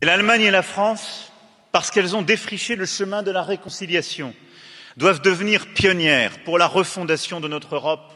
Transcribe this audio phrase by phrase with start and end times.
[0.00, 1.32] Et L'Allemagne et la France,
[1.72, 4.32] parce qu'elles ont défriché le chemin de la réconciliation,
[4.96, 8.12] doivent devenir pionnières pour la refondation de notre Europe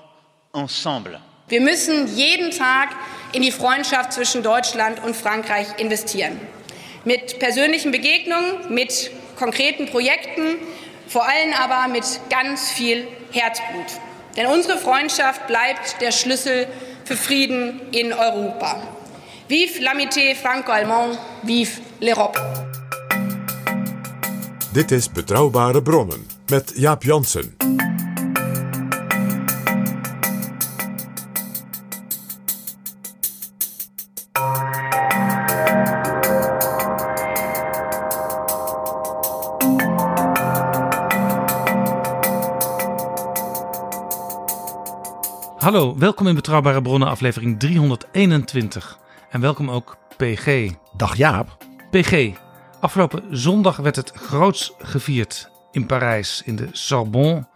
[0.52, 1.18] ensemble.
[1.48, 2.90] Wir müssen jeden Tag
[3.34, 6.40] in die Freundschaft zwischen Deutschland und Frankreich investieren.
[7.04, 10.58] Mit persönlichen Begegnungen, mit konkreten Projekten,
[11.08, 13.86] vor allem aber mit ganz viel Herzblut.
[14.36, 16.68] Denn unsere Freundschaft bleibt der Schlüssel
[17.04, 18.80] für Frieden in Europa.
[19.48, 22.38] Vive l'amitié franco-allemand, vive l'Europe.
[24.72, 27.56] Dit is Betrouwbare Bronnen met Jaap Jansen.
[45.58, 49.01] Hallo, welkom in Betrouwbare Bronnen, aflevering 321.
[49.32, 50.70] En welkom ook PG.
[50.96, 51.56] Dag Jaap.
[51.90, 52.30] PG,
[52.80, 57.48] afgelopen zondag werd het groots gevierd in Parijs, in de Sorbonne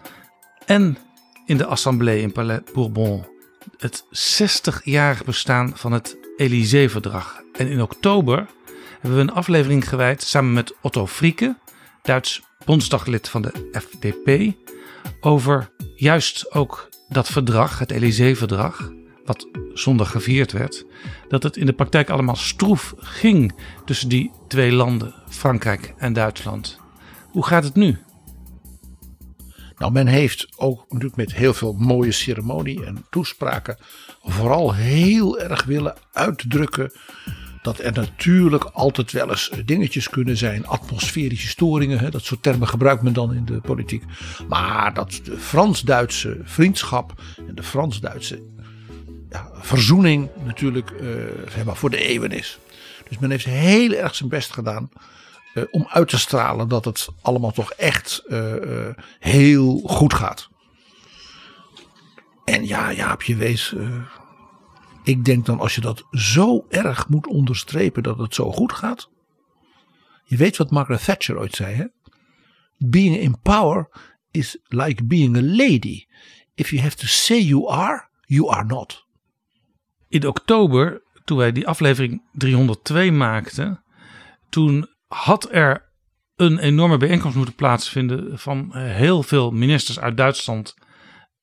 [0.67, 0.99] en
[1.47, 3.27] in de Assemblée in Palais Bourbon.
[3.77, 7.43] Het 60-jarig bestaan van het Élysée-verdrag.
[7.53, 8.47] En in oktober
[9.01, 11.57] hebben we een aflevering gewijd samen met Otto Frieke,
[12.03, 14.55] Duits bondsdaglid van de FDP,
[15.21, 18.91] over juist ook dat verdrag, het Élysée-verdrag,
[19.27, 20.85] wat zondag gevierd werd,
[21.29, 23.55] dat het in de praktijk allemaal stroef ging
[23.85, 26.81] tussen die twee landen, Frankrijk en Duitsland.
[27.31, 27.99] Hoe gaat het nu?
[29.79, 33.77] Nou, men heeft ook natuurlijk met heel veel mooie ceremonie en toespraken
[34.23, 36.93] vooral heel erg willen uitdrukken
[37.67, 42.69] dat er natuurlijk altijd wel eens dingetjes kunnen zijn, atmosferische storingen, hè, dat soort termen
[42.69, 44.05] gebruikt men dan in de politiek.
[44.49, 48.43] Maar dat de Frans-Duitse vriendschap en de Frans-Duitse
[49.55, 52.59] verzoening natuurlijk eh, voor de eeuwen is.
[53.09, 54.91] Dus men heeft heel erg zijn best gedaan
[55.55, 58.55] eh, om uit te stralen dat het allemaal toch echt eh,
[59.19, 60.49] heel goed gaat.
[62.45, 63.75] En ja, Jaapje wees.
[65.05, 69.11] ik denk dan als je dat zo erg moet onderstrepen dat het zo goed gaat.
[70.25, 71.85] Je weet wat Margaret Thatcher ooit zei, hè?
[72.79, 73.89] Being in power
[74.31, 76.07] is like being a lady.
[76.55, 79.06] If you have to say you are, you are not.
[80.17, 83.83] In oktober, toen wij die aflevering 302 maakten,
[84.49, 85.89] toen had er
[86.37, 90.75] een enorme bijeenkomst moeten plaatsvinden van eh, heel veel ministers uit Duitsland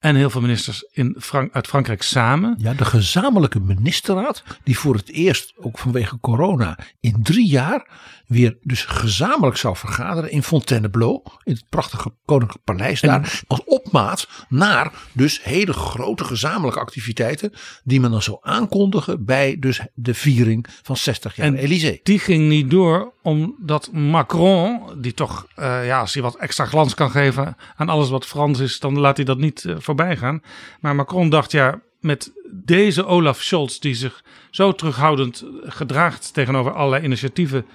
[0.03, 2.55] en heel veel ministers in Frank uit Frankrijk samen.
[2.57, 7.87] Ja, de gezamenlijke ministerraad, die voor het eerst, ook vanwege corona, in drie jaar
[8.27, 14.27] weer dus gezamenlijk zou vergaderen in Fontainebleau, in het prachtige Koninklijk Paleis daar, als opmaat
[14.49, 17.53] naar dus hele grote gezamenlijke activiteiten
[17.83, 21.99] die men dan zou aankondigen bij dus de viering van 60 jaar En Elysée.
[22.03, 26.93] Die ging niet door omdat Macron, die toch, eh, ja, als hij wat extra glans
[26.93, 30.41] kan geven aan alles wat Frans is, dan laat hij dat niet eh, voorbij gaan.
[30.79, 37.03] Maar Macron dacht, ja, met deze Olaf Scholz, die zich zo terughoudend gedraagt tegenover allerlei
[37.03, 37.65] initiatieven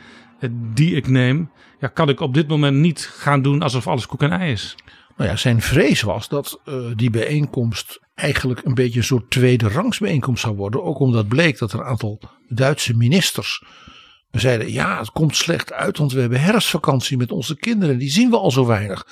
[0.41, 4.07] eh, die ik neem, ja, kan ik op dit moment niet gaan doen alsof alles
[4.07, 4.77] koek en ei is.
[5.17, 6.61] Nou ja, zijn vrees was dat
[6.97, 10.83] die bijeenkomst eigenlijk een beetje een soort tweede rangs bijeenkomst zou worden.
[10.83, 13.63] Ook omdat bleek dat er een aantal Duitse ministers
[14.31, 17.99] zeiden: ja, het komt slecht uit, want we hebben herfstvakantie met onze kinderen.
[17.99, 19.07] Die zien we al zo weinig.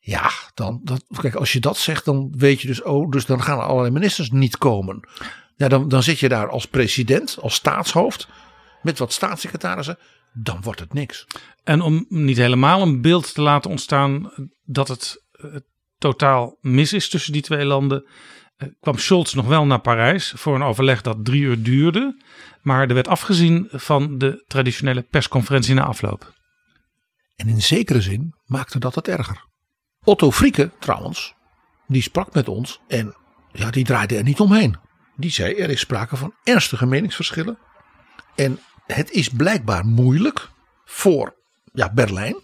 [0.00, 3.42] Ja, dan, dat, kijk, als je dat zegt, dan weet je dus, oh, dus dan
[3.42, 5.08] gaan allerlei ministers niet komen.
[5.56, 8.28] Ja, dan, dan zit je daar als president, als staatshoofd,
[8.82, 9.98] met wat staatssecretarissen,
[10.32, 11.26] dan wordt het niks.
[11.64, 14.32] En om niet helemaal een beeld te laten ontstaan
[14.64, 15.56] dat het eh,
[15.98, 18.06] totaal mis is tussen die twee landen,
[18.80, 22.22] kwam Scholz nog wel naar Parijs voor een overleg dat drie uur duurde.
[22.62, 26.34] Maar er werd afgezien van de traditionele persconferentie na afloop.
[27.36, 29.44] En in zekere zin maakte dat het erger.
[30.04, 31.34] Otto Frieke trouwens,
[31.86, 33.14] die sprak met ons en
[33.52, 34.76] ja, die draaide er niet omheen.
[35.16, 37.58] Die zei er is sprake van ernstige meningsverschillen.
[38.34, 40.50] En het is blijkbaar moeilijk
[40.84, 41.36] voor
[41.72, 42.36] ja, Berlijn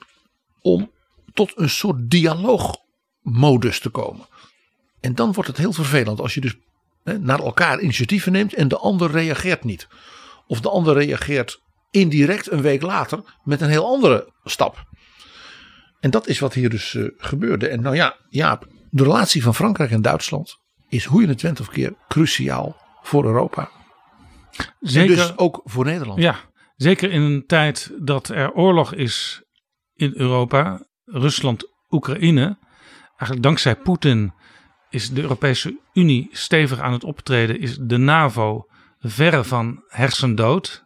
[0.60, 0.90] om
[1.32, 4.26] tot een soort dialoogmodus te komen.
[5.02, 6.56] En dan wordt het heel vervelend als je dus
[7.04, 9.88] hè, naar elkaar initiatieven neemt en de ander reageert niet.
[10.46, 11.60] Of de ander reageert
[11.90, 14.84] indirect een week later met een heel andere stap.
[16.00, 17.68] En dat is wat hier dus uh, gebeurde.
[17.68, 20.56] En nou ja, Jaap, de relatie van Frankrijk en Duitsland
[20.88, 23.70] is hoe je het went of keer cruciaal voor Europa.
[24.80, 26.20] Zeker, en dus ook voor Nederland.
[26.20, 26.36] Ja,
[26.76, 29.42] zeker in een tijd dat er oorlog is
[29.94, 32.58] in Europa, Rusland, Oekraïne.
[33.06, 34.32] Eigenlijk dankzij Poetin
[34.92, 38.66] is de Europese Unie stevig aan het optreden, is de NAVO
[39.00, 40.84] verre van hersendood.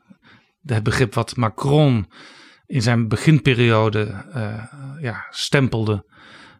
[0.66, 2.10] Het begrip wat Macron
[2.66, 4.62] in zijn beginperiode uh,
[5.00, 6.04] ja, stempelde.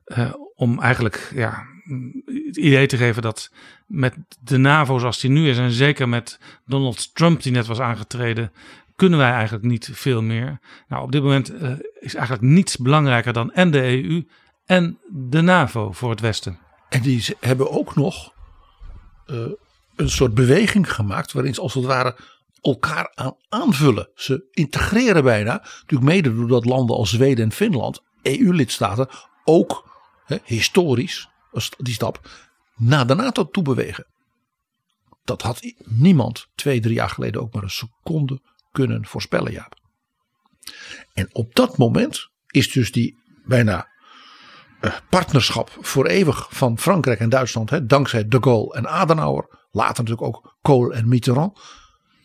[0.06, 1.66] Uh, om eigenlijk ja,
[2.24, 3.52] het idee te geven dat
[3.86, 7.80] met de NAVO zoals die nu is, en zeker met Donald Trump die net was
[7.80, 8.52] aangetreden,
[8.96, 10.60] kunnen wij eigenlijk niet veel meer.
[10.88, 11.70] Nou, op dit moment uh,
[12.00, 14.26] is eigenlijk niets belangrijker dan en de EU
[14.66, 16.58] en de NAVO voor het Westen.
[16.96, 18.32] En die hebben ook nog
[19.26, 19.46] uh,
[19.96, 22.16] een soort beweging gemaakt waarin ze als het ware
[22.60, 24.10] elkaar aan aanvullen.
[24.14, 29.08] Ze integreren bijna, natuurlijk mede doordat landen als Zweden en Finland, EU-lidstaten,
[29.44, 29.90] ook
[30.44, 31.28] historisch
[31.76, 32.30] die stap
[32.76, 34.06] naar de NATO toe bewegen.
[35.24, 38.40] Dat had niemand twee, drie jaar geleden ook maar een seconde
[38.72, 39.74] kunnen voorspellen, Jaap.
[41.12, 43.88] En op dat moment is dus die bijna
[45.08, 50.36] partnerschap voor eeuwig van Frankrijk en Duitsland, hè, dankzij de Gaulle en Adenauer, later natuurlijk
[50.36, 51.60] ook Kohl en Mitterrand,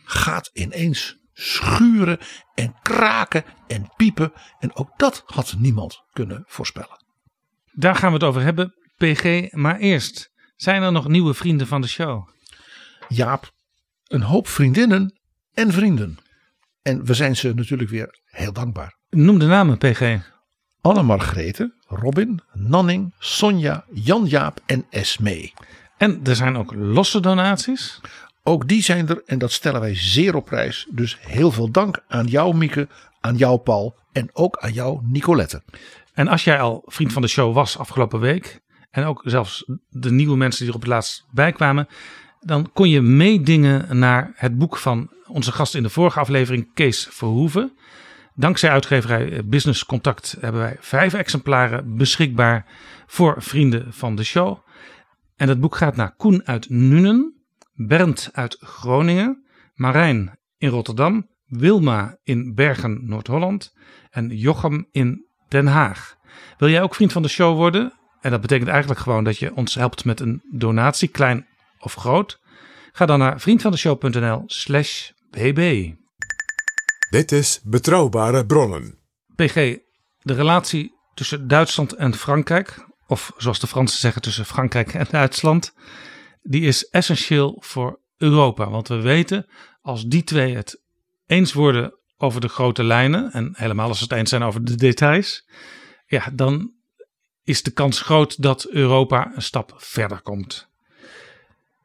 [0.03, 2.17] gaat ineens schuren
[2.53, 4.31] en kraken en piepen.
[4.59, 7.05] En ook dat had niemand kunnen voorspellen.
[7.71, 9.51] Daar gaan we het over hebben, PG.
[9.51, 12.27] Maar eerst, zijn er nog nieuwe vrienden van de show?
[13.07, 13.51] Jaap,
[14.07, 15.19] een hoop vriendinnen
[15.53, 16.17] en vrienden.
[16.81, 18.97] En we zijn ze natuurlijk weer heel dankbaar.
[19.09, 20.19] Noem de namen, PG.
[20.81, 25.53] Anne Margrethe, Robin, Nanning, Sonja, Jan-Jaap en Esmee.
[25.97, 28.01] En er zijn ook losse donaties?
[28.43, 30.87] Ook die zijn er en dat stellen wij zeer op prijs.
[30.89, 32.87] Dus heel veel dank aan jou Mieke,
[33.19, 35.63] aan jou Paul en ook aan jou Nicolette.
[36.13, 38.61] En als jij al vriend van de show was afgelopen week
[38.91, 41.87] en ook zelfs de nieuwe mensen die er op het laatst bij kwamen,
[42.39, 47.07] dan kon je meedingen naar het boek van onze gast in de vorige aflevering, Kees
[47.09, 47.71] Verhoeven.
[48.35, 52.65] Dankzij uitgeverij Business Contact hebben wij vijf exemplaren beschikbaar
[53.05, 54.57] voor vrienden van de show.
[55.35, 57.41] En het boek gaat naar Koen uit Nuenen,
[57.73, 63.73] Bernd uit Groningen, Marijn in Rotterdam, Wilma in Bergen, Noord-Holland
[64.09, 66.15] en Jochem in Den Haag.
[66.57, 67.93] Wil jij ook vriend van de show worden?
[68.21, 71.47] En dat betekent eigenlijk gewoon dat je ons helpt met een donatie, klein
[71.79, 72.39] of groot.
[72.91, 75.91] Ga dan naar vriendvandeshow.nl slash bb.
[77.11, 78.99] Dit is Betrouwbare Bronnen.
[79.35, 79.77] PG,
[80.21, 85.73] de relatie tussen Duitsland en Frankrijk, of zoals de Fransen zeggen tussen Frankrijk en Duitsland,
[86.41, 88.69] die is essentieel voor Europa.
[88.69, 89.45] Want we weten,
[89.81, 90.81] als die twee het
[91.25, 94.75] eens worden over de grote lijnen, en helemaal als ze het eens zijn over de
[94.75, 95.47] details,
[96.05, 96.73] ja, dan
[97.43, 100.69] is de kans groot dat Europa een stap verder komt.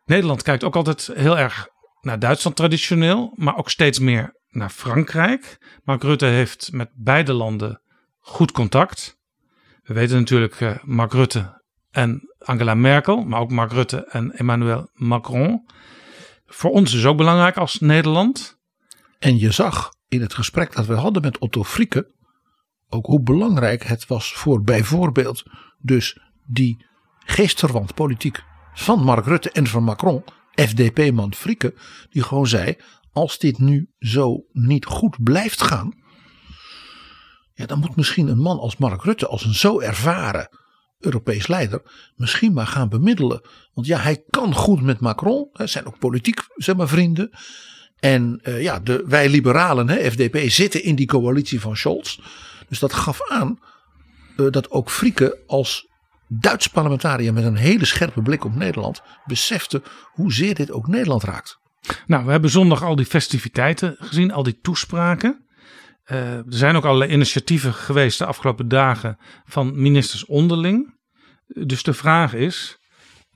[0.05, 1.69] Nederland kijkt ook altijd heel erg
[2.01, 5.59] naar Duitsland traditioneel, maar ook steeds meer naar Frankrijk.
[5.85, 7.81] Mark Rutte heeft met beide landen
[8.19, 9.19] goed contact.
[9.83, 14.91] We weten natuurlijk uh, Mark Rutte en Angela Merkel, maar ook Mark Rutte en Emmanuel
[14.93, 15.67] Macron.
[16.47, 18.59] Voor ons is ook belangrijk als Nederland.
[19.19, 22.15] En je zag in het gesprek dat we hadden met Otto Frieke
[22.89, 25.43] ook hoe belangrijk het was voor bijvoorbeeld
[25.79, 26.87] dus die
[27.19, 28.43] geestverwant politiek
[28.75, 31.75] van Mark Rutte en van Macron, FDP-man Frieke,
[32.11, 32.77] die gewoon zei:
[33.17, 35.95] als dit nu zo niet goed blijft gaan,
[37.55, 40.49] ja, dan moet misschien een man als Mark Rutte, als een zo ervaren
[40.99, 41.83] Europees leider,
[42.17, 43.41] misschien maar gaan bemiddelen.
[43.75, 47.31] Want ja, hij kan goed met Macron, hè, zijn ook politiek zeg maar, vrienden.
[47.99, 52.19] En uh, ja, de, wij liberalen, hè, FDP, zitten in die coalitie van Scholz.
[52.69, 53.59] Dus dat gaf aan
[54.37, 55.89] uh, dat ook Frieke als
[56.29, 59.83] Duits parlementariër met een hele scherpe blik op Nederland besefte
[60.13, 61.59] hoezeer dit ook Nederland raakt.
[62.07, 65.45] Nou, we hebben zondag al die festiviteiten gezien, al die toespraken.
[66.07, 70.95] Uh, er zijn ook allerlei initiatieven geweest de afgelopen dagen van ministers onderling.
[71.47, 72.79] Dus de vraag is: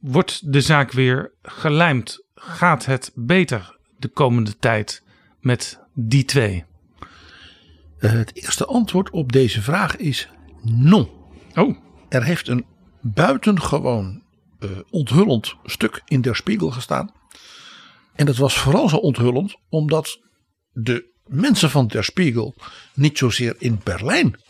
[0.01, 2.25] wordt de zaak weer gelijmd?
[2.35, 5.03] Gaat het beter de komende tijd
[5.41, 6.65] met die twee?
[7.99, 10.29] Uh, het eerste antwoord op deze vraag is
[10.63, 11.09] non.
[11.55, 11.77] Oh.
[12.09, 12.67] Er heeft een
[13.01, 14.23] buitengewoon
[14.61, 17.13] uh, onthullend stuk in Der Spiegel gestaan.
[18.21, 20.21] En dat was vooral zo onthullend omdat
[20.73, 22.55] de mensen van Der Spiegel
[22.95, 24.41] niet zozeer in Berlijn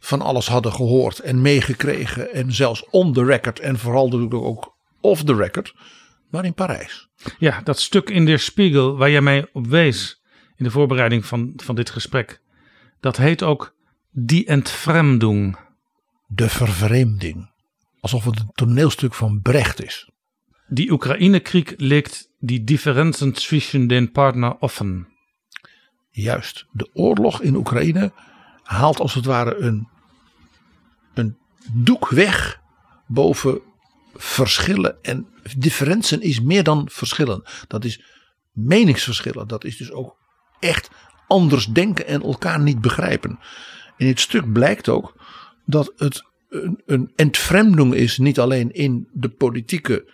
[0.00, 2.32] van alles hadden gehoord en meegekregen.
[2.32, 5.74] En zelfs on the record en vooral natuurlijk ook off the record.
[6.30, 7.08] Maar in Parijs.
[7.38, 10.22] Ja, dat stuk in Der Spiegel waar jij mij op wees
[10.56, 12.40] in de voorbereiding van, van dit gesprek.
[13.00, 13.74] Dat heet ook
[14.10, 15.58] Die Entfremdung.
[16.26, 17.50] De vervreemding.
[18.00, 20.10] Alsof het een toneelstuk van Brecht is.
[20.68, 25.08] Die Oekraïne-krieg legt die differenzen tussen den Partner offen.
[26.10, 28.12] Juist, de oorlog in Oekraïne
[28.62, 29.88] haalt als het ware een,
[31.14, 31.36] een
[31.72, 32.60] doek weg
[33.06, 33.60] boven
[34.14, 35.02] verschillen.
[35.02, 35.26] En
[35.56, 37.42] differenzen is meer dan verschillen.
[37.66, 38.02] Dat is
[38.52, 39.48] meningsverschillen.
[39.48, 40.16] Dat is dus ook
[40.60, 40.90] echt
[41.26, 43.38] anders denken en elkaar niet begrijpen.
[43.96, 45.14] In het stuk blijkt ook
[45.64, 46.24] dat het
[46.86, 50.10] een, een is, niet alleen in de politieke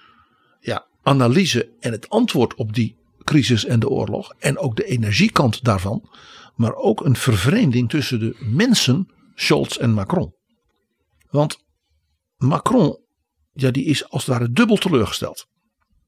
[1.02, 6.08] analyse en het antwoord op die crisis en de oorlog, en ook de energiekant daarvan,
[6.54, 10.34] maar ook een vervreemding tussen de mensen, Scholz en Macron.
[11.30, 11.64] Want
[12.36, 12.98] Macron,
[13.52, 15.46] ja, die is als het ware dubbel teleurgesteld.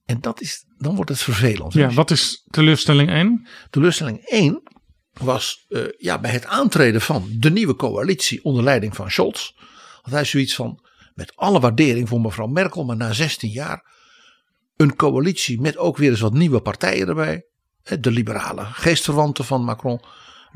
[0.04, 1.72] En dat is, dan wordt het vervelend.
[1.72, 3.46] Ja, wat is teleurstelling 1?
[3.70, 4.62] Teleurstelling 1
[5.12, 9.50] was uh, ja, bij het aantreden van de nieuwe coalitie onder leiding van Scholz.
[10.02, 10.84] Had hij zoiets van,
[11.14, 13.92] met alle waardering voor mevrouw Merkel, maar na 16 jaar
[14.76, 17.44] een coalitie met ook weer eens wat nieuwe partijen erbij.
[18.00, 20.00] De liberale geestverwanten van Macron.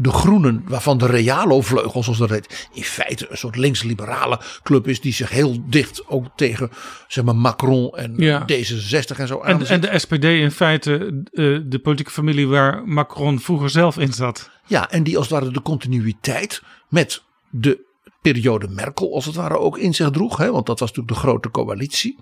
[0.01, 5.01] De Groenen, waarvan de Realo-vleugel, zoals dat heet, in feite een soort links-liberale club is.
[5.01, 6.71] die zich heel dicht ook tegen
[7.09, 8.43] zeg maar, Macron en ja.
[8.43, 13.41] D66 en zo en, en de SPD in feite uh, de politieke familie waar Macron
[13.41, 14.51] vroeger zelf in zat.
[14.67, 17.87] Ja, en die als het ware de continuïteit met de
[18.23, 20.37] periode Merkel, als het ware, ook in zich droeg.
[20.37, 22.19] Hè, want dat was natuurlijk de grote coalitie.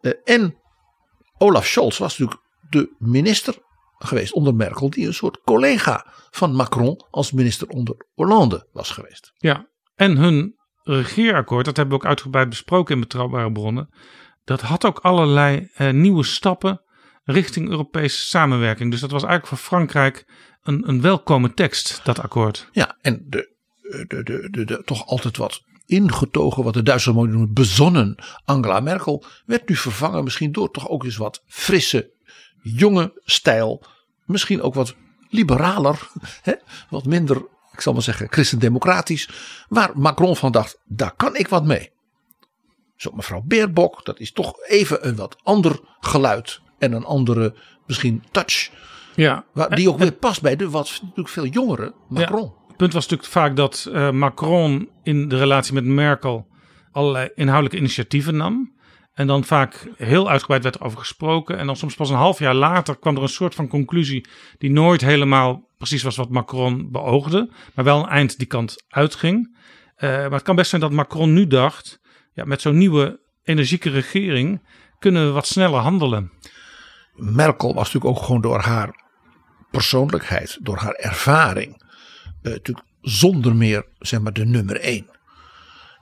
[0.00, 0.54] Uh, en
[1.44, 3.54] Olaf Scholz was natuurlijk de minister
[3.98, 9.32] geweest onder Merkel, die een soort collega van Macron als minister onder Hollande was geweest.
[9.36, 13.94] Ja, en hun regeerakkoord, dat hebben we ook uitgebreid besproken in betrouwbare bronnen,
[14.44, 16.82] dat had ook allerlei eh, nieuwe stappen
[17.24, 18.90] richting Europese samenwerking.
[18.90, 20.24] Dus dat was eigenlijk voor Frankrijk
[20.62, 22.68] een, een welkome tekst, dat akkoord.
[22.72, 27.30] Ja, en de, de, de, de, de toch altijd wat ingetogen, wat de Duitsers mooi
[27.30, 32.10] noemen, bezonnen Angela Merkel, werd nu vervangen misschien door toch ook eens wat frisse,
[32.62, 33.82] jonge stijl.
[34.24, 34.94] Misschien ook wat
[35.28, 36.08] liberaler,
[36.42, 36.52] hè,
[36.90, 37.36] wat minder,
[37.72, 39.28] ik zal maar zeggen, christendemocratisch.
[39.68, 41.92] Waar Macron van dacht, daar kan ik wat mee.
[42.96, 47.54] Zo mevrouw Beerbok, dat is toch even een wat ander geluid en een andere
[47.86, 48.70] misschien touch.
[49.14, 49.44] Ja.
[49.52, 52.52] Waar, die ook weer past bij de wat natuurlijk veel jongere Macron.
[52.56, 52.63] Ja.
[52.74, 56.46] Het punt was natuurlijk vaak dat uh, Macron in de relatie met Merkel
[56.92, 58.72] allerlei inhoudelijke initiatieven nam.
[59.12, 61.58] En dan vaak heel uitgebreid werd over gesproken.
[61.58, 64.26] En dan soms pas een half jaar later kwam er een soort van conclusie
[64.58, 67.50] die nooit helemaal precies was wat Macron beoogde.
[67.74, 69.56] Maar wel een eind die kant uitging.
[69.96, 72.00] Uh, maar het kan best zijn dat Macron nu dacht,
[72.32, 76.32] ja, met zo'n nieuwe energieke regering kunnen we wat sneller handelen.
[77.14, 79.02] Merkel was natuurlijk ook gewoon door haar
[79.70, 81.83] persoonlijkheid, door haar ervaring,
[82.44, 85.06] uh, natuurlijk zonder meer zeg maar de nummer één.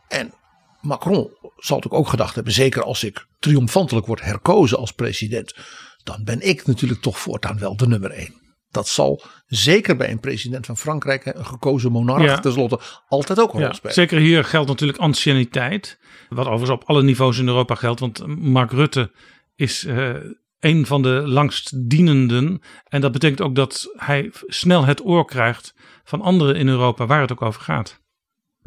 [0.08, 0.34] En
[0.80, 5.56] Macron zal natuurlijk ook gedacht hebben, zeker als ik triomfantelijk word herkozen als president,
[6.04, 8.40] dan ben ik natuurlijk toch voortaan wel de nummer één.
[8.70, 12.40] Dat zal zeker bij een president van Frankrijk, een gekozen monarch ja.
[12.40, 13.94] tenslotte, altijd ook een ja, rol spelen.
[13.94, 18.00] Zeker hier geldt natuurlijk anciëniteit, wat overigens op alle niveaus in Europa geldt.
[18.00, 19.10] Want Mark Rutte
[19.54, 20.14] is uh,
[20.60, 22.62] een van de langstdienenden.
[22.84, 27.20] En dat betekent ook dat hij snel het oor krijgt van anderen in Europa waar
[27.20, 28.00] het ook over gaat.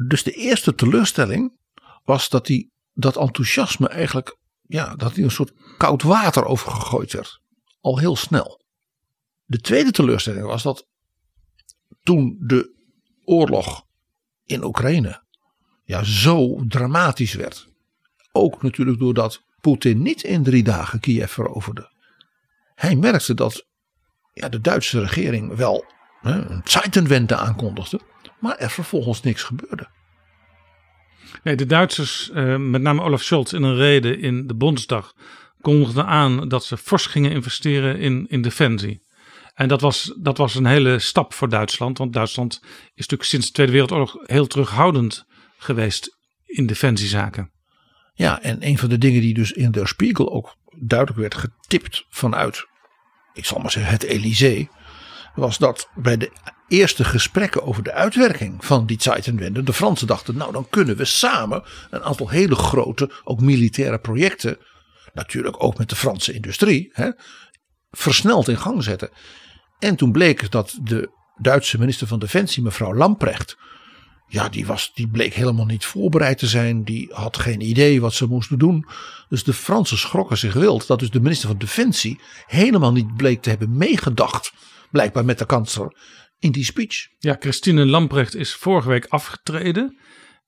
[0.06, 1.58] Dus de eerste teleurstelling
[2.04, 7.12] was dat hij dat enthousiasme eigenlijk, ja, dat hij een soort koud water over gegooid
[7.12, 7.40] werd.
[7.80, 8.64] Al heel snel.
[9.44, 10.86] De tweede teleurstelling was dat
[12.02, 12.74] toen de
[13.24, 13.84] oorlog
[14.44, 15.24] in Oekraïne
[15.84, 17.68] ja, zo dramatisch werd.
[18.32, 21.90] Ook natuurlijk doordat Poetin niet in drie dagen Kiev veroverde.
[22.74, 23.66] Hij merkte dat
[24.32, 25.84] ja, de Duitse regering wel
[26.22, 28.00] een Zeitenwende aankondigde,
[28.40, 29.88] maar er vervolgens niks gebeurde.
[31.42, 35.12] Nee, de Duitsers, uh, met name Olaf Scholz, in een reden in de Bondsdag
[35.60, 39.04] kondigden aan dat ze fors gingen investeren in, in defensie.
[39.54, 43.46] En dat was, dat was een hele stap voor Duitsland, want Duitsland is natuurlijk sinds
[43.46, 45.24] de Tweede Wereldoorlog heel terughoudend
[45.58, 47.50] geweest in defensiezaken.
[48.14, 52.06] Ja, en een van de dingen die dus in Der Spiegel ook duidelijk werd getipt
[52.08, 52.66] vanuit,
[53.34, 54.68] ik zal maar zeggen, het Elysée,
[55.36, 56.32] was dat bij de
[56.68, 61.04] eerste gesprekken over de uitwerking van die Zeitenwende, de Fransen dachten, nou dan kunnen we
[61.04, 64.58] samen een aantal hele grote, ook militaire projecten,
[65.14, 67.10] natuurlijk ook met de Franse industrie, hè,
[67.90, 69.10] versneld in gang zetten.
[69.78, 73.56] En toen bleek dat de Duitse minister van Defensie, mevrouw Lamprecht,
[74.28, 76.84] ja, die, was, die bleek helemaal niet voorbereid te zijn.
[76.84, 78.86] Die had geen idee wat ze moesten doen.
[79.28, 83.42] Dus de Fransen schrokken zich wild dat dus de minister van Defensie helemaal niet bleek
[83.42, 84.52] te hebben meegedacht.
[84.90, 85.96] Blijkbaar met de kanselier
[86.38, 87.08] in die speech.
[87.18, 89.98] Ja, Christine Lamprecht is vorige week afgetreden.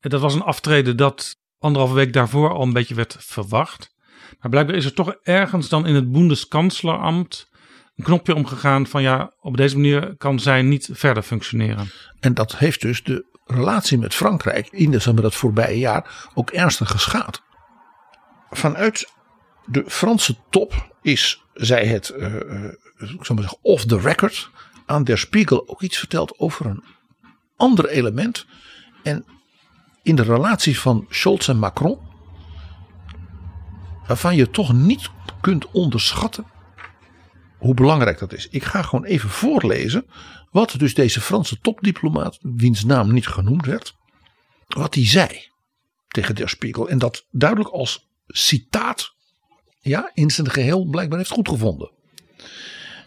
[0.00, 3.96] En Dat was een aftreden dat anderhalve week daarvoor al een beetje werd verwacht.
[4.40, 7.48] Maar blijkbaar is er toch ergens dan in het Bundeskanzlerambt
[7.96, 11.90] een knopje omgegaan van ja, op deze manier kan zij niet verder functioneren.
[12.20, 16.90] En dat heeft dus de relatie met Frankrijk in de, dat voorbije jaar ook ernstig
[16.90, 17.42] geschaad.
[18.50, 19.12] Vanuit
[19.70, 22.34] de Franse top is, zij het, uh,
[22.98, 24.50] ik zou maar zeggen, off the record,
[24.86, 26.84] aan Der Spiegel ook iets verteld over een
[27.56, 28.46] ander element.
[29.02, 29.24] En
[30.02, 31.98] in de relatie van Scholz en Macron,
[34.06, 35.10] waarvan je toch niet
[35.40, 36.46] kunt onderschatten
[37.58, 38.48] hoe belangrijk dat is.
[38.48, 40.06] Ik ga gewoon even voorlezen
[40.50, 43.96] wat dus deze Franse topdiplomaat, wiens naam niet genoemd werd,
[44.66, 45.50] wat hij zei
[46.08, 46.88] tegen Der Spiegel.
[46.88, 49.16] En dat duidelijk als citaat
[49.88, 51.90] ja, in zijn geheel blijkbaar heeft goedgevonden.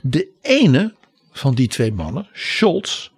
[0.01, 0.95] De ene
[1.31, 3.09] van die twee mannen, Scholz,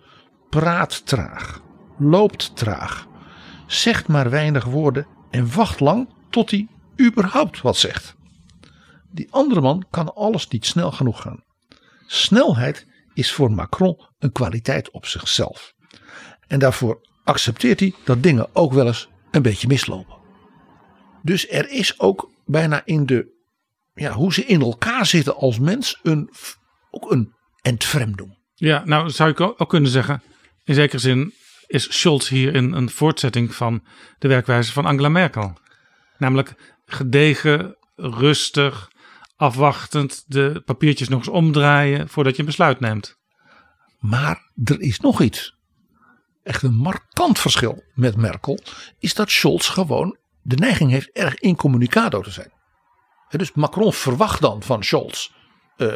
[0.49, 1.61] praat traag,
[1.97, 3.07] loopt traag,
[3.67, 6.67] zegt maar weinig woorden en wacht lang tot hij
[7.01, 8.15] überhaupt wat zegt.
[9.11, 11.43] Die andere man kan alles niet snel genoeg gaan.
[12.05, 15.73] Snelheid is voor Macron een kwaliteit op zichzelf.
[16.47, 20.15] En daarvoor accepteert hij dat dingen ook wel eens een beetje mislopen.
[21.21, 23.32] Dus er is ook bijna in de,
[23.93, 26.29] ja, hoe ze in elkaar zitten als mens, een,
[26.91, 28.37] ook een entfremdung.
[28.55, 30.21] Ja, nou zou ik ook kunnen zeggen,
[30.63, 31.33] in zekere zin
[31.67, 33.83] is Scholz hier in een voortzetting van
[34.19, 35.57] de werkwijze van Angela Merkel.
[36.17, 38.91] Namelijk gedegen, rustig,
[39.35, 43.17] afwachtend de papiertjes nog eens omdraaien voordat je een besluit neemt.
[43.99, 45.57] Maar er is nog iets.
[46.43, 48.59] Echt een markant verschil met Merkel
[48.99, 52.51] is dat Scholz gewoon de neiging heeft erg incommunicado te zijn.
[53.37, 55.29] Dus Macron verwacht dan van Scholz
[55.77, 55.93] uh,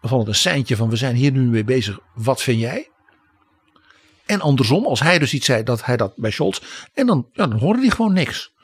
[0.00, 2.90] van een seintje van we zijn hier nu mee bezig, wat vind jij?
[4.26, 6.60] En andersom, als hij dus iets zei, dat hij dat bij Scholz.
[6.94, 8.54] En dan, ja, dan hoorde hij gewoon niks.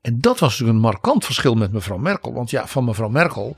[0.00, 2.32] En dat was natuurlijk een markant verschil met mevrouw Merkel.
[2.32, 3.56] Want ja, van mevrouw Merkel,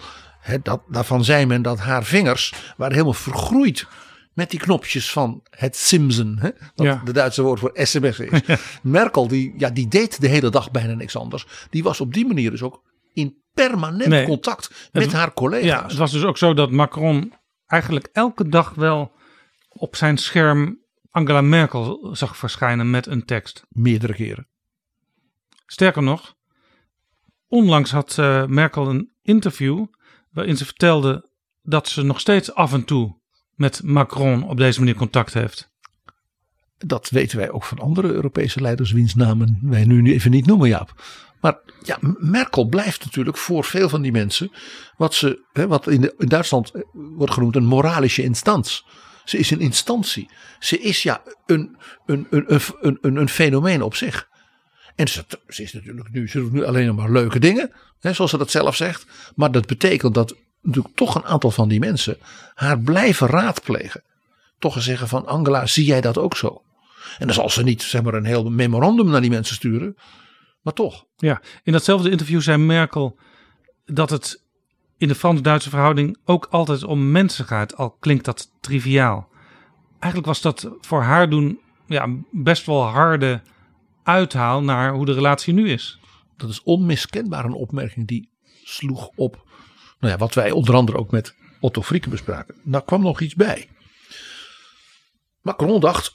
[0.63, 3.87] dat, daarvan zei men dat haar vingers waren helemaal vergroeid
[4.33, 6.37] met die knopjes van het Simpson.
[6.41, 6.51] Hè?
[6.75, 7.03] Dat ja.
[7.05, 8.41] de Duitse woord voor sms is.
[8.83, 11.47] Merkel die, ja, die deed de hele dag bijna niks anders.
[11.71, 12.83] Die was op die manier dus ook
[13.21, 15.65] in permanent contact met haar collega's.
[15.65, 17.33] Ja, het was dus ook zo dat Macron
[17.67, 19.13] eigenlijk elke dag wel
[19.69, 20.79] op zijn scherm
[21.11, 23.65] Angela Merkel zag verschijnen met een tekst.
[23.69, 24.49] Meerdere keren.
[25.67, 26.37] Sterker nog,
[27.49, 29.87] onlangs had uh, Merkel een interview
[30.31, 31.29] waarin ze vertelde
[31.63, 33.19] dat ze nog steeds af en toe
[33.55, 35.71] met Macron op deze manier contact heeft.
[36.77, 40.69] Dat weten wij ook van andere Europese leiders, wiens namen wij nu even niet noemen,
[40.69, 41.03] Jaap.
[41.41, 44.51] Maar ja, Merkel blijft natuurlijk voor veel van die mensen
[44.97, 48.83] wat, ze, hè, wat in, Duitsland eh, wordt genoemd een moralische instantie.
[49.25, 50.31] Ze is een instantie.
[50.59, 51.77] Ze is ja een,
[52.07, 52.45] een, een,
[52.81, 54.29] een, een, een fenomeen op zich.
[54.95, 58.39] En ze, is natuurlijk nu, ze doet nu alleen maar leuke dingen, hè, zoals ze
[58.39, 59.07] dat zelf zegt.
[59.35, 62.19] Maar dat betekent dat natuurlijk toch een aantal van die mensen
[62.55, 64.03] haar blijven raadplegen.
[64.59, 66.63] Toch eens zeggen van Angela, zie jij dat ook zo?
[67.19, 69.97] En dan zal ze niet zeg maar een heel memorandum naar die mensen sturen.
[70.63, 71.07] Maar toch.
[71.17, 73.19] Ja, in datzelfde interview zei Merkel
[73.85, 74.45] dat het
[74.99, 79.29] in de Frans-Duitse verhouding ook altijd om mensen gaat, al klinkt dat triviaal.
[79.93, 83.43] Eigenlijk was dat voor haar doen ja, best wel harde
[84.03, 86.01] uithaal naar hoe de relatie nu is.
[86.37, 88.31] Dat is onmiskenbaar een opmerking die
[88.65, 89.49] sloeg op
[90.01, 92.55] nou ja, wat wij onder andere ook met Otto Frieken bespraken.
[92.63, 93.69] Nou kwam nog iets bij.
[95.41, 96.13] Macron dacht,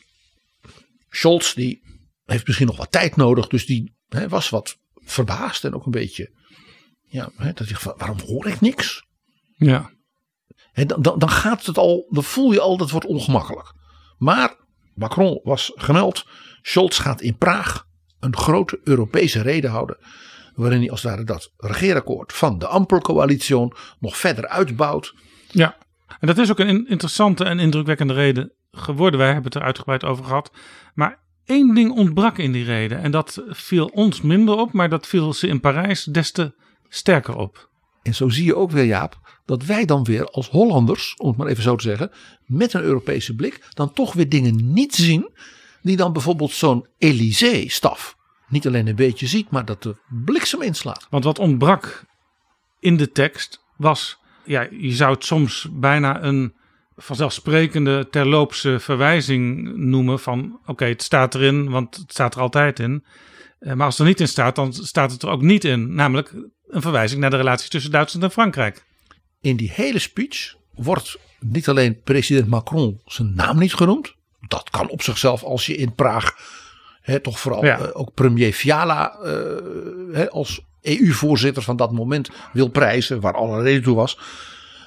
[1.09, 1.81] Scholz die
[2.25, 5.91] heeft misschien nog wat tijd nodig, dus die hij was wat verbaasd en ook een
[5.91, 6.31] beetje,
[7.03, 9.05] ja, hè, dat hij, waarom hoor ik niks?
[9.55, 9.93] Ja.
[10.73, 13.73] Dan, dan, dan gaat het al, dan voel je al dat het wordt ongemakkelijk.
[14.17, 14.55] Maar
[14.93, 16.25] Macron was gemeld,
[16.61, 17.87] Scholz gaat in Praag
[18.19, 19.97] een grote Europese reden houden.
[20.55, 25.13] Waarin hij als het ware dat regeerakkoord van de Ampelcoalitie nog verder uitbouwt.
[25.51, 25.77] Ja,
[26.19, 29.19] en dat is ook een interessante en indrukwekkende reden geworden.
[29.19, 30.51] Wij hebben het er uitgebreid over gehad.
[30.93, 33.01] Maar één ding ontbrak in die reden.
[33.01, 36.53] En dat viel ons minder op, maar dat viel ze in Parijs des te
[36.89, 37.69] sterker op.
[38.03, 41.37] En zo zie je ook weer, Jaap, dat wij dan weer als Hollanders, om het
[41.37, 42.11] maar even zo te zeggen,
[42.45, 45.29] met een Europese blik, dan toch weer dingen niet zien
[45.81, 48.15] die dan bijvoorbeeld zo'n Elysée-staf
[48.47, 51.07] niet alleen een beetje ziet, maar dat de bliksem inslaat.
[51.09, 52.05] Want wat ontbrak
[52.79, 56.53] in de tekst was, ja, je zou het soms bijna een
[56.95, 63.05] vanzelfsprekende terloopse verwijzing noemen van oké, het staat erin, want het staat er altijd in.
[63.59, 65.95] Eh, maar als het er niet in staat, dan staat het er ook niet in.
[65.95, 66.33] Namelijk
[66.67, 68.85] een verwijzing naar de relaties tussen Duitsland en Frankrijk.
[69.41, 74.15] In die hele speech wordt niet alleen president Macron zijn naam niet genoemd.
[74.47, 76.33] Dat kan op zichzelf als je in Praag
[77.01, 79.29] hè, toch vooral eh, ook premier Fiala uh,
[80.11, 84.19] hè, als EU-voorzitter van dat moment wil prijzen, waar alle reden toe was.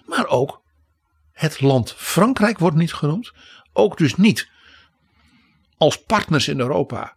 [0.06, 0.62] Maar ook
[1.38, 3.32] het land Frankrijk wordt niet genoemd.
[3.72, 4.48] Ook dus niet
[5.76, 7.16] als partners in Europa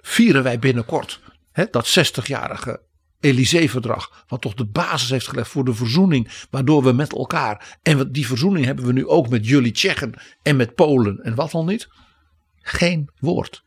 [0.00, 1.20] vieren wij binnenkort
[1.52, 2.80] hè, dat 60-jarige
[3.20, 8.12] Elysée-verdrag, wat toch de basis heeft gelegd voor de verzoening, waardoor we met elkaar, en
[8.12, 11.66] die verzoening hebben we nu ook met jullie Tsjechen en met Polen en wat dan
[11.66, 11.88] niet,
[12.62, 13.64] geen woord.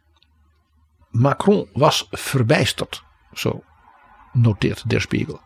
[1.10, 3.64] Macron was verbijsterd, zo
[4.34, 5.42] noteert Der Spiegel.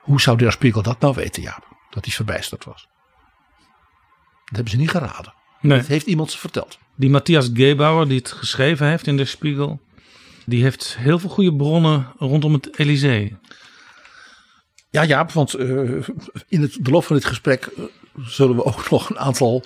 [0.00, 1.76] Hoe zou Der Spiegel dat nou weten, Jaap?
[1.90, 2.88] Dat hij verbijsterd was.
[4.50, 5.34] Dat hebben ze niet geraden.
[5.60, 5.78] Nee.
[5.78, 6.78] Dat heeft iemand ze verteld.
[6.94, 9.80] Die Matthias Gebauer, die het geschreven heeft in Der Spiegel,
[10.46, 13.36] die heeft heel veel goede bronnen rondom het Elysée.
[14.90, 16.08] Ja, Jaap, want uh,
[16.48, 17.84] in het, de loop van dit gesprek uh,
[18.16, 19.64] zullen we ook nog een aantal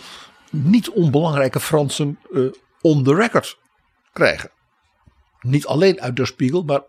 [0.50, 3.58] niet onbelangrijke Fransen uh, on the record
[4.12, 4.50] krijgen.
[5.40, 6.82] Niet alleen uit Der Spiegel, maar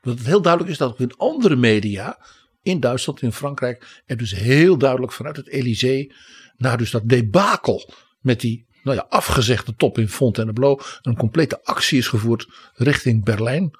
[0.00, 2.18] dat het heel duidelijk is dat ook in andere media,
[2.62, 6.14] in Duitsland, in Frankrijk, er dus heel duidelijk vanuit het Elysée
[6.62, 11.98] naar dus dat debakel met die nou ja, afgezegde top in Fontainebleau een complete actie
[11.98, 13.70] is gevoerd richting Berlijn.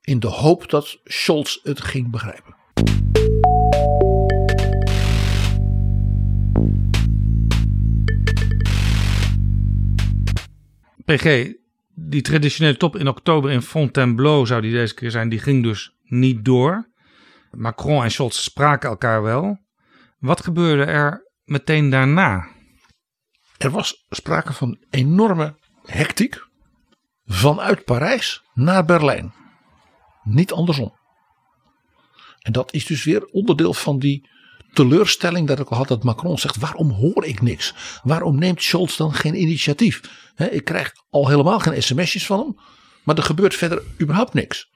[0.00, 2.54] In de hoop dat Scholz het ging begrijpen.
[11.04, 11.52] PG,
[11.94, 15.96] die traditionele top in oktober in Fontainebleau zou die deze keer zijn, die ging dus
[16.02, 16.88] niet door.
[17.50, 19.58] Macron en Scholz spraken elkaar wel.
[20.18, 22.48] Wat gebeurde er meteen daarna?
[23.58, 26.46] Er was sprake van enorme hectiek
[27.24, 29.34] vanuit Parijs naar Berlijn.
[30.22, 30.98] Niet andersom.
[32.38, 34.28] En dat is dus weer onderdeel van die
[34.72, 37.74] teleurstelling dat ik al had dat Macron zegt: waarom hoor ik niks?
[38.02, 40.00] Waarom neemt Scholz dan geen initiatief?
[40.50, 42.56] ik krijg al helemaal geen sms'jes van hem,
[43.04, 44.72] maar er gebeurt verder überhaupt niks.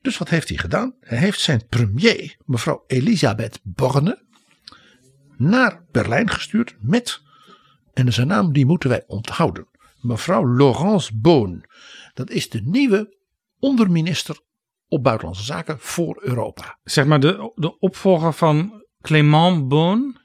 [0.00, 0.94] Dus wat heeft hij gedaan?
[1.00, 4.25] Hij heeft zijn premier, mevrouw Elisabeth Borne,
[5.36, 7.22] naar Berlijn gestuurd met,
[7.94, 9.66] en zijn naam die moeten wij onthouden,
[10.00, 11.64] mevrouw Laurence Boon.
[12.14, 13.16] Dat is de nieuwe
[13.58, 14.38] onderminister
[14.88, 16.78] op Buitenlandse Zaken voor Europa.
[16.84, 20.16] Zeg maar de, de opvolger van Clément Boon.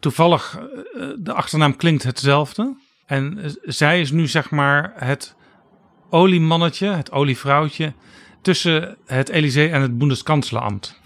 [0.00, 2.76] Toevallig, eh, de achternaam klinkt hetzelfde.
[3.06, 5.36] En zij is nu zeg maar het
[6.10, 7.92] oliemannetje, het olievrouwtje
[8.42, 11.00] tussen het Elysée en het Bundeskanzleramt.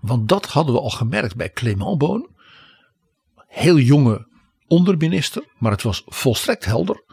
[0.00, 2.28] Want dat hadden we al gemerkt bij Clément Boon
[3.50, 4.28] heel jonge
[4.66, 7.04] onderminister, maar het was volstrekt helder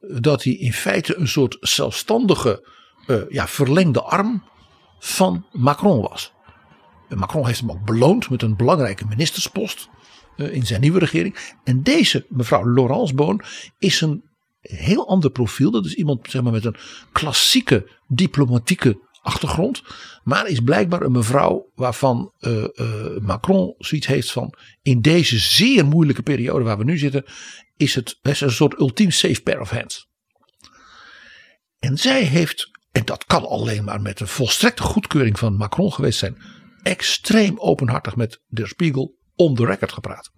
[0.00, 2.68] dat hij in feite een soort zelfstandige
[3.06, 4.42] uh, ja, verlengde arm
[4.98, 6.32] van Macron was.
[7.08, 9.88] Macron heeft hem ook beloond met een belangrijke ministerspost
[10.36, 11.54] uh, in zijn nieuwe regering.
[11.64, 13.42] En deze mevrouw Laurence Boon
[13.78, 14.24] is een
[14.60, 15.70] heel ander profiel.
[15.70, 16.76] Dat is iemand zeg maar, met een
[17.12, 19.82] klassieke diplomatieke achtergrond.
[20.22, 24.54] Maar is blijkbaar een mevrouw waarvan uh, uh, Macron zoiets heeft van.
[24.82, 27.24] In deze zeer moeilijke periode waar we nu zitten.
[27.76, 30.08] Is het is een soort ultiem safe pair of hands.
[31.78, 36.18] En zij heeft, en dat kan alleen maar met een volstrekte goedkeuring van Macron geweest
[36.18, 36.36] zijn.
[36.82, 40.30] Extreem openhartig met de Spiegel on the record gepraat.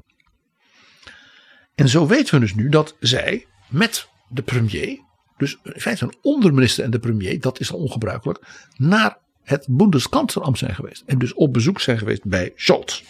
[1.75, 5.09] En zo weten we dus nu dat zij met de premier
[5.41, 10.59] dus in feite een onderminister en de premier, dat is al ongebruikelijk, naar het Bundeskanzleramt
[10.59, 11.03] zijn geweest.
[11.07, 13.03] En dus op bezoek zijn geweest bij Scholz.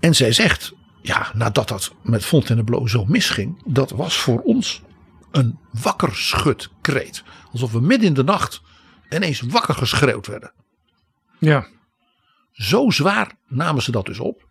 [0.00, 0.72] En zij zegt,
[1.02, 4.82] ja, nadat dat met Fontainebleau zo misging, dat was voor ons
[5.30, 7.22] een wakker schudkreet.
[7.52, 8.62] Alsof we midden in de nacht
[9.10, 10.52] ineens wakker geschreeuwd werden.
[11.38, 11.66] Ja.
[12.52, 14.48] Zo zwaar namen ze dat dus op.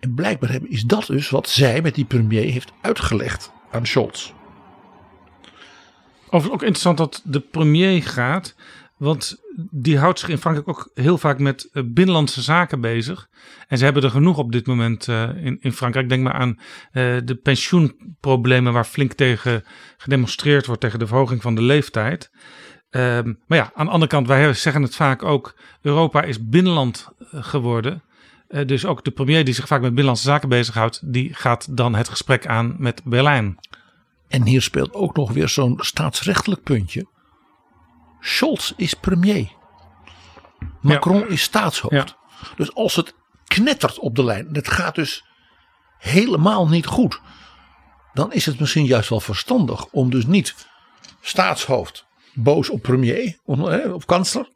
[0.00, 4.32] En blijkbaar is dat dus wat zij met die premier heeft uitgelegd aan Scholz.
[6.30, 8.54] Overigens ook interessant dat de premier gaat.
[8.96, 9.40] Want
[9.70, 13.28] die houdt zich in Frankrijk ook heel vaak met eh, binnenlandse zaken bezig.
[13.68, 16.08] En ze hebben er genoeg op dit moment uh, in, in Frankrijk.
[16.08, 19.64] Denk maar aan uh, de pensioenproblemen waar flink tegen
[19.96, 22.30] gedemonstreerd wordt tegen de verhoging van de leeftijd.
[22.90, 27.08] Ehm, maar ja, aan de andere kant, wij zeggen het vaak ook, Europa is binnenland
[27.18, 28.02] eh, geworden.
[28.66, 32.08] Dus ook de premier die zich vaak met binnenlandse zaken bezighoudt, die gaat dan het
[32.08, 33.58] gesprek aan met Berlijn.
[34.30, 37.06] En hier speelt ook nog weer zo'n staatsrechtelijk puntje.
[38.20, 39.52] Scholz is premier.
[40.80, 41.94] Macron is staatshoofd.
[41.94, 42.06] Ja.
[42.56, 43.14] Dus als het
[43.46, 45.24] knettert op de lijn, het gaat dus
[45.98, 47.20] helemaal niet goed,
[48.12, 50.54] dan is het misschien juist wel verstandig om dus niet
[51.20, 53.38] staatshoofd boos op premier
[53.92, 54.48] of kansler.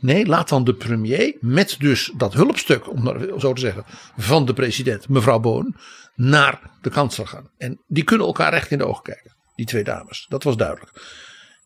[0.00, 3.84] Nee, laat dan de premier met dus dat hulpstuk, om zo te zeggen,
[4.16, 5.76] van de president, mevrouw Boon,
[6.18, 7.50] naar de kansler gaan.
[7.58, 10.26] En die kunnen elkaar recht in de ogen kijken, die twee dames.
[10.28, 11.02] Dat was duidelijk.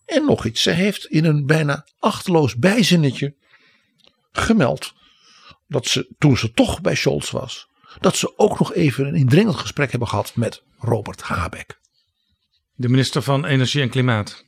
[0.04, 3.34] En nog iets, ze heeft in een bijna achteloos bijzinnetje
[4.32, 4.94] gemeld
[5.68, 7.68] dat ze, toen ze toch bij Scholz was,
[8.00, 11.80] dat ze ook nog even een indringend gesprek hebben gehad met Robert Habeck.
[12.74, 14.46] De minister van Energie en Klimaat.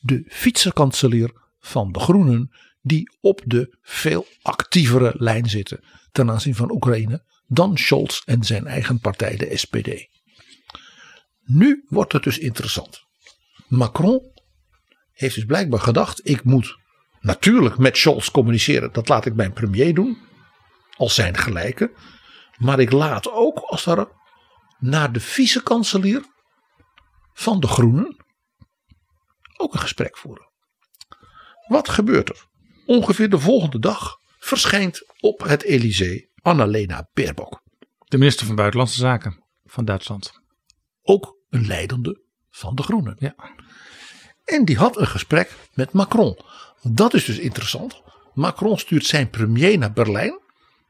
[0.00, 2.50] De fietsenkanselier van de Groenen,
[2.82, 8.66] die op de veel actievere lijn zitten ten aanzien van Oekraïne dan Scholz en zijn
[8.66, 10.08] eigen partij, de SPD.
[11.40, 13.00] Nu wordt het dus interessant.
[13.68, 14.32] Macron
[15.12, 16.76] heeft dus blijkbaar gedacht: ik moet
[17.20, 20.18] natuurlijk met Scholz communiceren, dat laat ik mijn premier doen,
[20.96, 21.92] als zijn gelijke.
[22.58, 24.06] Maar ik laat ook als daar
[24.78, 26.24] naar de vice-kanselier
[27.32, 28.16] van de Groenen
[29.56, 30.50] ook een gesprek voeren.
[31.66, 32.44] Wat gebeurt er?
[32.86, 37.62] Ongeveer de volgende dag verschijnt op het Elysée Annalena Baerbock.
[37.98, 40.32] De minister van Buitenlandse Zaken van Duitsland.
[41.02, 43.16] Ook een leidende van de Groenen.
[43.18, 43.34] Ja.
[44.44, 46.38] En die had een gesprek met Macron.
[46.82, 48.02] Dat is dus interessant.
[48.34, 50.40] Macron stuurt zijn premier naar Berlijn.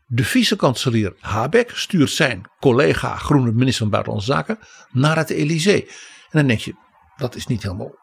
[0.06, 4.58] De vice-kanselier Habeck stuurt zijn collega groene minister van Buitenlandse Zaken
[4.90, 5.86] naar het Elysée.
[6.30, 6.74] En dan denk je,
[7.16, 7.98] dat is niet helemaal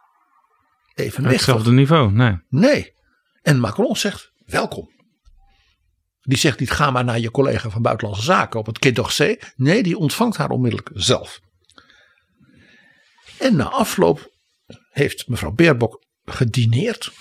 [0.93, 1.45] evenwichtig.
[1.45, 2.37] Hetzelfde niveau, nee.
[2.49, 2.93] Nee.
[3.41, 4.96] En Macron zegt, welkom.
[6.27, 9.41] Die zegt niet, ga maar naar je collega van Buitenlandse Zaken op het Quai d'Orsay.
[9.55, 11.39] Nee, die ontvangt haar onmiddellijk zelf.
[13.39, 14.31] En na afloop
[14.89, 17.11] heeft mevrouw Baerbock gedineerd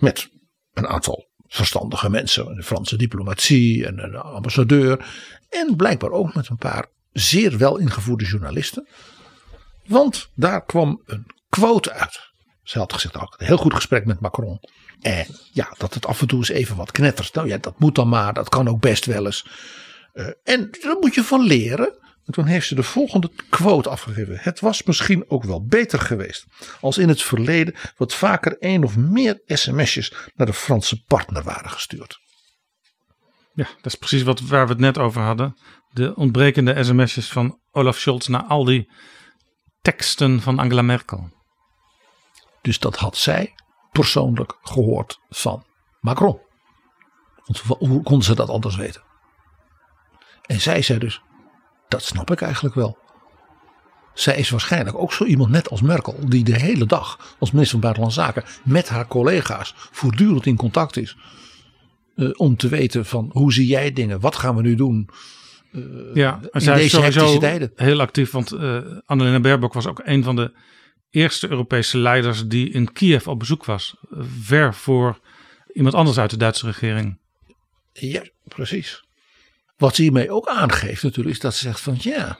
[0.00, 0.30] met
[0.72, 5.06] een aantal verstandige mensen, de Franse diplomatie en een ambassadeur.
[5.48, 8.88] En blijkbaar ook met een paar zeer wel ingevoerde journalisten.
[9.86, 12.20] Want daar kwam een quote uit.
[12.62, 14.60] Ze had gezegd, ook een heel goed gesprek met Macron.
[15.00, 17.34] En ja, dat het af en toe eens even wat knettert.
[17.34, 19.46] Nou ja, dat moet dan maar, dat kan ook best wel eens.
[20.14, 22.02] Uh, en daar moet je van leren.
[22.24, 24.38] En toen heeft ze de volgende quote afgegeven.
[24.40, 26.46] Het was misschien ook wel beter geweest
[26.80, 31.70] als in het verleden wat vaker één of meer sms'jes naar de Franse partner waren
[31.70, 32.18] gestuurd.
[33.54, 35.56] Ja, dat is precies wat, waar we het net over hadden.
[35.90, 38.90] De ontbrekende sms'jes van Olaf Scholz naar al die
[39.80, 41.32] teksten van Angela Merkel.
[42.62, 43.54] Dus dat had zij
[43.94, 45.64] persoonlijk gehoord van
[46.00, 46.38] Macron.
[47.44, 49.02] Want hoe kon ze dat anders weten?
[50.42, 51.22] En zij zei dus:
[51.88, 52.98] dat snap ik eigenlijk wel.
[54.14, 57.80] Zij is waarschijnlijk ook zo iemand net als Merkel, die de hele dag als minister
[57.80, 61.16] van Buitenlandse Zaken met haar collega's voortdurend in contact is.
[62.16, 65.08] Uh, om te weten van hoe zie jij dingen, wat gaan we nu doen.
[65.72, 67.72] Uh, ja, en zij is sowieso tijden.
[67.74, 70.52] heel actief, want uh, Annalena Baerbock was ook een van de
[71.14, 73.96] eerste Europese leiders die in Kiev op bezoek was.
[74.40, 75.20] Ver voor
[75.72, 77.18] iemand anders uit de Duitse regering.
[77.92, 79.04] Ja, precies.
[79.76, 82.38] Wat ze hiermee ook aangeeft natuurlijk is dat ze zegt van ja,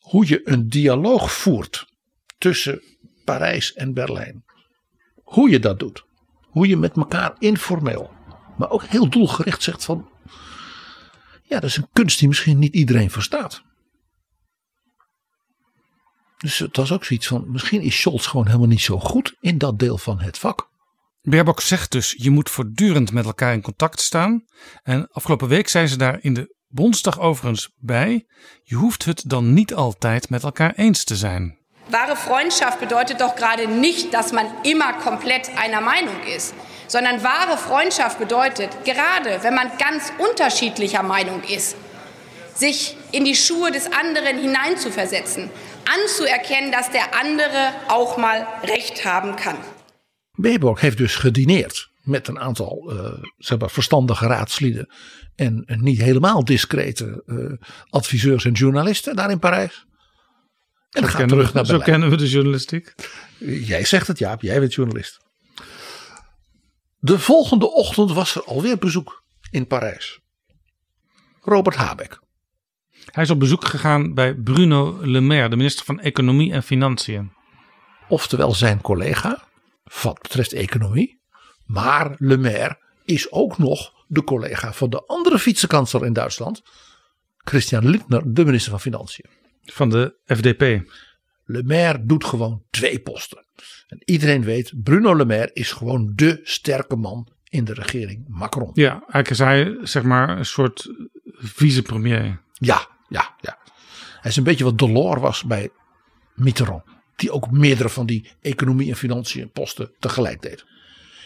[0.00, 1.86] hoe je een dialoog voert
[2.38, 2.82] tussen
[3.24, 4.44] Parijs en Berlijn.
[5.22, 6.04] Hoe je dat doet.
[6.40, 8.10] Hoe je met elkaar informeel,
[8.58, 10.10] maar ook heel doelgericht zegt van
[11.42, 13.62] ja, dat is een kunst die misschien niet iedereen verstaat.
[16.42, 19.58] Dus het was ook zoiets van misschien is Scholz gewoon helemaal niet zo goed in
[19.58, 20.70] dat deel van het vak.
[21.22, 24.44] Baerbock zegt dus, je moet voortdurend met elkaar in contact staan.
[24.82, 28.26] En afgelopen week zei ze daar in de Bondsdag overigens bij,
[28.62, 31.58] je hoeft het dan niet altijd met elkaar eens te zijn.
[31.86, 36.54] Wahre Freundschaft bedeutet doch gerade nicht, dass man immer komplett einer Meinung ist,
[36.86, 41.76] sondern wahre Freundschaft bedeutet, gerade wenn man ganz unterschiedlicher Meinung ist,
[42.54, 45.50] sich in die Schuhe des anderen hineinzuversetzen,
[45.84, 49.56] anzuerkennen, dass der andere auch mal recht haben kann.
[50.36, 54.88] Baerbock heeft dus gedineerd met een aantal uh, zeg maar, verstandige raadslieden
[55.34, 59.86] en niet helemaal discrete uh, adviseurs en journalisten daar in Parijs.
[60.90, 61.84] En gaat terug naar Berlijn.
[61.84, 62.94] Zo kennen we de journalistiek.
[63.38, 65.20] Jij zegt het Jaap, jij bent journalist.
[66.98, 70.20] De volgende ochtend was er alweer bezoek in Parijs.
[71.40, 72.21] Robert Habeck.
[73.10, 77.32] Hij is op bezoek gegaan bij Bruno Le Maire, de minister van Economie en Financiën.
[78.08, 79.44] Oftewel zijn collega,
[80.02, 81.20] wat betreft economie.
[81.66, 86.62] Maar Le Maire is ook nog de collega van de andere vicekanselier in Duitsland.
[87.36, 89.26] Christian Lindner, de minister van Financiën.
[89.64, 90.82] Van de FDP.
[91.44, 93.44] Le Maire doet gewoon twee posten.
[93.86, 98.70] En iedereen weet, Bruno Le Maire is gewoon de sterke man in de regering Macron.
[98.74, 100.90] Ja, eigenlijk is hij zeg maar een soort
[101.38, 102.40] vicepremier.
[102.52, 103.58] Ja, ja, ja.
[104.20, 105.70] Hij is een beetje wat Delors was bij
[106.34, 106.82] Mitterrand.
[107.16, 110.64] Die ook meerdere van die economie en financiën posten tegelijk deed.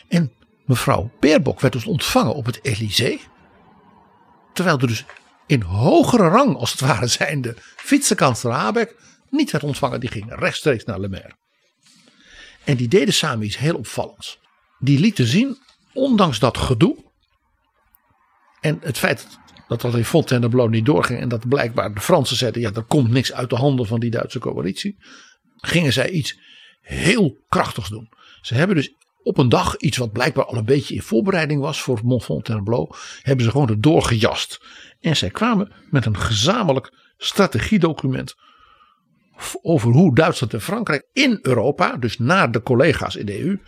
[0.08, 0.32] En
[0.64, 3.20] mevrouw Baerbock werd dus ontvangen op het Elysée.
[4.52, 5.04] Terwijl er dus
[5.46, 8.96] in hogere rang als het ware zijnde vicekanselier Habeck
[9.30, 10.00] niet werd ontvangen.
[10.00, 11.36] Die ging rechtstreeks naar Le Maire.
[12.64, 14.38] En die deden samen iets heel opvallends.
[14.78, 15.58] Die lieten zien,
[15.92, 17.04] ondanks dat gedoe.
[18.60, 19.26] En het feit
[19.68, 21.20] dat dat in Fontainebleau niet doorging.
[21.20, 24.10] En dat blijkbaar de Fransen zeiden, ja er komt niks uit de handen van die
[24.10, 24.96] Duitse coalitie.
[25.56, 26.38] Gingen zij iets
[26.80, 28.08] heel krachtigs doen.
[28.40, 31.82] Ze hebben dus op een dag, iets wat blijkbaar al een beetje in voorbereiding was
[31.82, 32.94] voor Mont Fontainebleau.
[33.22, 34.60] Hebben ze gewoon erdoor gejast.
[35.00, 38.34] En zij kwamen met een gezamenlijk strategiedocument
[39.62, 43.60] over hoe Duitsland en Frankrijk in Europa, dus naar de collega's in de EU,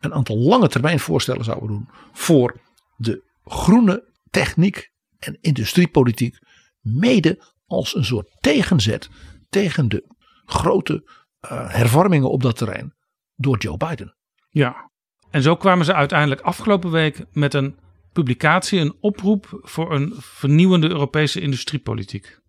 [0.00, 2.60] een aantal lange termijn voorstellen zouden doen voor
[2.96, 6.38] de groene techniek en industriepolitiek,
[6.80, 9.08] mede als een soort tegenzet
[9.48, 10.04] tegen de
[10.44, 12.94] grote uh, hervormingen op dat terrein
[13.34, 14.16] door Joe Biden.
[14.48, 14.90] Ja,
[15.30, 17.78] en zo kwamen ze uiteindelijk afgelopen week met een
[18.12, 22.40] publicatie, een oproep voor een vernieuwende Europese industriepolitiek.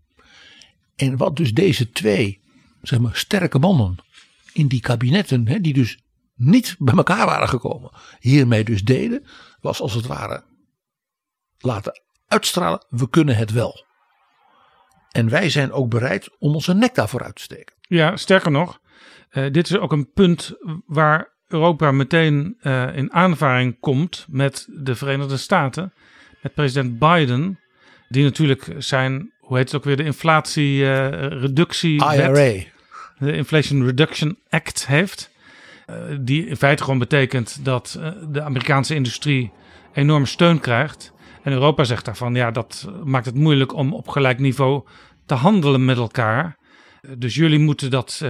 [0.96, 2.42] En wat dus deze twee
[2.82, 3.96] zeg maar, sterke mannen
[4.54, 6.00] in die kabinetten, hè, die dus
[6.36, 9.26] niet bij elkaar waren gekomen, hiermee dus deden,
[9.62, 10.44] was als het ware
[11.58, 13.86] laten uitstralen, we kunnen het wel.
[15.12, 17.76] En wij zijn ook bereid om onze nek daarvoor uit te steken.
[17.82, 18.80] Ja, sterker nog,
[19.32, 20.54] uh, dit is ook een punt
[20.86, 25.94] waar Europa meteen uh, in aanvaring komt met de Verenigde Staten.
[26.42, 27.60] Met president Biden,
[28.10, 32.04] die natuurlijk zijn, hoe heet het ook weer, de inflatiereductie.
[32.04, 32.64] Uh, IRA.
[33.18, 35.32] De Inflation Reduction Act heeft.
[36.20, 39.52] Die in feite gewoon betekent dat de Amerikaanse industrie
[39.94, 41.14] enorm steun krijgt.
[41.44, 44.88] En Europa zegt daarvan, ja, dat maakt het moeilijk om op gelijk niveau
[45.26, 46.58] te handelen met elkaar.
[47.18, 48.26] Dus jullie moeten dat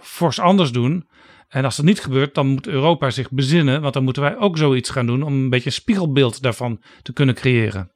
[0.00, 1.08] fors anders doen.
[1.48, 4.58] En als dat niet gebeurt, dan moet Europa zich bezinnen, want dan moeten wij ook
[4.58, 7.92] zoiets gaan doen om een beetje een spiegelbeeld daarvan te kunnen creëren.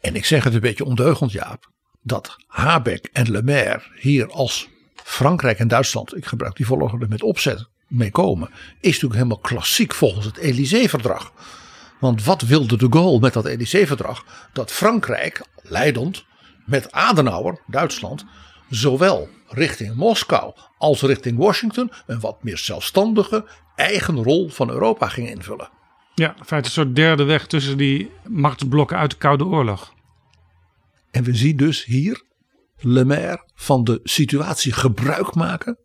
[0.00, 1.70] En ik zeg het een beetje ondeugend, Jaap,
[2.02, 7.22] dat Habeck en Le Maire hier als Frankrijk en Duitsland, ik gebruik die volgorde met
[7.22, 8.48] opzet, mee komen,
[8.80, 11.32] is natuurlijk helemaal klassiek volgens het Élysée-verdrag.
[12.04, 14.24] Want wat wilde de Gaulle met dat Élysée-verdrag?
[14.52, 16.24] Dat Frankrijk, leidend,
[16.66, 18.24] met Adenauer, Duitsland,
[18.70, 25.28] zowel richting Moskou als richting Washington een wat meer zelfstandige eigen rol van Europa ging
[25.28, 25.70] invullen.
[26.14, 29.94] Ja, in feite een soort derde weg tussen die machtsblokken uit de Koude Oorlog.
[31.10, 32.22] En we zien dus hier
[32.76, 35.78] Le Maire van de situatie gebruik maken.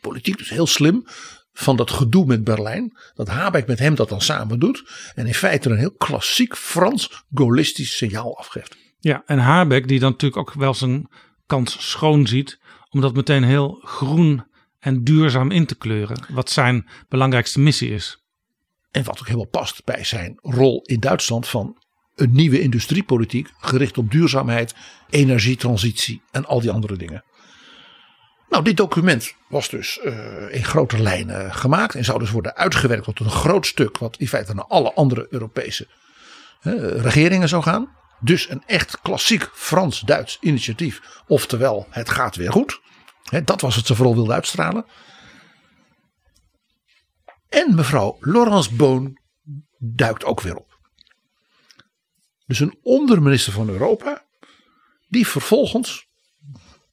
[0.00, 1.06] Politiek dus heel slim.
[1.52, 2.96] Van dat gedoe met Berlijn.
[3.14, 4.84] Dat Habeck met hem dat dan samen doet.
[5.14, 8.76] En in feite een heel klassiek Frans gaullistisch signaal afgeeft.
[8.98, 11.08] Ja, en Habeck die dan natuurlijk ook wel zijn
[11.46, 12.58] kans schoon ziet
[12.90, 14.44] om dat meteen heel groen
[14.78, 16.24] en duurzaam in te kleuren.
[16.28, 18.22] Wat zijn belangrijkste missie is.
[18.90, 21.76] En wat ook helemaal past bij zijn rol in Duitsland van
[22.14, 24.74] een nieuwe industriepolitiek gericht op duurzaamheid,
[25.10, 27.24] energietransitie en al die andere dingen.
[28.52, 33.04] Nou, dit document was dus uh, in grote lijnen gemaakt en zou dus worden uitgewerkt
[33.04, 35.86] tot een groot stuk wat in feite naar alle andere Europese
[36.96, 37.96] regeringen zou gaan.
[38.20, 41.22] Dus een echt klassiek Frans-Duits initiatief.
[41.26, 42.80] Oftewel, het gaat weer goed.
[43.44, 44.84] dat was wat ze vooral wilde uitstralen.
[47.48, 49.18] En mevrouw Laurence Boon
[49.78, 50.78] duikt ook weer op.
[52.46, 54.24] Dus een onderminister van Europa.
[55.08, 56.06] Die vervolgens,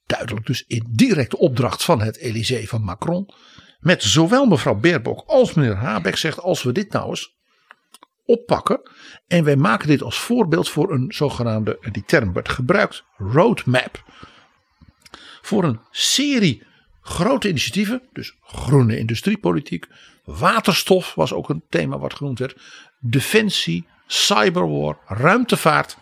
[0.09, 3.29] duidelijk dus in directe opdracht van het Elysée van Macron.
[3.79, 6.39] Met zowel mevrouw Baerbock als meneer Habeck zegt.
[6.39, 7.37] Als we dit nou eens
[8.25, 8.81] oppakken.
[9.27, 14.03] En wij maken dit als voorbeeld voor een zogenaamde, die term werd gebruikt, roadmap.
[15.41, 16.63] Voor een serie
[17.01, 19.87] grote initiatieven, dus groene industriepolitiek,
[20.23, 22.61] waterstof was ook een thema wat genoemd werd,
[22.99, 25.97] defensie, cyberwar, ruimtevaart,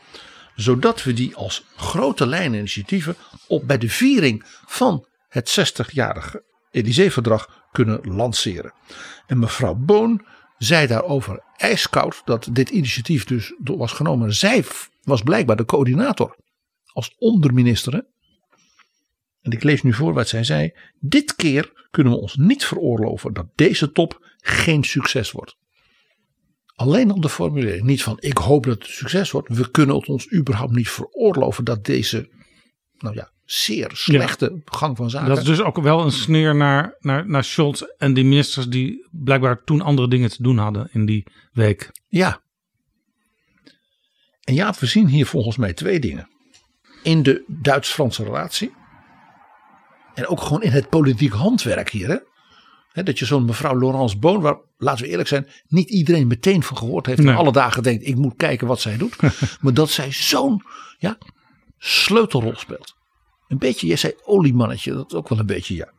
[0.57, 3.15] zodat we die als grote lijninitiatieven
[3.47, 8.73] op bij de viering van het 60-jarige Elysée-verdrag kunnen lanceren.
[9.27, 10.25] En mevrouw Boon
[10.57, 14.33] zei daarover ijskoud dat dit initiatief dus was genomen.
[14.33, 14.65] Zij
[15.03, 16.35] was blijkbaar de coördinator
[16.85, 18.05] als onderminister.
[19.41, 20.73] en ik lees nu voor wat zij zei.
[20.99, 25.57] Dit keer kunnen we ons niet veroorloven dat deze top geen succes wordt.
[26.77, 27.83] Alleen op de formulering.
[27.83, 29.49] Niet van ik hoop dat het succes wordt.
[29.49, 32.29] We kunnen het ons überhaupt niet veroorloven dat deze
[32.97, 35.27] nou ja, zeer slechte gang van zaken.
[35.27, 39.07] Dat is dus ook wel een sneer naar, naar, naar Scholz en die ministers die
[39.11, 41.91] blijkbaar toen andere dingen te doen hadden in die week.
[42.07, 42.41] Ja.
[44.43, 46.29] En ja, we zien hier volgens mij twee dingen.
[47.03, 48.73] In de Duits-Franse relatie.
[50.13, 52.07] En ook gewoon in het politiek handwerk hier.
[52.07, 52.17] Hè?
[53.05, 56.77] Dat je zo'n mevrouw Laurence Boon, waar, laten we eerlijk zijn, niet iedereen meteen van
[56.77, 57.21] gehoord heeft.
[57.21, 57.31] Nee.
[57.31, 59.15] En alle dagen denkt, ik moet kijken wat zij doet.
[59.61, 60.63] maar dat zij zo'n
[60.97, 61.17] ja,
[61.77, 62.95] sleutelrol speelt.
[63.47, 65.95] Een beetje, jij zei oliemannetje, dat is ook wel een beetje ja.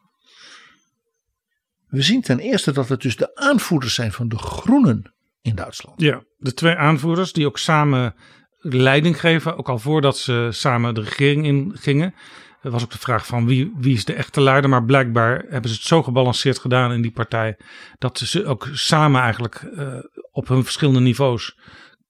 [1.89, 6.01] We zien ten eerste dat het dus de aanvoerders zijn van de groenen in Duitsland.
[6.01, 8.15] Ja, de twee aanvoerders die ook samen
[8.59, 12.15] leiding geven, ook al voordat ze samen de regering ingingen.
[12.63, 15.71] Er was ook de vraag van wie, wie is de echte leider, maar blijkbaar hebben
[15.71, 17.57] ze het zo gebalanceerd gedaan in die partij
[17.99, 19.99] dat ze ook samen eigenlijk eh,
[20.33, 21.59] op hun verschillende niveaus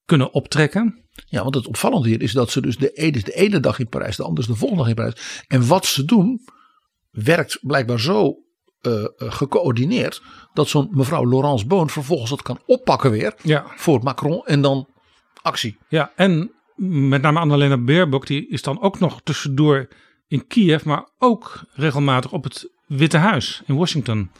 [0.04, 1.04] kunnen optrekken.
[1.26, 3.88] Ja, want het opvallende hier is dat ze dus de ene de ene dag in
[3.88, 5.44] Parijs, de andere is de volgende dag in Parijs.
[5.48, 6.40] En wat ze doen
[7.10, 8.34] werkt blijkbaar zo
[8.80, 10.22] eh, gecoördineerd
[10.52, 13.64] dat zo'n mevrouw Laurence Boon vervolgens dat kan oppakken weer Ja.
[13.76, 14.88] voor Macron en dan
[15.42, 15.78] actie.
[15.88, 19.88] Ja, en met name Annalena Baerbock, die is dan ook nog tussendoor
[20.28, 24.30] in Kiev, maar ook regelmatig op het Witte Huis in Washington.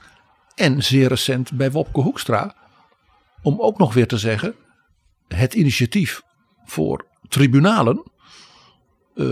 [0.55, 2.55] En zeer recent bij Wopke Hoekstra
[3.43, 4.55] om ook nog weer te zeggen
[5.29, 6.23] het initiatief
[6.65, 8.03] voor tribunalen.
[9.15, 9.27] eh,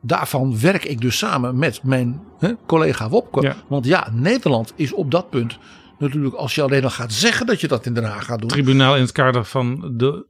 [0.00, 3.40] daarvan werk ik dus samen met mijn hè, collega Wopke.
[3.40, 3.56] Ja.
[3.68, 5.58] Want ja, Nederland is op dat punt
[5.98, 8.48] natuurlijk als je alleen al gaat zeggen dat je dat in Den Haag gaat doen.
[8.48, 10.26] Tribunaal in het kader van de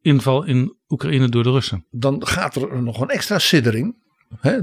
[0.00, 1.86] inval in Oekraïne door de Russen.
[1.90, 3.96] dan gaat er nog een extra siddering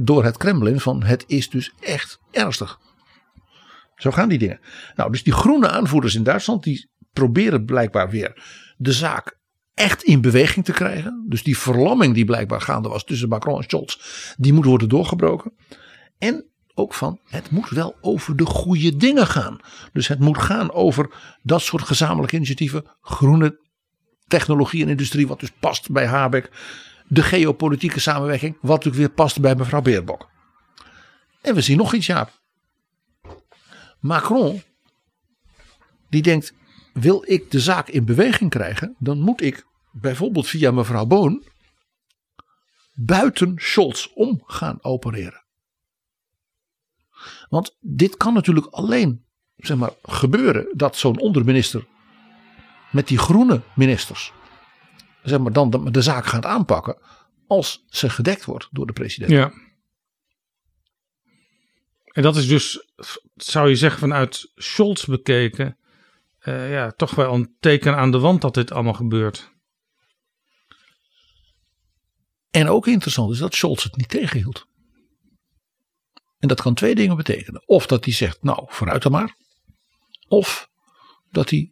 [0.01, 2.79] door het Kremlin van het is dus echt ernstig.
[3.95, 4.59] Zo gaan die dingen.
[4.95, 8.43] Nou, dus die groene aanvoerders in Duitsland die proberen blijkbaar weer
[8.77, 9.39] de zaak
[9.73, 11.25] echt in beweging te krijgen.
[11.27, 13.97] Dus die verlamming die blijkbaar gaande was tussen Macron en Scholz,
[14.37, 15.53] die moet worden doorgebroken.
[16.17, 19.59] En ook van het moet wel over de goede dingen gaan.
[19.93, 21.09] Dus het moet gaan over
[21.43, 23.59] dat soort gezamenlijke initiatieven, groene
[24.27, 26.49] technologie en industrie, wat dus past bij Habeck.
[27.13, 30.29] De geopolitieke samenwerking, wat natuurlijk weer past bij mevrouw Beerbok.
[31.41, 32.41] En we zien nog iets, Jaap.
[33.99, 34.61] Macron,
[36.09, 36.53] die denkt,
[36.93, 41.43] wil ik de zaak in beweging krijgen, dan moet ik bijvoorbeeld via mevrouw Boon
[42.93, 45.43] buiten Scholz om gaan opereren.
[47.49, 51.87] Want dit kan natuurlijk alleen zeg maar, gebeuren dat zo'n onderminister
[52.91, 54.33] met die groene ministers
[55.23, 56.97] zeg maar, dan de, de zaak gaat aanpakken
[57.47, 59.31] als ze gedekt wordt door de president.
[59.31, 59.53] Ja.
[62.05, 62.91] En dat is dus,
[63.35, 65.77] zou je zeggen, vanuit Scholz bekeken,
[66.39, 69.51] eh, ja, toch wel een teken aan de wand dat dit allemaal gebeurt.
[72.51, 74.67] En ook interessant is dat Scholz het niet tegenhield.
[76.39, 77.67] En dat kan twee dingen betekenen.
[77.67, 79.35] Of dat hij zegt, nou vooruit dan maar.
[80.27, 80.69] Of
[81.29, 81.71] dat hij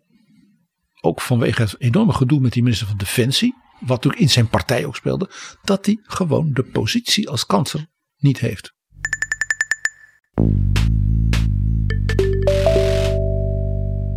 [1.01, 4.85] ook vanwege het enorme gedoe met die minister van Defensie, wat natuurlijk in zijn partij
[4.85, 5.29] ook speelde,
[5.63, 7.87] dat hij gewoon de positie als kansler
[8.17, 8.73] niet heeft.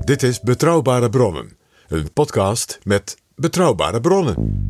[0.04, 1.56] Dit is Betrouwbare Bronnen,
[1.88, 4.60] een podcast met betrouwbare bronnen.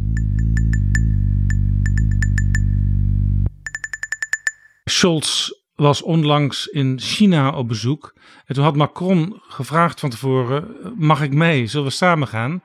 [4.84, 5.50] Scholz
[5.82, 8.14] was onlangs in China op bezoek.
[8.46, 11.66] En toen had Macron gevraagd van tevoren: mag ik mee?
[11.66, 12.62] Zullen we samen gaan?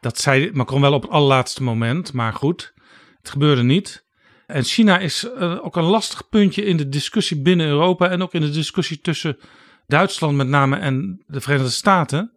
[0.00, 2.72] Dat zei Macron wel op het allerlaatste moment, maar goed,
[3.20, 4.04] het gebeurde niet.
[4.46, 8.34] En China is eh, ook een lastig puntje in de discussie binnen Europa en ook
[8.34, 9.38] in de discussie tussen
[9.86, 12.30] Duitsland met name en de Verenigde Staten.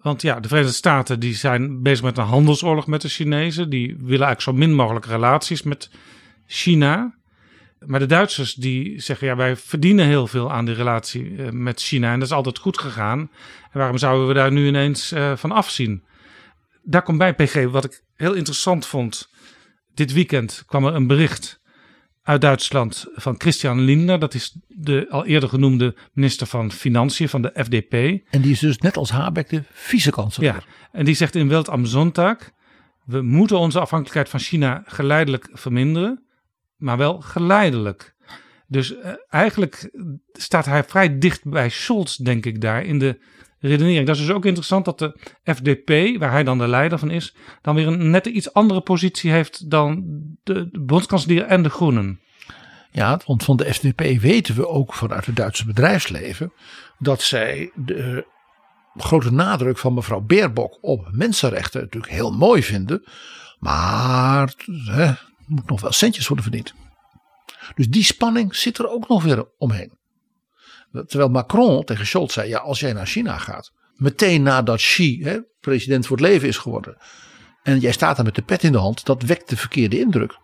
[0.00, 3.70] Want ja, de Verenigde Staten die zijn bezig met een handelsoorlog met de Chinezen.
[3.70, 5.90] Die willen eigenlijk zo min mogelijk relaties met
[6.46, 7.14] China.
[7.86, 11.80] Maar de Duitsers die zeggen ja, wij verdienen heel veel aan die relatie eh, met
[11.80, 12.12] China.
[12.12, 13.18] En dat is altijd goed gegaan.
[13.72, 16.04] En waarom zouden we daar nu ineens eh, van afzien?
[16.82, 19.28] Daar komt bij PG, wat ik heel interessant vond.
[19.94, 21.60] Dit weekend kwam er een bericht
[22.22, 24.18] uit Duitsland van Christian Lindner.
[24.18, 27.92] Dat is de al eerder genoemde minister van Financiën van de FDP.
[28.30, 30.54] En die is dus net als Habeck de vice-kanselier.
[30.54, 30.62] Ja,
[30.92, 32.36] en die zegt in Welt am Sonntag:
[33.04, 36.22] we moeten onze afhankelijkheid van China geleidelijk verminderen,
[36.84, 38.14] maar wel geleidelijk.
[38.66, 39.90] Dus eh, eigenlijk
[40.32, 43.18] staat hij vrij dicht bij Scholz, denk ik, daar in de
[43.58, 44.06] redenering.
[44.06, 47.34] Dat is dus ook interessant dat de FDP, waar hij dan de leider van is,
[47.62, 50.04] dan weer een net iets andere positie heeft dan
[50.42, 52.20] de, bondskanselier en de Groenen.
[52.90, 56.52] Ja, want van de FDP weten we ook vanuit het Duitse bedrijfsleven
[56.98, 58.26] dat zij de
[58.96, 63.04] grote nadruk van mevrouw Beerbok op mensenrechten natuurlijk heel mooi vinden.
[63.58, 64.54] Maar
[64.84, 65.12] hè,
[65.46, 66.74] moet nog wel centjes worden verdiend.
[67.74, 69.98] Dus die spanning zit er ook nog weer omheen.
[71.06, 75.38] Terwijl Macron tegen Scholz zei: ja, als jij naar China gaat, meteen nadat Xi hè,
[75.60, 76.96] president voor het leven is geworden.
[77.62, 80.38] En jij staat daar met de pet in de hand, dat wekt de verkeerde indruk.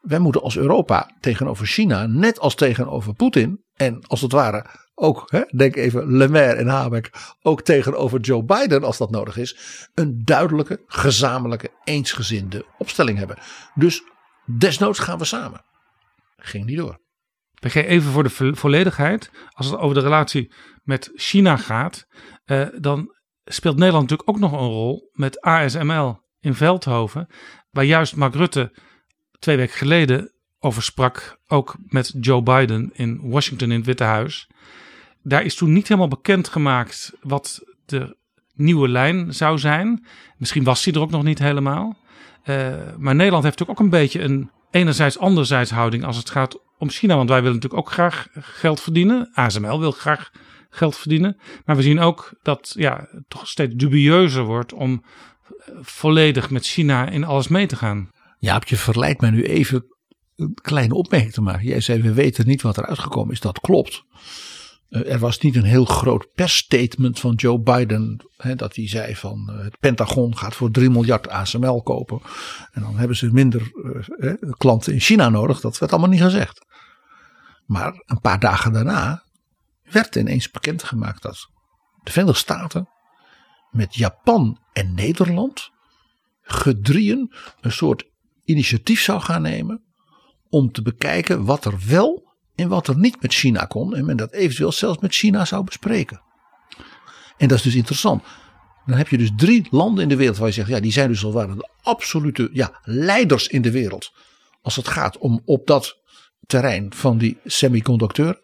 [0.00, 5.30] Wij moeten als Europa tegenover China, net als tegenover Poetin, en als het ware ook,
[5.30, 7.10] hè, denk even Le Maire en Habeck,
[7.42, 9.56] ook tegenover Joe Biden als dat nodig is,
[9.94, 13.38] een duidelijke, gezamenlijke, eensgezinde opstelling hebben.
[13.74, 14.02] Dus
[14.58, 15.64] desnoods gaan we samen.
[16.36, 17.00] Ging niet door.
[17.60, 22.06] Even voor de volledigheid, als het over de relatie met China gaat,
[22.44, 27.26] eh, dan speelt Nederland natuurlijk ook nog een rol met ASML in Veldhoven,
[27.70, 28.76] waar juist Mark Rutte
[29.38, 34.50] twee weken geleden over sprak, ook met Joe Biden in Washington in het Witte Huis.
[35.22, 38.16] Daar is toen niet helemaal bekend gemaakt wat de
[38.54, 40.06] nieuwe lijn zou zijn.
[40.36, 41.96] Misschien was die er ook nog niet helemaal.
[42.44, 46.58] Uh, maar Nederland heeft natuurlijk ook een beetje een enerzijds anderzijds houding als het gaat
[46.78, 47.16] om China.
[47.16, 49.30] Want wij willen natuurlijk ook graag geld verdienen.
[49.32, 50.30] ASML wil graag
[50.70, 51.40] geld verdienen.
[51.64, 55.04] Maar we zien ook dat ja, het toch steeds dubieuzer wordt om
[55.42, 58.10] eh, volledig met China in alles mee te gaan.
[58.38, 59.84] Jaap, je verleidt mij nu even
[60.36, 61.66] een kleine opmerking te maken.
[61.66, 63.40] Jij zei, we weten niet wat er uitgekomen is.
[63.40, 64.04] Dat klopt.
[64.90, 68.24] Eh, er was niet een heel groot persstatement van Joe Biden.
[68.36, 72.20] Hè, dat hij zei van uh, het Pentagon gaat voor 3 miljard ASML kopen.
[72.72, 73.70] En dan hebben ze minder
[74.18, 75.60] uh, klanten in China nodig.
[75.60, 76.66] Dat werd allemaal niet gezegd.
[77.66, 79.24] Maar een paar dagen daarna
[79.90, 81.48] werd ineens bekendgemaakt dat
[82.02, 82.88] de Verenigde Staten
[83.70, 85.70] met Japan en Nederland
[86.42, 88.04] gedrieën een soort
[88.44, 89.84] initiatief zou gaan nemen
[90.48, 92.29] om te bekijken wat er wel
[92.60, 95.64] en wat er niet met China kon en men dat eventueel zelfs met China zou
[95.64, 96.22] bespreken.
[97.36, 98.22] En dat is dus interessant.
[98.86, 101.08] Dan heb je dus drie landen in de wereld waar je zegt, ja, die zijn
[101.08, 104.12] dus al waren de absolute ja, leiders in de wereld.
[104.62, 106.00] Als het gaat om op dat
[106.46, 108.40] terrein van die semiconducteur.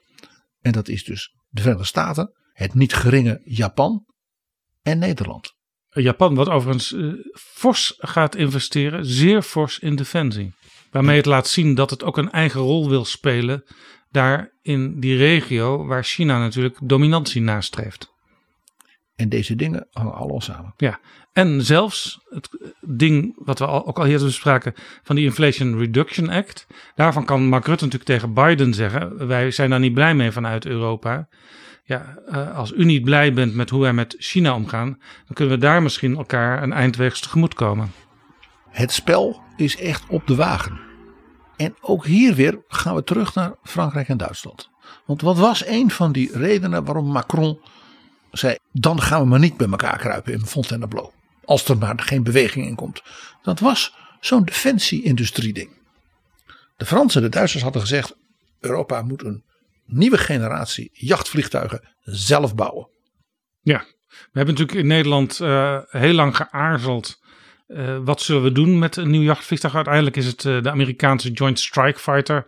[0.61, 4.05] En dat is dus de Verenigde Staten, het niet geringe Japan
[4.83, 5.55] en Nederland.
[5.89, 10.55] Japan, wat overigens uh, fors gaat investeren, zeer fors in defensie.
[10.91, 13.65] Waarmee het laat zien dat het ook een eigen rol wil spelen
[14.11, 18.15] daar in die regio waar China natuurlijk dominantie nastreeft.
[19.17, 20.75] En deze dingen hangen allemaal samen.
[20.77, 21.01] Ja,
[21.33, 22.49] en zelfs het
[22.81, 26.67] ding wat we ook al eerder bespraken van die Inflation Reduction Act.
[26.95, 30.67] Daarvan kan Mark Rutte natuurlijk tegen Biden zeggen: wij zijn daar niet blij mee vanuit
[30.67, 31.29] Europa.
[31.85, 34.89] Ja, eh, als u niet blij bent met hoe wij met China omgaan,
[35.27, 37.93] dan kunnen we daar misschien elkaar een eindweegs tegemoet komen.
[38.69, 40.86] Het spel is echt op de wagen.
[41.57, 44.71] En ook hier weer gaan we terug naar Frankrijk en Duitsland.
[45.07, 47.61] Want wat was een van die redenen waarom Macron
[48.31, 51.11] zei: dan gaan we maar niet bij elkaar kruipen in Fontainebleau.
[51.45, 53.03] Als er maar geen beweging in komt.
[53.43, 55.71] Dat was zo'n defensie-industrie ding.
[56.77, 58.17] De Fransen en de Duitsers hadden gezegd:
[58.61, 59.45] Europa moet een
[59.85, 62.89] nieuwe generatie jachtvliegtuigen zelf bouwen.
[63.61, 67.21] Ja, we hebben natuurlijk in Nederland uh, heel lang geaarzeld
[67.69, 69.75] uh, wat zullen we doen met een nieuw jachtvliegtuig?
[69.75, 72.47] Uiteindelijk is het uh, de Amerikaanse Joint Strike Fighter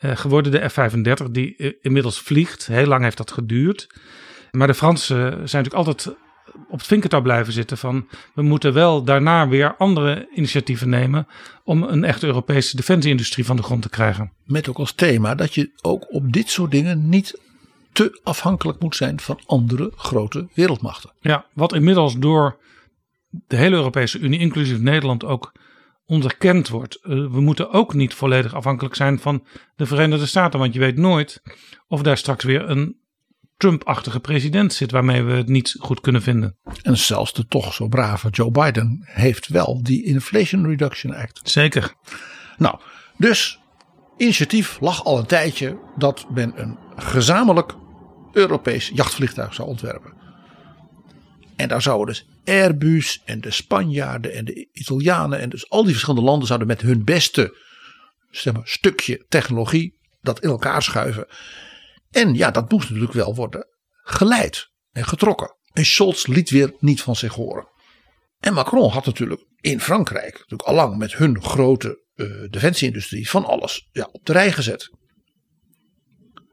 [0.00, 2.66] uh, geworden, de F-35, die inmiddels vliegt.
[2.66, 3.86] Heel lang heeft dat geduurd.
[4.50, 6.16] Maar de Fransen zijn natuurlijk altijd
[6.68, 11.26] op het vinkertouw blijven zitten van we moeten wel daarna weer andere initiatieven nemen
[11.64, 14.32] om een echte Europese defensieindustrie van de grond te krijgen.
[14.44, 17.40] Met ook als thema dat je ook op dit soort dingen niet
[17.92, 21.12] te afhankelijk moet zijn van andere grote wereldmachten.
[21.20, 22.58] Ja, wat inmiddels door
[23.30, 25.52] de hele Europese Unie, inclusief Nederland, ook
[26.06, 26.98] onderkend wordt.
[27.02, 30.96] Uh, we moeten ook niet volledig afhankelijk zijn van de Verenigde Staten, want je weet
[30.96, 31.42] nooit
[31.88, 32.98] of daar straks weer een
[33.56, 36.56] Trump-achtige president zit waarmee we het niet goed kunnen vinden.
[36.82, 41.40] En zelfs de toch zo brave Joe Biden heeft wel die Inflation Reduction Act.
[41.42, 41.94] Zeker.
[42.56, 42.78] Nou,
[43.16, 43.60] dus
[44.16, 47.74] initiatief lag al een tijdje dat men een gezamenlijk
[48.32, 50.12] Europees jachtvliegtuig zou ontwerpen.
[51.56, 55.92] En daar zouden dus Airbus en de Spanjaarden en de Italianen en dus al die
[55.92, 57.56] verschillende landen zouden met hun beste
[58.30, 61.26] zeg maar, stukje technologie dat in elkaar schuiven.
[62.10, 63.66] En ja, dat moest natuurlijk wel worden
[64.02, 65.56] geleid en getrokken.
[65.72, 67.68] En Scholz liet weer niet van zich horen.
[68.40, 73.88] En Macron had natuurlijk in Frankrijk, natuurlijk allang met hun grote uh, defensieindustrie, van alles
[73.92, 74.90] ja, op de rij gezet.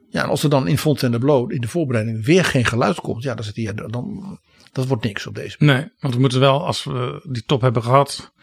[0.10, 3.36] Ja, en als er dan in Fontainebleau in de voorbereiding weer geen geluid komt, ja,
[3.36, 4.40] dan, zit hij, dan
[4.72, 5.76] dat wordt niks op deze manier.
[5.76, 8.34] Nee, want we moeten wel, als we die top hebben gehad,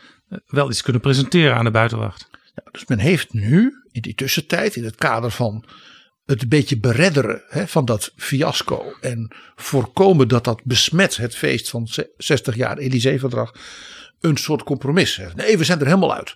[0.46, 2.28] wel iets kunnen presenteren aan de buitenwacht.
[2.54, 5.64] Ja, dus men heeft nu in die tussentijd, in het kader van
[6.24, 8.96] het beetje beredderen hè, van dat fiasco.
[9.00, 13.54] En voorkomen dat dat besmet het feest van 60 jaar Elysée-verdrag.
[14.20, 15.20] Een soort compromis.
[15.34, 16.34] Nee, we zijn er helemaal uit.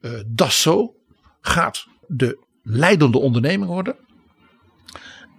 [0.00, 0.94] Uh, Dassault
[1.40, 3.96] gaat de leidende onderneming worden.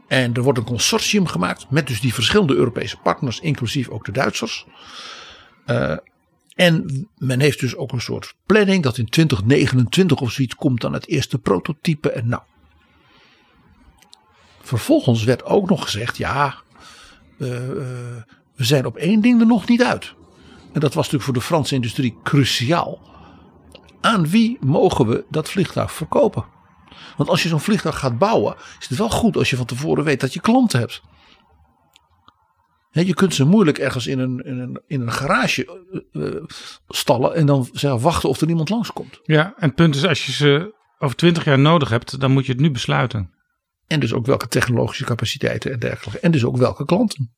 [0.08, 4.12] En er wordt een consortium gemaakt met dus die verschillende Europese partners, inclusief ook de
[4.12, 4.66] Duitsers.
[5.66, 5.98] Uh,
[6.56, 10.94] en men heeft dus ook een soort planning dat in 2029 of zoiets komt dan
[10.94, 12.12] het eerste prototype.
[12.12, 12.42] En nou.
[14.62, 16.56] Vervolgens werd ook nog gezegd, ja,
[17.38, 17.50] uh,
[18.56, 20.14] we zijn op één ding er nog niet uit.
[20.74, 23.02] En dat was natuurlijk voor de Franse industrie cruciaal.
[24.02, 26.46] Aan wie mogen we dat vliegtuig verkopen?
[27.18, 30.04] Want als je zo'n vliegtuig gaat bouwen, is het wel goed als je van tevoren
[30.04, 31.02] weet dat je klanten hebt.
[32.92, 36.44] Je kunt ze moeilijk ergens in een, in een, in een garage uh,
[36.88, 39.20] stallen en dan zeggen wachten of er iemand langskomt.
[39.24, 42.46] Ja, en het punt is als je ze over twintig jaar nodig hebt, dan moet
[42.46, 43.34] je het nu besluiten.
[43.88, 46.20] En dus ook welke technologische capaciteiten en dergelijke.
[46.20, 47.37] En dus ook welke klanten.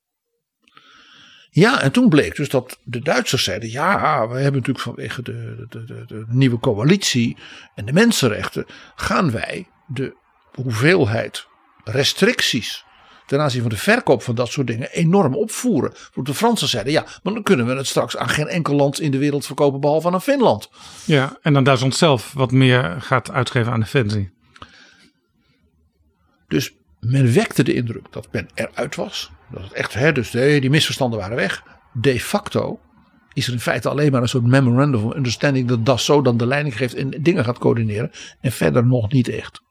[1.50, 5.66] Ja, en toen bleek dus dat de Duitsers zeiden: ja, we hebben natuurlijk vanwege de,
[5.70, 7.38] de, de, de nieuwe coalitie
[7.76, 10.16] en de mensenrechten, gaan wij de
[10.52, 11.48] hoeveelheid
[11.84, 12.84] restricties
[13.26, 15.94] ten aanzien van de verkoop van dat soort dingen enorm opvoeren.
[16.14, 19.12] De Fransen zeiden ja, maar dan kunnen we het straks aan geen enkel land in
[19.12, 20.70] de wereld verkopen behalve aan Finland.
[21.06, 24.32] Ja, en dan Duitsland zelf wat meer gaat uitgeven aan defensie.
[26.48, 29.32] Dus men wekte de indruk dat men eruit was.
[29.52, 31.64] Dat het echt, hè, dus die misverstanden waren weg.
[31.94, 32.80] De facto
[33.34, 36.46] is er in feite alleen maar een soort memorandum of understanding dat Dassault dan de
[36.46, 38.12] leiding geeft en dingen gaat coördineren.
[38.42, 39.62] En verder nog niet echt.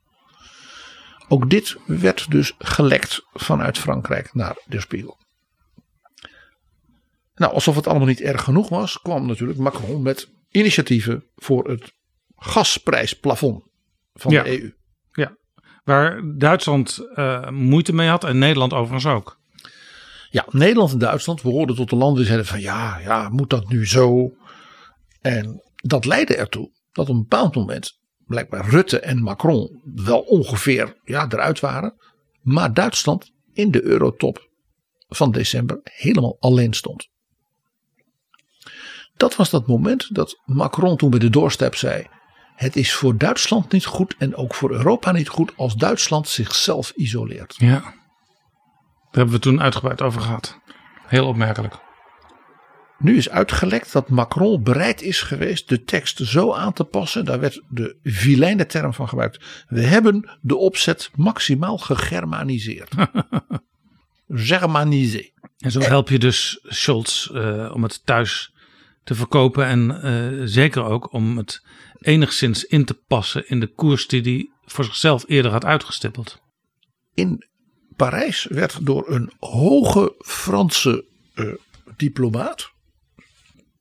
[1.29, 5.19] Ook dit werd dus gelekt vanuit Frankrijk naar de Spiegel.
[7.35, 11.93] Nou, alsof het allemaal niet erg genoeg was, kwam natuurlijk Macron met initiatieven voor het
[12.37, 13.65] gasprijsplafond
[14.15, 14.73] van de EU.
[15.89, 19.41] Waar Duitsland uh, moeite mee had en Nederland overigens ook.
[20.31, 23.69] Ja, Nederland en Duitsland behoorden tot de landen die zeiden van ja, ja, moet dat
[23.69, 24.33] nu zo?
[25.21, 31.01] En dat leidde ertoe dat op een bepaald moment blijkbaar Rutte en Macron wel ongeveer
[31.05, 31.95] ja, eruit waren.
[32.41, 34.49] Maar Duitsland in de eurotop
[35.09, 37.09] van december helemaal alleen stond.
[39.17, 42.07] Dat was dat moment dat Macron toen bij de doorstep zei:
[42.59, 46.93] Het is voor Duitsland niet goed en ook voor Europa niet goed als Duitsland zichzelf
[46.97, 47.55] isoleert.
[47.59, 47.93] Ja, daar
[49.11, 50.59] hebben we toen uitgebreid over gehad.
[51.07, 51.75] Heel opmerkelijk.
[52.99, 57.25] Nu is uitgelekt dat Macron bereid is geweest de tekst zo aan te passen.
[57.25, 59.65] Daar werd de vilijne term van gebruikt.
[59.69, 62.95] We hebben de opzet maximaal gegermaniseerd.
[64.29, 65.31] Germanisé.
[65.59, 68.53] En zo help je dus Scholz uh, om het thuis
[69.09, 69.67] te verkopen.
[69.67, 71.63] En uh, zeker ook om het
[71.99, 76.41] enigszins in te passen in de koers die hij voor zichzelf eerder had uitgestippeld.
[77.15, 77.47] In
[77.97, 81.05] Parijs werd door een hoge Franse
[81.35, 81.55] uh,
[81.97, 82.77] diplomaat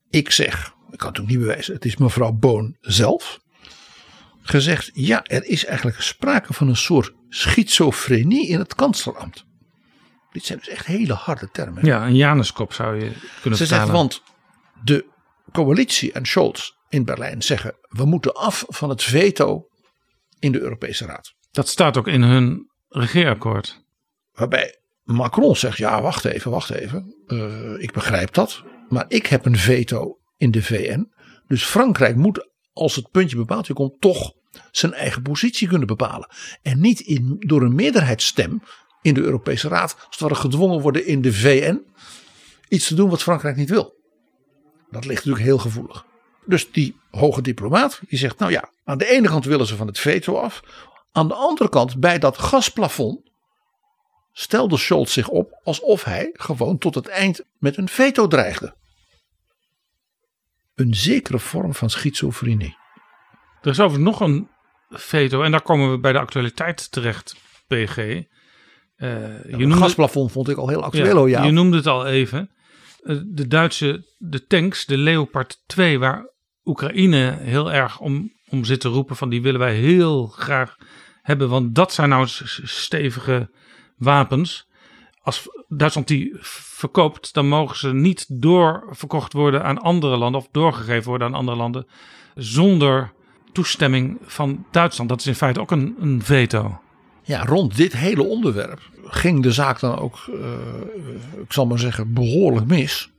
[0.10, 3.40] ik zeg, ik kan het ook niet bewijzen, het is mevrouw Boon zelf,
[4.42, 9.46] gezegd: ja, er is eigenlijk sprake van een soort schizofrenie in het kanslerambt.
[10.32, 11.86] Dit zijn dus echt hele harde termen.
[11.86, 13.12] Ja, een Januskop zou je
[13.42, 14.22] kunnen Ze zegt, want
[14.84, 15.06] de
[15.52, 19.68] coalitie en Scholz in Berlijn zeggen: we moeten af van het veto
[20.40, 21.34] in de Europese Raad.
[21.52, 23.86] Dat staat ook in hun regeerakkoord.
[24.32, 27.16] Waarbij Macron zegt: ja, wacht even, wacht even.
[27.28, 28.64] Uh, ik begrijp dat.
[28.90, 31.12] Maar ik heb een veto in de VN.
[31.48, 34.34] Dus Frankrijk moet, als het puntje bepaald komt, toch
[34.72, 36.30] zijn eigen positie kunnen bepalen.
[36.62, 38.62] En niet in, door een meerderheidsstem
[39.02, 41.86] in de Europese Raad, als het ware gedwongen worden in de VN,
[42.70, 43.97] iets te doen wat Frankrijk niet wil.
[44.90, 46.06] Dat ligt natuurlijk heel gevoelig.
[46.46, 49.88] Dus die hoge diplomaat, die zegt, nou ja, aan de ene kant willen ze van
[49.88, 50.62] het veto af.
[51.12, 53.20] Aan de andere kant, bij dat gasplafond,
[54.34, 58.76] stelde Scholz zich op alsof hij gewoon tot het eind met een veto dreigde.
[60.76, 62.78] Een zekere vorm van schizofrenie.
[63.62, 64.50] Er is overigens nog een
[64.90, 67.36] veto en daar komen we bij de actualiteit terecht,
[67.68, 67.98] PG.
[67.98, 68.26] Uh,
[68.98, 71.26] je noemde, gasplafond vond ik al heel actueel.
[71.26, 72.50] Ja, Je noemde het al even.
[73.08, 76.34] Uh, de Duitse de tanks, de Leopard 2, waar
[76.64, 80.76] Oekraïne heel erg om, om zit te roepen van die willen wij heel graag
[81.22, 81.50] hebben.
[81.50, 82.28] Want dat zijn nou
[82.64, 83.50] stevige
[83.98, 84.68] wapens.
[85.22, 91.10] Als Duitsland die verkoopt, dan mogen ze niet doorverkocht worden aan andere landen of doorgegeven
[91.10, 91.88] worden aan andere landen
[92.36, 93.14] zonder
[93.52, 95.10] toestemming van Duitsland.
[95.10, 96.82] Dat is in feite ook een, een veto.
[97.24, 98.80] Ja, rond dit hele onderwerp
[99.10, 103.12] ging de zaak dan ook, uh, ik zal maar zeggen, behoorlijk mis.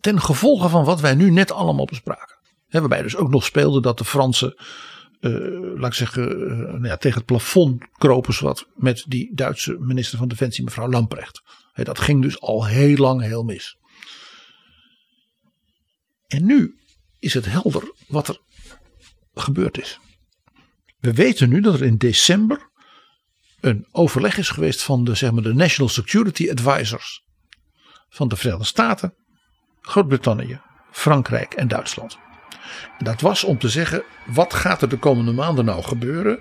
[0.00, 2.38] Ten gevolge van wat wij nu net allemaal bespraken.
[2.68, 4.54] waarbij dus ook nog speelde dat de Fransen
[5.20, 5.32] eh,
[5.74, 10.18] laat ik zeggen, eh, nou ja, tegen het plafond kropen wat met die Duitse minister
[10.18, 11.42] van Defensie, mevrouw Lamprecht.
[11.74, 13.78] Dat ging dus al heel lang heel mis.
[16.26, 16.78] En nu
[17.18, 18.40] is het helder wat er
[19.34, 19.98] gebeurd is.
[20.98, 22.67] We weten nu dat er in december
[23.60, 27.24] een overleg is geweest van de, zeg maar, de National Security Advisors
[28.08, 29.14] van de Verenigde Staten,
[29.80, 32.18] Groot-Brittannië, Frankrijk en Duitsland.
[32.98, 36.38] En dat was om te zeggen, wat gaat er de komende maanden nou gebeuren?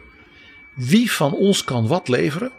[0.75, 2.51] Wie van ons kan wat leveren?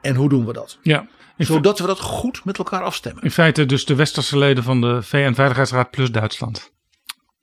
[0.00, 0.78] En hoe doen we dat?
[0.82, 3.22] Ja, Zodat we dat goed met elkaar afstemmen.
[3.22, 6.72] In feite dus de westerse leden van de VN-veiligheidsraad plus Duitsland.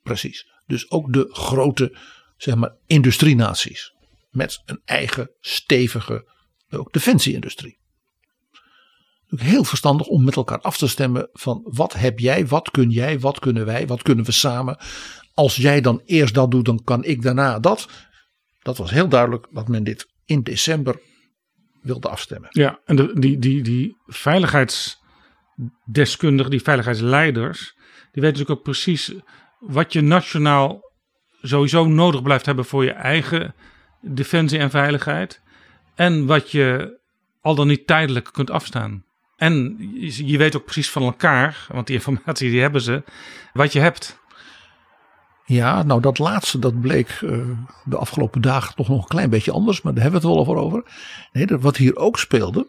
[0.04, 0.48] Precies.
[0.66, 1.98] Dus ook de grote
[2.38, 3.94] zeg maar, industrienaties.
[4.34, 6.32] Met een eigen stevige
[6.70, 7.80] ook defensieindustrie.
[9.28, 13.20] Heel verstandig om met elkaar af te stemmen van wat heb jij, wat kun jij,
[13.20, 14.78] wat kunnen wij, wat kunnen we samen.
[15.34, 17.90] Als jij dan eerst dat doet, dan kan ik daarna dat.
[18.60, 21.00] Dat was heel duidelijk dat men dit in december
[21.82, 22.50] wilde afstemmen.
[22.52, 27.74] Ja, en de, die, die, die veiligheidsdeskundigen, die veiligheidsleiders,
[28.12, 29.14] die weten natuurlijk ook precies
[29.60, 30.92] wat je nationaal
[31.42, 33.56] sowieso nodig blijft hebben voor je eigen
[34.04, 35.42] defensie en veiligheid.
[35.96, 36.98] En wat je
[37.42, 39.04] al dan niet tijdelijk kunt afstaan.
[39.36, 39.78] En
[40.26, 43.04] je, weet ook precies van elkaar, want die informatie die hebben ze,
[43.54, 44.22] wat je hebt.
[45.46, 47.40] Ja, nou dat laatste dat bleek eh,
[47.84, 50.46] de afgelopen dagen toch nog een klein beetje anders, maar daar hebben we het wel
[50.46, 50.84] over over.
[51.32, 52.68] Nee, wat hier ook speelde,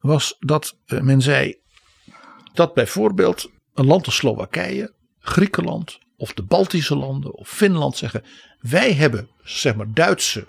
[0.00, 1.56] was dat eh, men zei
[2.52, 8.24] dat bijvoorbeeld een land als Slowakije, Griekenland of de Baltische landen of Finland zeggen:
[8.60, 10.46] wij hebben zeg maar Duitse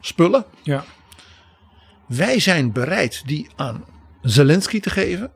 [0.00, 0.44] spullen.
[0.62, 0.84] Ja.
[2.06, 3.84] Wij zijn bereid die aan
[4.22, 5.32] Zelensky te geven.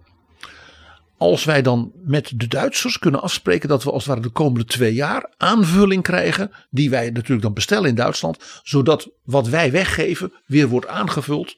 [1.19, 4.65] Als wij dan met de Duitsers kunnen afspreken dat we als het ware de komende
[4.65, 6.51] twee jaar aanvulling krijgen.
[6.71, 8.61] Die wij natuurlijk dan bestellen in Duitsland.
[8.63, 11.57] Zodat wat wij weggeven weer wordt aangevuld.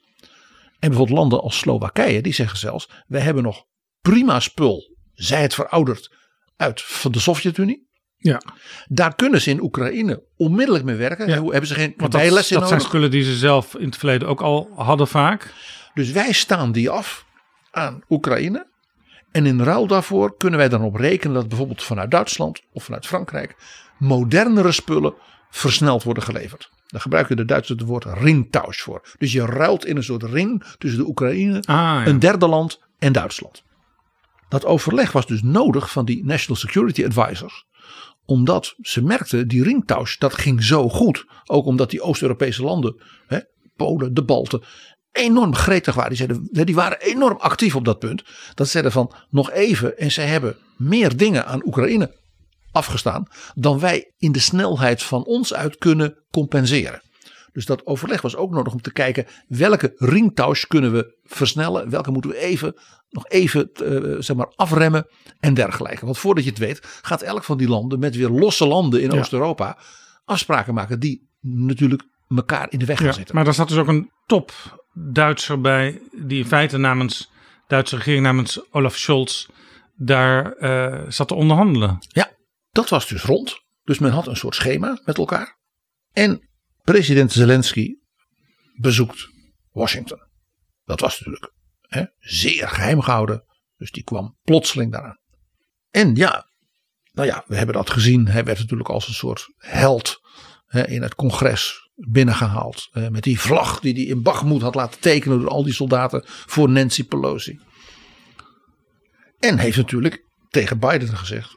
[0.78, 2.90] En bijvoorbeeld landen als Slowakije die zeggen zelfs.
[3.06, 3.64] Wij hebben nog
[4.00, 4.96] prima spul.
[5.14, 6.14] Zij het verouderd
[6.56, 7.87] uit van de Sovjet-Unie.
[8.18, 8.42] Ja.
[8.88, 11.36] Daar kunnen ze in Oekraïne onmiddellijk mee werken.
[11.36, 12.80] Hoe Hebben ze geen Want dat, dat zijn nodig.
[12.82, 15.54] spullen die ze zelf in het verleden ook al hadden vaak.
[15.94, 17.24] Dus wij staan die af
[17.70, 18.66] aan Oekraïne.
[19.32, 23.06] En in ruil daarvoor kunnen wij dan op rekenen dat bijvoorbeeld vanuit Duitsland of vanuit
[23.06, 23.56] Frankrijk
[23.98, 25.14] modernere spullen
[25.50, 26.70] versneld worden geleverd.
[26.86, 29.02] Daar gebruiken de Duitsers het woord ringtausch voor.
[29.18, 32.06] Dus je ruilt in een soort ring tussen de Oekraïne, Ah, ja.
[32.06, 33.62] een derde land en Duitsland.
[34.48, 37.66] Dat overleg was dus nodig van die National Security Advisors.
[38.24, 41.24] Omdat ze merkten, die ringtausch, dat ging zo goed.
[41.44, 43.38] Ook omdat die Oost-Europese landen, hè,
[43.76, 44.62] Polen, de Balten,
[45.12, 46.10] enorm gretig waren.
[46.10, 48.22] Die, zeiden, die waren enorm actief op dat punt.
[48.54, 49.98] Dat ze zeiden van, nog even.
[49.98, 52.16] En zij hebben meer dingen aan Oekraïne
[52.72, 53.26] afgestaan.
[53.54, 57.02] Dan wij in de snelheid van ons uit kunnen compenseren.
[57.58, 61.90] Dus dat overleg was ook nodig om te kijken welke ringtausch kunnen we versnellen.
[61.90, 62.74] Welke moeten we even,
[63.10, 65.06] nog even eh, zeg maar afremmen
[65.40, 66.04] en dergelijke.
[66.04, 69.10] Want voordat je het weet gaat elk van die landen met weer losse landen in
[69.10, 69.18] Ja.
[69.18, 69.78] Oost-Europa
[70.24, 73.34] afspraken maken die natuurlijk elkaar in de weg gaan Ja, zitten.
[73.34, 74.52] maar daar zat dus ook een top
[74.92, 77.30] Duitser bij, die in feite namens
[77.66, 79.46] Duitse regering, namens Olaf Scholz,
[79.96, 81.98] daar eh, zat te onderhandelen.
[82.08, 82.30] Ja,
[82.70, 83.60] dat was dus rond.
[83.84, 85.58] Dus men had een soort schema met elkaar.
[86.12, 86.47] En
[86.92, 87.98] president Zelensky
[88.74, 89.28] bezoekt
[89.70, 90.18] Washington.
[90.84, 93.44] Dat was natuurlijk hè, zeer geheim gehouden.
[93.76, 95.18] Dus die kwam plotseling daaraan.
[95.90, 96.46] En ja,
[97.12, 98.28] nou ja, we hebben dat gezien.
[98.28, 100.20] Hij werd natuurlijk als een soort held
[100.66, 102.88] hè, in het congres binnengehaald.
[102.92, 106.22] eh, met die vlag die hij in Bagmoed had laten tekenen door al die soldaten
[106.26, 107.60] voor Nancy Pelosi.
[109.38, 111.56] En heeft natuurlijk tegen Biden gezegd: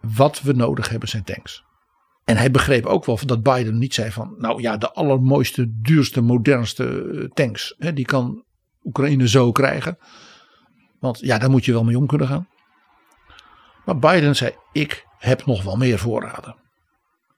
[0.00, 1.64] wat we nodig hebben zijn tanks.
[2.24, 6.20] En hij begreep ook wel dat Biden niet zei van, nou ja, de allermooiste, duurste,
[6.20, 8.44] modernste eh, tanks, hè, die kan
[8.82, 9.98] Oekraïne zo krijgen.
[11.00, 12.48] Want ja, daar moet je wel mee om kunnen gaan.
[13.84, 16.56] Maar Biden zei, ik heb nog wel meer voorraden.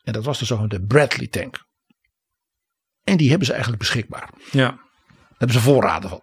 [0.05, 1.65] En dat was de zogenaamde Bradley tank.
[3.05, 4.31] En die hebben ze eigenlijk beschikbaar.
[4.51, 4.71] Ja.
[4.71, 6.21] Daar hebben ze voorraden van.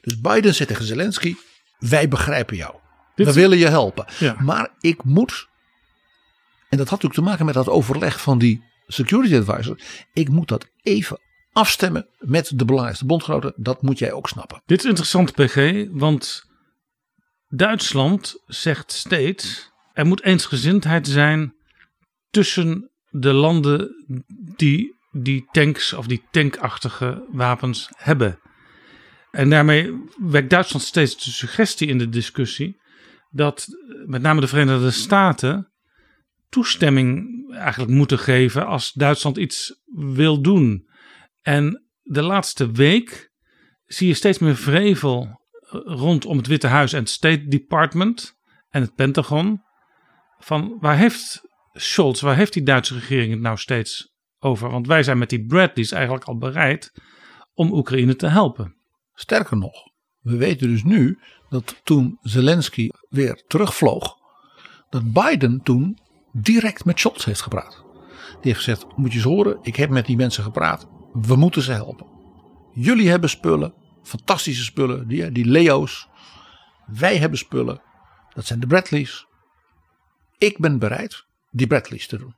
[0.00, 1.34] Dus Biden zei tegen Zelensky,
[1.78, 2.74] wij begrijpen jou.
[3.14, 4.06] Dit- we willen je helpen.
[4.18, 4.36] Ja.
[4.40, 5.48] Maar ik moet,
[6.68, 9.80] en dat had natuurlijk te maken met dat overleg van die security advisor.
[10.12, 11.20] Ik moet dat even
[11.52, 13.52] afstemmen met de belangrijkste bondgenoten.
[13.56, 14.62] Dat moet jij ook snappen.
[14.66, 16.44] Dit is interessant, PG, want
[17.48, 21.54] Duitsland zegt steeds: er moet eensgezindheid zijn
[22.30, 24.04] tussen de landen
[24.56, 28.38] die die tanks of die tankachtige wapens hebben.
[29.30, 32.80] En daarmee wekt Duitsland steeds de suggestie in de discussie
[33.30, 33.66] dat
[34.06, 35.70] met name de Verenigde Staten
[36.56, 40.88] toestemming eigenlijk moeten geven als Duitsland iets wil doen.
[41.42, 43.32] En de laatste week
[43.84, 48.38] zie je steeds meer vrevel eh, rondom het Witte Huis en het State Department
[48.68, 49.62] en het Pentagon.
[50.38, 51.40] Van waar heeft
[51.72, 54.70] Scholz, waar heeft die Duitse regering het nou steeds over?
[54.70, 56.92] Want wij zijn met die Bradleys eigenlijk al bereid
[57.54, 58.76] om Oekraïne te helpen.
[59.14, 59.74] Sterker nog,
[60.20, 64.16] we weten dus nu dat toen Zelensky weer terugvloog,
[64.90, 66.04] dat Biden toen
[66.42, 67.84] direct met Scholz heeft gepraat.
[68.28, 71.62] Die heeft gezegd: Moet je eens horen, ik heb met die mensen gepraat, we moeten
[71.62, 72.06] ze helpen.
[72.72, 76.08] Jullie hebben spullen, fantastische spullen, die, die Leo's.
[76.86, 77.80] Wij hebben spullen,
[78.34, 79.26] dat zijn de Bradleys.
[80.38, 82.34] Ik ben bereid die Bradleys te doen.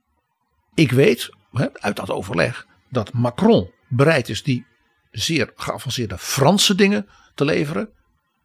[0.75, 1.31] Ik weet
[1.73, 4.67] uit dat overleg dat Macron bereid is die
[5.11, 7.91] zeer geavanceerde Franse dingen te leveren.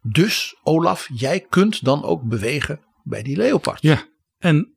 [0.02, 3.82] Dus Olaf, jij kunt dan ook bewegen bij die Leopard.
[3.82, 4.06] Ja,
[4.38, 4.74] en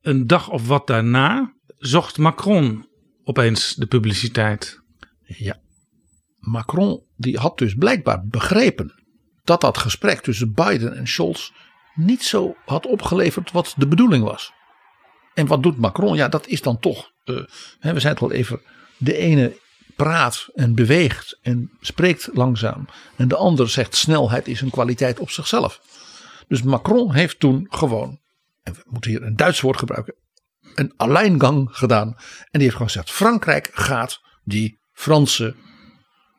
[0.00, 2.88] een dag of wat daarna zocht Macron
[3.24, 4.80] opeens de publiciteit.
[5.22, 5.60] Ja,
[6.38, 9.02] Macron die had dus blijkbaar begrepen
[9.44, 11.50] dat dat gesprek tussen Biden en Scholz
[11.94, 14.52] niet zo had opgeleverd wat de bedoeling was.
[15.34, 16.16] En wat doet Macron?
[16.16, 17.44] Ja, dat is dan toch, uh,
[17.80, 18.60] we zijn het al even,
[18.96, 19.56] de ene
[19.96, 22.86] praat en beweegt en spreekt langzaam.
[23.16, 25.80] En de ander zegt snelheid is een kwaliteit op zichzelf.
[26.48, 28.20] Dus Macron heeft toen gewoon,
[28.72, 30.14] we moeten hier een Duits woord gebruiken,
[30.74, 32.08] een alleingang gedaan.
[32.08, 35.54] En die heeft gewoon gezegd: Frankrijk gaat die Franse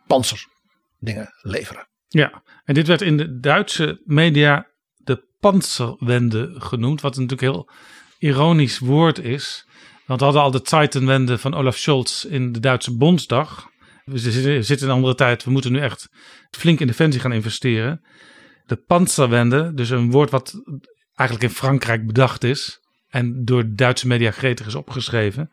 [0.07, 1.87] panzerdingen leveren.
[2.07, 7.69] Ja, en dit werd in de Duitse media de panzerwende genoemd, wat natuurlijk heel
[8.17, 9.67] ironisch woord is.
[10.05, 13.67] Want we hadden al de Zeitenwende van Olaf Scholz in de Duitse Bondsdag.
[14.05, 14.17] We
[14.63, 15.43] zitten in andere tijd.
[15.43, 16.09] We moeten nu echt
[16.51, 18.05] flink in defensie gaan investeren.
[18.65, 20.53] De Panzerwende, dus een woord wat
[21.19, 22.79] eigenlijk in Frankrijk bedacht is.
[23.09, 25.51] En door Duitse media gretig is opgeschreven.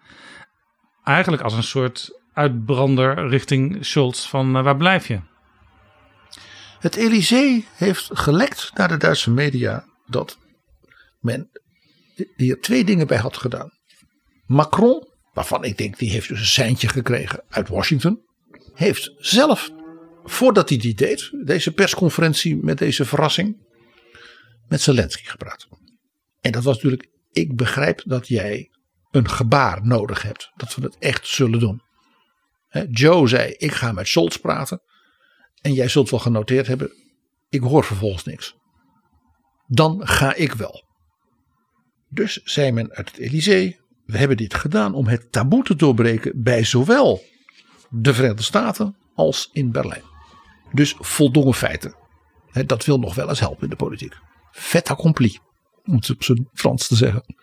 [1.05, 5.21] Eigenlijk als een soort uitbrander richting Scholz van uh, waar blijf je?
[6.79, 10.39] Het Elysée heeft gelekt naar de Duitse media dat
[11.21, 11.51] men
[12.37, 13.71] hier twee dingen bij had gedaan.
[14.47, 18.21] Macron, waarvan ik denk die heeft dus een seintje gekregen uit Washington,
[18.75, 19.71] heeft zelf,
[20.25, 23.66] voordat hij die deed, deze persconferentie met deze verrassing,
[24.69, 25.69] met Zelensky gepraat.
[26.41, 28.71] En dat was natuurlijk, ik begrijp dat jij
[29.11, 31.83] een gebaar nodig hebt, dat we het echt zullen doen.
[32.91, 34.83] Joe zei, ik ga met Scholz praten.
[35.61, 36.93] En jij zult wel genoteerd hebben,
[37.49, 38.57] ik hoor vervolgens niks.
[39.67, 40.85] Dan ga ik wel.
[42.09, 46.43] Dus zei men uit het Elysée, we hebben dit gedaan om het taboe te doorbreken
[46.43, 47.23] bij zowel
[47.91, 50.05] de Verenigde Staten als in Berlijn.
[50.73, 51.95] Dus voldongen feiten.
[52.67, 54.17] dat wil nog wel eens helpen in de politiek.
[54.59, 55.39] Fait accompli,
[55.85, 57.35] om het op zijn Frans te zeggen.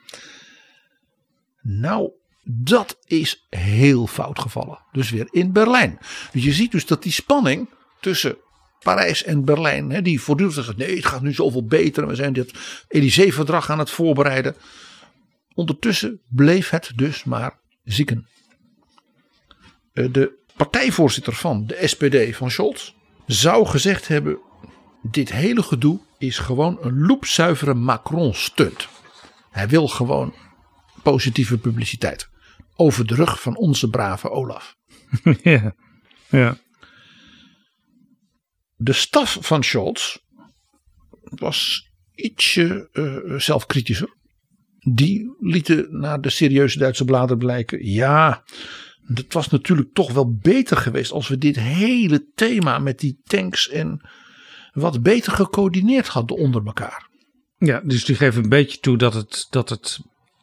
[1.62, 2.12] Nou,
[2.44, 4.80] dat is heel fout gevallen.
[4.92, 5.98] Dus weer in Berlijn.
[6.32, 8.38] Dus je ziet dus dat die spanning tussen
[8.80, 12.08] Parijs en Berlijn, die voortdurend zeggen: nee, het gaat nu zoveel beter.
[12.08, 12.54] We zijn dit
[12.88, 14.56] Elysée-verdrag aan het voorbereiden.
[15.54, 18.28] Ondertussen bleef het dus maar zieken.
[19.94, 22.94] Eh, de partijvoorzitter van de SPD van Scholz
[23.26, 24.40] zou gezegd hebben:
[25.02, 28.88] dit hele gedoe is gewoon een loepzuivere Macron-stunt.
[29.50, 30.34] Hij wil gewoon
[31.04, 32.30] positieve publiciteit
[32.76, 34.76] over de rug van onze brave Olaf.
[35.44, 35.76] ja,
[36.30, 36.58] ja.
[38.76, 40.18] De staf van Scholz
[41.22, 44.18] was ietsje uh, zelfkritischer.
[44.80, 47.86] Die lieten naar de serieuze Duitse bladen blijken.
[47.86, 48.44] Ja,
[49.14, 53.70] het was natuurlijk toch wel beter geweest als we dit hele thema met die tanks
[53.70, 54.02] en
[54.74, 57.10] wat beter gecoördineerd hadden onder elkaar.
[57.58, 60.00] Ja, dus die geven een beetje toe dat het, dat het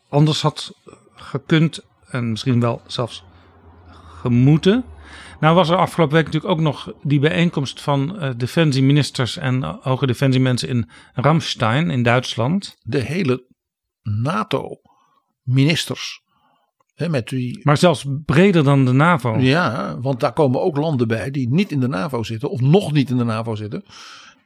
[0.08, 0.74] anders had
[1.14, 3.24] gekund en misschien wel zelfs
[4.20, 4.84] gemoeten.
[5.40, 10.06] Nou was er afgelopen week natuurlijk ook nog die bijeenkomst van uh, defensieministers en hoge
[10.06, 12.76] defensiemensen in Ramstein in Duitsland.
[12.82, 13.46] De hele
[14.02, 16.22] NATO-ministers.
[17.08, 17.60] Met die...
[17.62, 19.38] Maar zelfs breder dan de NAVO.
[19.38, 22.92] Ja, want daar komen ook landen bij die niet in de NAVO zitten of nog
[22.92, 23.84] niet in de NAVO zitten.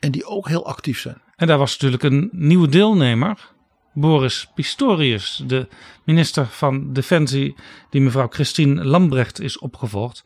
[0.01, 1.23] En die ook heel actief zijn.
[1.37, 3.53] En daar was natuurlijk een nieuwe deelnemer.
[3.93, 5.69] Boris Pistorius, de
[6.05, 7.55] minister van Defensie,
[7.91, 10.25] die mevrouw Christine Lambrecht is opgevolgd.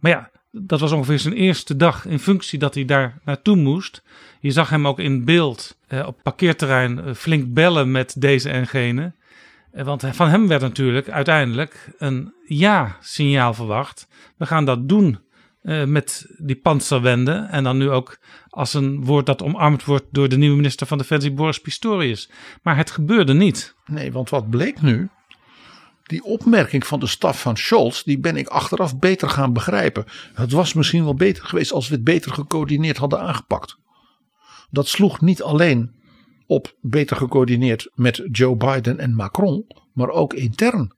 [0.00, 4.02] Maar ja, dat was ongeveer zijn eerste dag in functie dat hij daar naartoe moest.
[4.40, 8.66] Je zag hem ook in beeld eh, op parkeerterrein eh, flink bellen met deze en
[8.66, 9.12] gene.
[9.74, 14.08] Eh, want van hem werd natuurlijk uiteindelijk een ja-signaal verwacht.
[14.36, 15.18] We gaan dat doen
[15.62, 17.32] uh, met die panzerwende.
[17.50, 18.18] En dan nu ook
[18.48, 22.30] als een woord dat omarmd wordt door de nieuwe minister van Defensie Boris Pistorius.
[22.62, 23.74] Maar het gebeurde niet.
[23.86, 25.08] Nee, want wat bleek nu?
[26.04, 30.04] die opmerking van de staf van Scholz, die ben ik achteraf beter gaan begrijpen.
[30.34, 33.76] Het was misschien wel beter geweest als we het beter gecoördineerd hadden aangepakt.
[34.70, 35.94] Dat sloeg niet alleen
[36.46, 40.96] op beter gecoördineerd met Joe Biden en Macron, maar ook intern.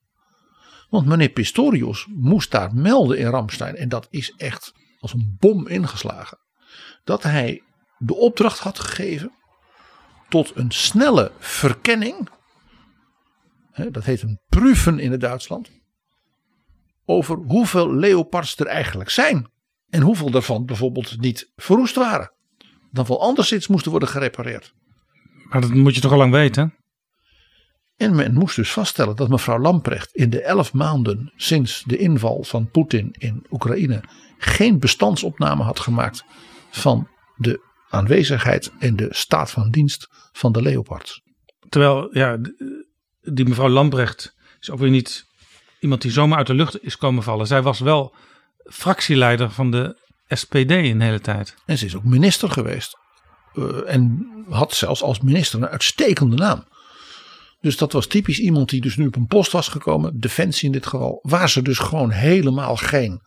[0.91, 5.67] Want meneer Pistorius moest daar melden in Ramstein, en dat is echt als een bom
[5.67, 6.39] ingeslagen,
[7.05, 7.63] dat hij
[7.99, 9.33] de opdracht had gegeven
[10.29, 12.29] tot een snelle verkenning
[13.91, 15.71] dat heet een proeven in het Duitsland,
[17.05, 19.51] over hoeveel leopards er eigenlijk zijn.
[19.89, 22.33] En hoeveel daarvan bijvoorbeeld niet verroest waren.
[22.91, 24.75] Dan wel anderszins moesten worden gerepareerd.
[25.49, 26.75] Maar dat moet je toch al lang weten?
[27.97, 32.45] En men moest dus vaststellen dat mevrouw Lamprecht in de elf maanden sinds de inval
[32.45, 34.03] van Poetin in Oekraïne
[34.39, 36.25] geen bestandsopname had gemaakt
[36.71, 41.23] van de aanwezigheid en de staat van dienst van de leopards.
[41.69, 42.39] Terwijl ja,
[43.21, 45.27] die mevrouw Lambrecht is ook weer niet
[45.81, 47.47] iemand die zomaar uit de lucht is komen vallen.
[47.47, 48.15] Zij was wel
[48.65, 49.97] fractieleider van de
[50.29, 51.55] SPD een hele tijd.
[51.67, 52.99] En ze is ook minister geweest.
[53.57, 56.65] Uh, en had zelfs als minister een uitstekende naam.
[57.61, 60.73] Dus dat was typisch iemand die dus nu op een post was gekomen, defensie in
[60.73, 63.21] dit geval, waar ze dus gewoon helemaal geen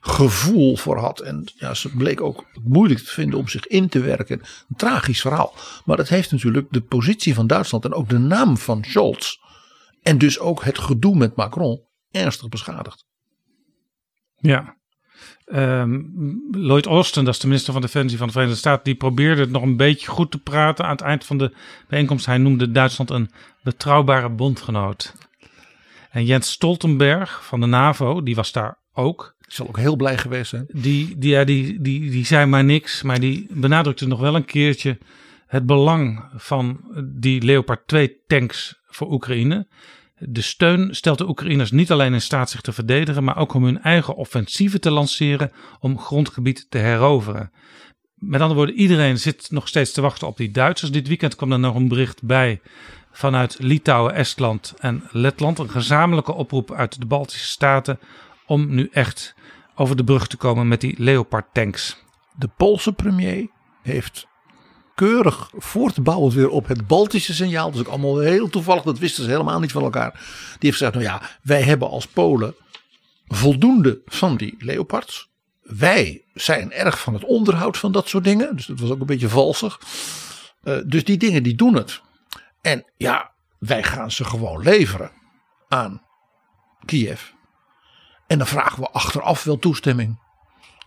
[0.00, 1.20] gevoel voor had.
[1.20, 4.40] En ja, ze bleek ook moeilijk te vinden om zich in te werken.
[4.40, 5.54] Een tragisch verhaal.
[5.84, 9.36] Maar het heeft natuurlijk de positie van Duitsland en ook de naam van Scholz.
[10.02, 13.04] En dus ook het gedoe met Macron ernstig beschadigd.
[14.36, 14.76] Ja.
[15.54, 19.40] Um, Lloyd Austin, dat is de minister van Defensie van de Verenigde Staten, die probeerde
[19.40, 21.52] het nog een beetje goed te praten aan het eind van de
[21.88, 22.26] bijeenkomst.
[22.26, 23.30] Hij noemde Duitsland een
[23.62, 25.14] betrouwbare bondgenoot.
[26.10, 29.34] En Jens Stoltenberg van de NAVO, die was daar ook.
[29.46, 30.66] Ik zal ook heel blij geweest zijn.
[30.68, 34.44] Die, die, ja, die, die, die zei maar niks, maar die benadrukte nog wel een
[34.44, 34.98] keertje
[35.46, 39.66] het belang van die Leopard 2 tanks voor Oekraïne.
[40.18, 43.64] De steun stelt de Oekraïners niet alleen in staat zich te verdedigen, maar ook om
[43.64, 47.50] hun eigen offensieven te lanceren om grondgebied te heroveren.
[48.14, 50.90] Met andere woorden, iedereen zit nog steeds te wachten op die Duitsers.
[50.90, 52.60] Dit weekend kwam er nog een bericht bij
[53.12, 55.58] vanuit Litouwen, Estland en Letland.
[55.58, 57.98] Een gezamenlijke oproep uit de Baltische Staten
[58.46, 59.34] om nu echt
[59.74, 62.04] over de brug te komen met die Leopard tanks.
[62.38, 63.48] De Poolse premier
[63.82, 64.26] heeft
[64.96, 67.72] keurig voortbouwend weer op het Baltische signaal.
[67.72, 70.12] Is ook allemaal heel toevallig, dat wisten ze helemaal niet van elkaar.
[70.12, 70.22] Die
[70.58, 72.54] heeft gezegd, nou ja, wij hebben als Polen
[73.26, 75.30] voldoende van die Leopards.
[75.62, 78.56] Wij zijn erg van het onderhoud van dat soort dingen.
[78.56, 79.80] Dus dat was ook een beetje valsig.
[80.64, 82.00] Uh, dus die dingen die doen het.
[82.60, 85.10] En ja, wij gaan ze gewoon leveren
[85.68, 86.02] aan
[86.84, 87.22] Kiev.
[88.26, 90.18] En dan vragen we achteraf wel toestemming.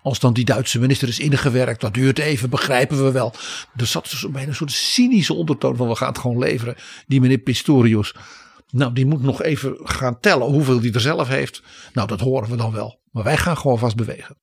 [0.02, 3.34] Als dan die Duitse minister is ingewerkt, dat duurt even, begrijpen we wel.
[3.76, 6.76] Er zat dus bijna een soort cynische ondertoon van we gaan het gewoon leveren.
[7.08, 8.16] Die meneer Pistorius,
[8.70, 11.62] nou die moet nog even gaan tellen hoeveel die er zelf heeft.
[11.94, 13.00] Nou dat horen we dan wel.
[13.12, 14.38] Maar wij gaan gewoon vast bewegen.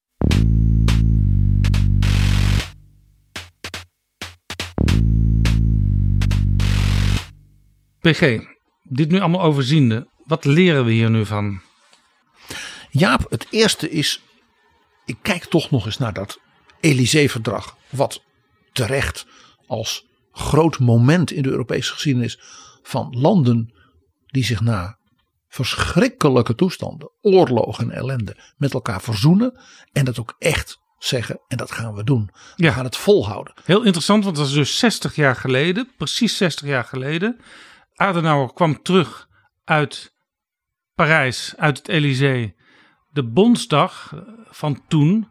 [8.01, 8.39] PG,
[8.83, 10.09] dit nu allemaal overziende.
[10.25, 11.61] Wat leren we hier nu van?
[12.91, 14.23] Jaap, het eerste is,
[15.07, 16.41] ik kijk toch nog eens naar dat
[16.81, 17.77] Elysée-verdrag.
[17.91, 18.23] Wat
[18.73, 19.27] terecht
[19.67, 22.39] als groot moment in de Europese geschiedenis
[22.83, 23.75] van landen
[24.27, 24.99] die zich na
[25.49, 29.61] verschrikkelijke toestanden, oorlogen en ellende met elkaar verzoenen.
[29.93, 32.31] En dat ook echt zeggen, en dat gaan we doen.
[32.57, 32.73] We Ja.
[32.73, 33.55] gaan het volhouden.
[33.65, 37.41] Heel interessant, want dat is dus 60 jaar geleden, precies 60 jaar geleden.
[37.95, 39.29] Adenauer kwam terug
[39.65, 40.13] uit
[40.95, 42.56] Parijs, uit het Elysée.
[43.17, 44.15] De Bondsdag
[44.51, 45.29] van toen,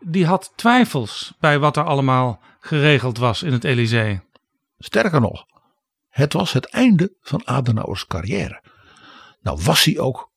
[0.00, 4.20] die had twijfels bij wat er allemaal geregeld was in het Elysée.
[4.78, 5.44] Sterker nog,
[6.08, 8.62] het was het einde van Adenauers carrière.
[9.40, 10.30] Nou was hij ook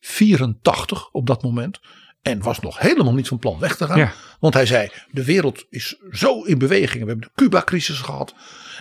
[0.00, 1.80] 84 op dat moment.
[2.22, 3.98] En was nog helemaal niet van plan weg te gaan.
[3.98, 4.12] Ja.
[4.40, 7.02] Want hij zei, de wereld is zo in beweging.
[7.02, 8.34] We hebben de Cuba-crisis gehad.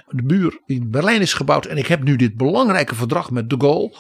[0.08, 1.66] De muur in Berlijn is gebouwd.
[1.66, 3.98] En ik heb nu dit belangrijke verdrag met de Gaulle.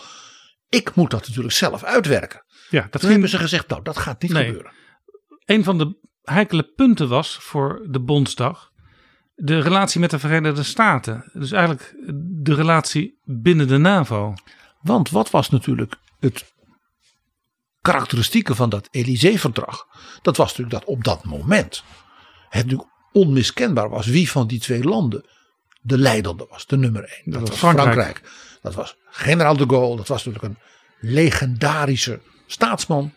[0.70, 2.44] Ik moet dat natuurlijk zelf uitwerken.
[2.70, 4.46] Ja, dat Toen ging hebben ze gezegd, nou dat gaat niet Nee.
[4.46, 4.72] gebeuren.
[5.46, 8.72] een van de heikele punten was voor de Bondsdag
[9.36, 11.30] de relatie met de Verenigde Staten.
[11.34, 11.96] Dus eigenlijk
[12.44, 14.34] de relatie binnen de NAVO.
[14.82, 16.54] Want wat was natuurlijk het
[17.82, 19.88] karakteristieke van dat Elysée-verdrag?
[20.22, 21.84] Dat was natuurlijk dat op dat moment
[22.50, 25.26] het natuurlijk onmiskenbaar was wie van die twee landen
[25.82, 27.32] de leidende was, de nummer één.
[27.32, 27.94] Dat, was was Frankrijk.
[27.94, 28.32] Frankrijk.
[28.62, 29.96] Dat was generaal de Gaulle.
[29.96, 30.62] Dat was natuurlijk een
[31.10, 33.14] legendarische staatsman.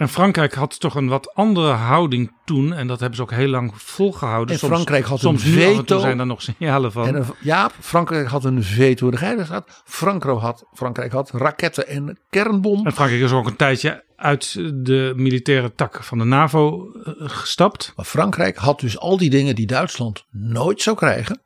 [0.00, 2.72] En Frankrijk had toch een wat andere houding toen.
[2.72, 4.54] En dat hebben ze ook heel lang volgehouden.
[4.54, 5.98] En soms, Frankrijk had soms een veto.
[5.98, 7.06] zijn er nog signalen van.
[7.06, 9.82] En een, ja, Frankrijk had een veto in de Veiligheidsraad.
[9.84, 12.86] Frankrijk had, Frankrijk had raketten en kernbom.
[12.86, 17.92] En Frankrijk is ook een tijdje uit de militaire tak van de NAVO eh, gestapt.
[17.96, 21.40] Maar Frankrijk had dus al die dingen die Duitsland nooit zou krijgen.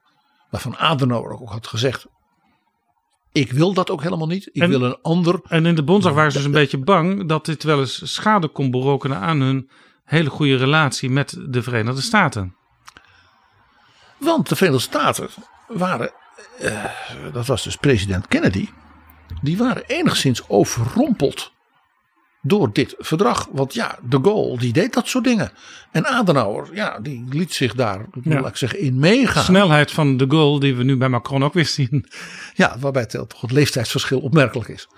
[0.51, 2.07] Waarvan Adenauer ook had gezegd.
[3.35, 4.49] Ik wil dat ook helemaal niet.
[4.53, 5.41] Ik En- wil een ander.
[5.49, 8.49] En in de Bondsdag waren ze dus een beetje bang dat dit wel eens schade
[8.49, 9.71] kon berokkenen aan hun
[10.05, 12.55] hele goede relatie met de Verenigde Staten.
[14.19, 15.29] Want de Verenigde Staten
[15.69, 16.11] waren.
[16.59, 16.85] eh,
[17.33, 18.69] dat was dus president Kennedy.
[19.43, 21.53] Die waren enigszins overrompeld.
[22.47, 23.49] Door dit verdrag.
[23.53, 25.53] Want ja, de Gaulle die deed dat soort dingen.
[25.93, 28.41] En Adenauer, ja, die liet zich daar, Ja.
[28.41, 29.45] laat ik zeggen, in meegaan.
[29.45, 32.07] Snelheid van de Gaulle die we nu bij Macron ook weer zien.
[32.55, 34.89] Ja, waarbij het, toch het leeftijdsverschil opmerkelijk is.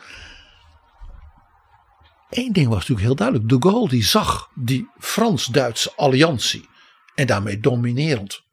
[2.30, 3.48] Eén ding was natuurlijk heel duidelijk.
[3.48, 6.68] De Gaulle die zag die Frans-Duitse alliantie.
[7.14, 8.44] En daarmee dominerend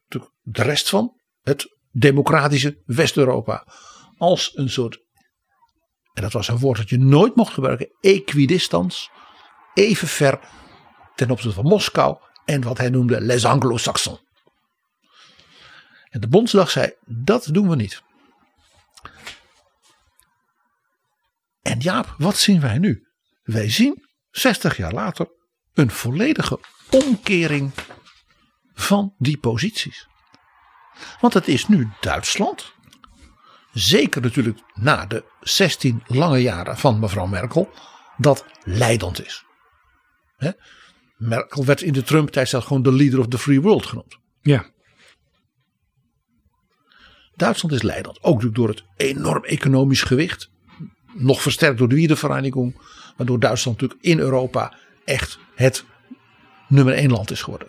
[0.44, 1.14] de rest van
[1.44, 3.66] het democratische West-Europa.
[4.18, 5.03] Als een soort,
[6.14, 9.12] en dat was een woord dat je nooit mocht gebruiken, equidistans.
[9.74, 10.40] Even ver
[11.16, 14.22] ten opzichte van Moskou en wat hij noemde les Anglo-Saxons.
[16.10, 18.02] En de Bondsdag zei, dat doen we niet.
[21.62, 23.08] En Jaap, wat zien wij nu?
[23.44, 25.28] Wij zien 60 jaar later
[25.74, 26.60] een volledige
[26.90, 27.72] omkering
[28.74, 30.08] van die posities.
[31.20, 32.73] Want het is nu Duitsland,
[33.74, 37.70] zeker natuurlijk na de 16 lange jaren van mevrouw Merkel,
[38.18, 39.46] dat leidend is.
[40.38, 40.52] Hè?
[41.18, 44.18] Merkel werd in de Trump-tijd zelfs gewoon de leader of the free world genoemd.
[44.42, 44.66] Ja.
[47.36, 48.24] Duitsland is leidend.
[48.24, 50.50] Ook door het enorm economisch gewicht.
[51.14, 52.82] Nog versterkt door de Wiedervereinigung.
[53.18, 55.86] Waardoor Duitsland natuurlijk in Europa echt het
[56.68, 57.68] nummer één land is geworden.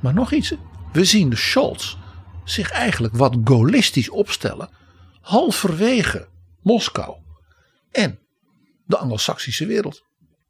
[0.00, 0.54] Maar nog iets.
[0.92, 1.96] We zien de Scholz
[2.44, 4.68] zich eigenlijk wat gaullistisch opstellen.
[5.20, 6.28] Halverwege
[6.62, 7.16] Moskou
[7.90, 8.18] en
[8.84, 10.04] de Anglo-Saxische wereld.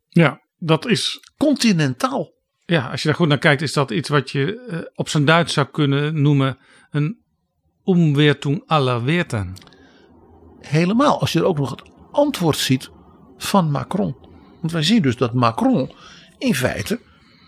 [0.08, 1.20] Ja, dat is.
[1.36, 2.32] Continentaal.
[2.64, 5.24] Ja, als je daar goed naar kijkt, is dat iets wat je eh, op zijn
[5.24, 6.58] Duits zou kunnen noemen
[6.90, 7.22] een
[7.84, 9.54] Umwertung aller Werten.
[10.60, 11.20] Helemaal.
[11.20, 12.90] Als je er ook nog het antwoord ziet
[13.36, 14.16] van Macron.
[14.60, 15.92] Want wij zien dus dat Macron
[16.38, 17.00] in feite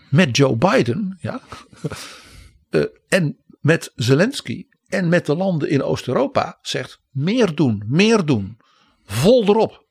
[0.09, 1.41] met Joe Biden ja,
[2.69, 8.57] eh, en met Zelensky en met de landen in Oost-Europa zegt meer doen, meer doen.
[9.05, 9.85] Vol erop.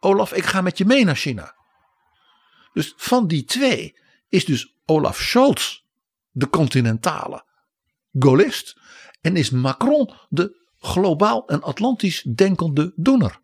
[0.00, 1.54] Olaf, ik ga met je mee naar China.
[2.72, 3.98] Dus van die twee
[4.28, 5.80] is dus Olaf Scholz
[6.30, 7.44] de continentale
[8.12, 8.80] Gaullist
[9.20, 13.40] en is Macron de globaal en atlantisch denkende doener.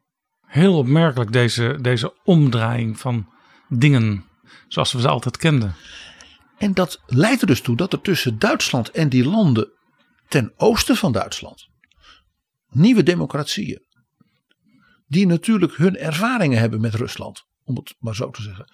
[0.47, 3.29] Heel opmerkelijk deze, deze omdraaiing van
[3.69, 4.25] dingen
[4.69, 5.75] zoals we ze altijd kenden.
[6.59, 9.73] En dat leidt er dus toe dat er tussen Duitsland en die landen
[10.29, 11.69] ten oosten van Duitsland
[12.75, 13.83] nieuwe democratieën,
[15.07, 18.73] die natuurlijk hun ervaringen hebben met Rusland, om het maar zo te zeggen.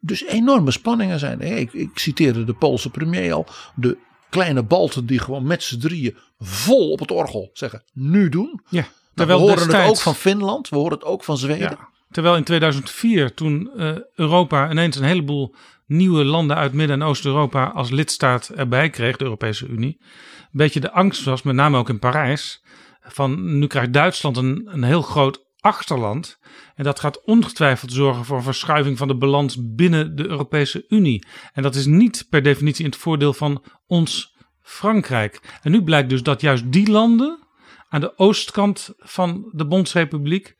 [0.00, 1.40] Dus enorme spanningen zijn.
[1.40, 3.98] Ik, ik citeerde de Poolse premier al, de
[4.30, 8.60] kleine Balten die gewoon met z'n drieën vol op het orgel zeggen: nu doen.
[8.68, 11.70] Ja, Nou, we terwijl horen het ook van Finland, we horen het ook van Zweden.
[11.70, 15.54] Ja, terwijl in 2004, toen eh, Europa ineens een heleboel
[15.88, 20.80] nieuwe landen uit Midden- en Oost-Europa als lidstaat erbij kreeg, de Europese Unie, een beetje
[20.80, 22.64] de angst was, met name ook in Parijs,
[23.00, 26.38] van nu krijgt Duitsland een, een heel groot achterland.
[26.74, 31.26] En dat gaat ongetwijfeld zorgen voor een verschuiving van de balans binnen de Europese Unie.
[31.52, 35.58] En dat is niet per definitie in het voordeel van ons Frankrijk.
[35.62, 37.46] En nu blijkt dus dat juist die landen
[37.88, 40.56] aan de oostkant van de Bondsrepubliek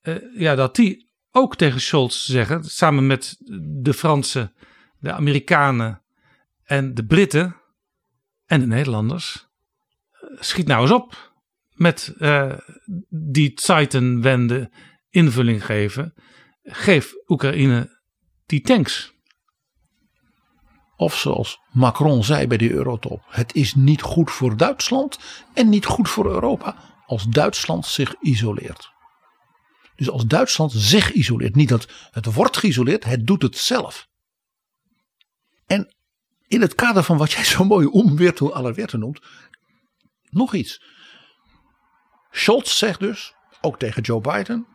[0.00, 1.07] eh, ja, dat die
[1.38, 3.36] ook tegen Scholz zeggen, samen met
[3.82, 4.52] de Fransen,
[4.98, 6.02] de Amerikanen
[6.64, 7.56] en de Britten
[8.46, 9.48] en de Nederlanders,
[10.10, 11.32] eh, schiet nou eens op
[11.74, 12.52] met eh,
[13.08, 14.70] die Zeitenwende
[15.10, 16.14] invulling geven.
[16.62, 18.00] Geef Oekraïne
[18.46, 19.16] die tanks.
[20.96, 25.18] Of zoals Macron zei bij de Eurotop: het is niet goed voor Duitsland
[25.54, 28.96] en niet goed voor Europa als Duitsland zich isoleert.
[29.98, 34.08] Dus als Duitsland zich isoleert, niet dat het wordt geïsoleerd, het doet het zelf.
[35.66, 35.94] En
[36.46, 39.20] in het kader van wat jij zo mooi omweertoe aller werten noemt,
[40.30, 40.82] nog iets.
[42.30, 44.66] Scholz zegt dus, ook tegen Joe Biden,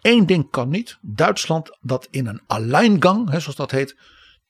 [0.00, 3.96] één ding kan niet, Duitsland dat in een alleingang, zoals dat heet,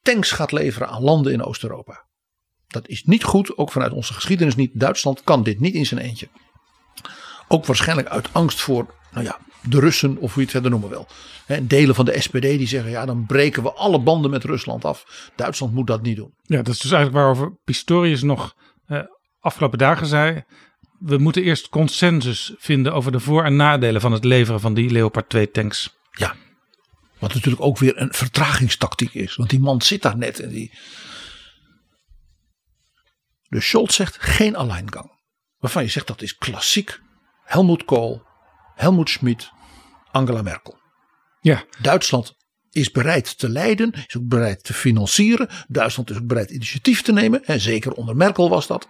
[0.03, 2.07] tanks gaat leveren aan landen in Oost-Europa.
[2.67, 4.81] Dat is niet goed, ook vanuit onze geschiedenis niet.
[4.81, 6.29] Duitsland kan dit niet in zijn eentje.
[7.49, 9.39] Ook waarschijnlijk uit angst voor nou ja,
[9.69, 11.07] de Russen of hoe je het verder noemen wil.
[11.47, 14.85] Hè, delen van de SPD die zeggen ja dan breken we alle banden met Rusland
[14.85, 15.31] af.
[15.37, 16.35] Duitsland moet dat niet doen.
[16.43, 18.57] Ja, dat is dus eigenlijk waarover Pistorius nog
[18.87, 19.01] eh,
[19.41, 20.43] afgelopen dagen zei.
[20.99, 24.91] We moeten eerst consensus vinden over de voor- en nadelen van het leveren van die
[24.91, 25.97] Leopard 2 tanks.
[26.11, 26.35] Ja,
[27.19, 29.37] wat natuurlijk ook weer een vertragingstactiek is.
[29.37, 30.73] Want die man zit daar net en die...
[33.49, 35.13] Dus Scholz zegt geen alleingang.
[35.59, 37.01] Waarvan je zegt dat is klassiek.
[37.45, 38.23] Helmut Kohl,
[38.75, 39.53] Helmut Schmidt,
[40.11, 40.79] Angela Merkel.
[41.41, 41.65] Ja.
[41.81, 42.37] Duitsland
[42.71, 45.49] is bereid te leiden, is ook bereid te financieren.
[45.69, 47.45] Duitsland is ook bereid initiatief te nemen.
[47.45, 48.89] En zeker onder Merkel was dat.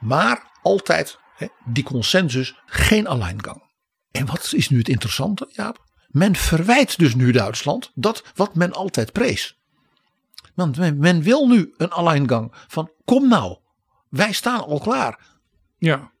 [0.00, 3.62] Maar altijd hè, die consensus, geen alleingang.
[4.10, 5.84] En wat is nu het interessante, Jaap?
[6.08, 9.58] Men verwijt dus nu Duitsland dat wat men altijd prees.
[10.54, 13.58] Want men, men wil nu een alleingang van kom nou,
[14.08, 15.18] wij staan al klaar.
[15.78, 16.12] Ja.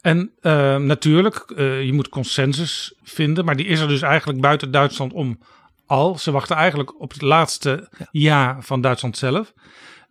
[0.00, 4.70] En uh, natuurlijk, uh, je moet consensus vinden, maar die is er dus eigenlijk buiten
[4.70, 5.38] Duitsland om
[5.86, 6.18] al.
[6.18, 9.52] Ze wachten eigenlijk op het laatste ja, ja van Duitsland zelf.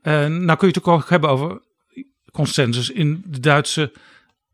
[0.04, 1.62] Uh, nou kun je het ook hebben over
[2.32, 3.94] consensus in de Duitse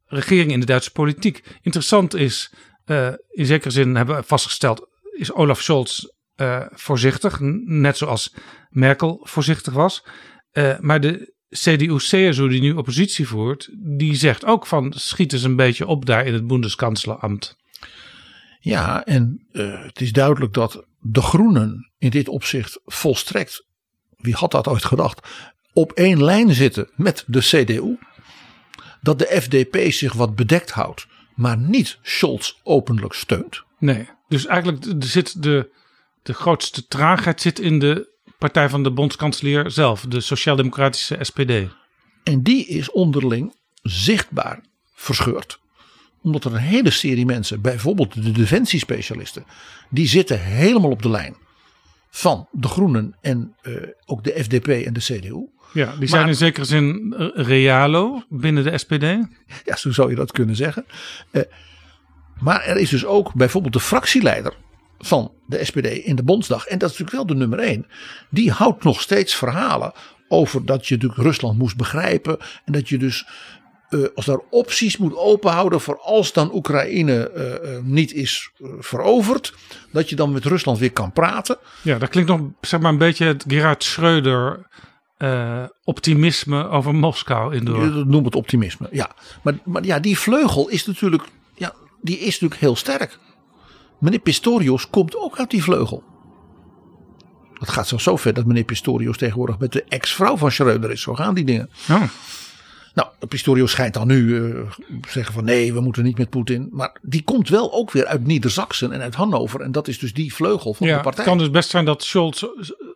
[0.05, 1.43] regering, in de Duitse politiek.
[1.61, 2.53] Interessant is,
[3.29, 6.05] in zekere zin hebben we vastgesteld, is Olaf Scholz
[6.71, 8.33] voorzichtig, net zoals
[8.69, 10.03] Merkel voorzichtig was.
[10.79, 15.87] maar de CDU-CSU die nu oppositie voert, die zegt ook van schiet eens een beetje
[15.87, 17.57] op daar in het Bundeskanzlerambt.
[18.59, 23.65] Ja, en uh, het is duidelijk dat de Groenen in dit opzicht volstrekt,
[24.17, 25.27] wie had dat ooit gedacht,
[25.73, 27.97] op één lijn zitten met de CDU.
[29.01, 33.63] Dat de FDP zich wat bedekt houdt, maar niet Scholz openlijk steunt.
[33.79, 35.69] Nee, dus eigenlijk zit de,
[36.23, 38.12] de grootste traagheid zit in de
[38.43, 41.51] partij van de bondskanselier zelf, de sociaal-democratische SPD.
[42.23, 44.63] En die is onderling zichtbaar
[44.93, 45.59] verscheurd.
[46.21, 49.45] Omdat er een hele serie mensen, bijvoorbeeld de defensiespecialisten,
[49.89, 51.35] die zitten helemaal op de lijn
[52.09, 53.75] van de Groenen en uh,
[54.05, 55.47] ook de FDP en de CDU.
[55.73, 59.05] Ja, die zijn maar, in zekere zin realo binnen de SPD.
[59.65, 60.85] Ja, zo zou je dat kunnen zeggen.
[61.31, 61.41] Uh,
[62.39, 64.53] maar er is dus ook bijvoorbeeld de fractieleider
[65.03, 66.65] van de SPD in de Bondsdag.
[66.65, 67.87] En dat is natuurlijk wel de nummer één.
[68.29, 69.93] Die houdt nog steeds verhalen
[70.27, 72.37] over dat je natuurlijk Rusland moest begrijpen.
[72.65, 73.25] En dat je dus
[73.89, 79.53] uh, als daar opties moet openhouden voor als dan Oekraïne uh, uh, niet is veroverd.
[79.91, 81.57] Dat je dan met Rusland weer kan praten.
[81.81, 84.67] Ja, dat klinkt nog zeg maar een beetje het Gerhard Schreuder
[85.83, 88.07] optimisme over Moskou in door.
[88.07, 89.11] Noem het optimisme, ja.
[89.41, 91.23] Maar, maar ja, die vleugel is natuurlijk,
[91.55, 93.17] ja, die is natuurlijk heel sterk.
[94.03, 96.03] Meneer Pistorius komt ook uit die vleugel.
[97.53, 101.01] Het gaat zelfs zo ver dat meneer Pistorius tegenwoordig met de ex-vrouw van Schreuder is.
[101.01, 101.69] Zo gaan die dingen.
[101.87, 102.09] Ja.
[102.93, 104.71] Nou, Pistorius schijnt dan nu uh,
[105.07, 106.69] zeggen van nee, we moeten niet met Poetin.
[106.71, 109.61] Maar die komt wel ook weer uit Niedersachsen en uit Hannover.
[109.61, 111.23] En dat is dus die vleugel van ja, de partij.
[111.23, 112.43] Het kan dus best zijn dat Scholz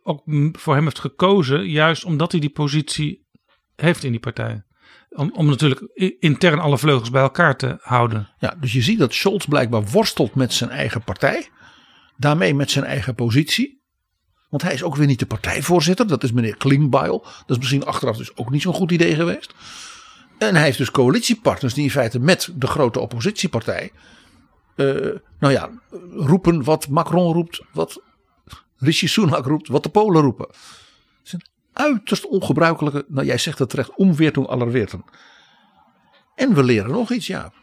[0.04, 0.22] ook
[0.52, 1.70] voor hem heeft gekozen.
[1.70, 3.26] Juist omdat hij die positie
[3.76, 4.64] heeft in die partij.
[5.18, 5.82] Om, om natuurlijk
[6.20, 8.30] intern alle vleugels bij elkaar te houden.
[8.40, 11.50] Ja, dus je ziet dat Scholz blijkbaar worstelt met zijn eigen partij.
[12.18, 13.82] Daarmee met zijn eigen positie.
[14.50, 16.08] Want hij is ook weer niet de partijvoorzitter.
[16.08, 17.20] Dat is meneer Klingbeil.
[17.20, 19.54] Dat is misschien achteraf dus ook niet zo'n goed idee geweest.
[20.38, 23.92] En hij heeft dus coalitiepartners die in feite met de grote oppositiepartij.
[24.76, 25.70] Uh, nou ja,
[26.12, 27.62] roepen wat Macron roept.
[27.72, 28.02] Wat
[28.78, 29.68] Rishi Sunak roept.
[29.68, 30.48] Wat de Polen roepen.
[31.78, 33.06] Uiterst ongebruikelijke.
[33.08, 33.96] Nou jij zegt het terecht.
[33.96, 35.04] Omweertung aller weerten.
[36.36, 37.54] En we leren nog iets ja.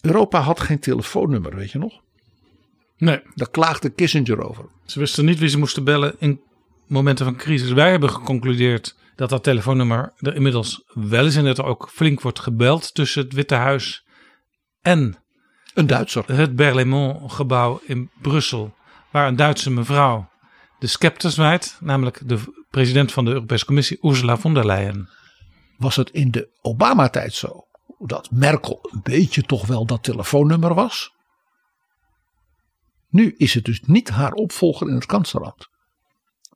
[0.00, 2.00] Europa had geen telefoonnummer weet je nog.
[2.96, 3.22] Nee.
[3.34, 4.64] Daar klaagde Kissinger over.
[4.84, 6.40] Ze wisten niet wie ze moesten bellen in
[6.86, 7.72] momenten van crisis.
[7.72, 11.36] Wij hebben geconcludeerd dat dat telefoonnummer er inmiddels wel is.
[11.36, 14.06] En dat er ook flink wordt gebeld tussen het Witte Huis
[14.80, 15.18] en
[15.74, 16.24] een Duitser.
[16.36, 18.74] het Berlaymont gebouw in Brussel.
[19.10, 20.29] Waar een Duitse mevrouw
[20.80, 21.76] de scepters waait.
[21.80, 25.08] Namelijk de president van de Europese Commissie Ursula von der Leyen.
[25.76, 27.64] Was het in de Obama-tijd zo
[27.98, 31.12] dat Merkel een beetje toch wel dat telefoonnummer was?
[33.08, 35.68] Nu is het dus niet haar opvolger in het kanseliambt.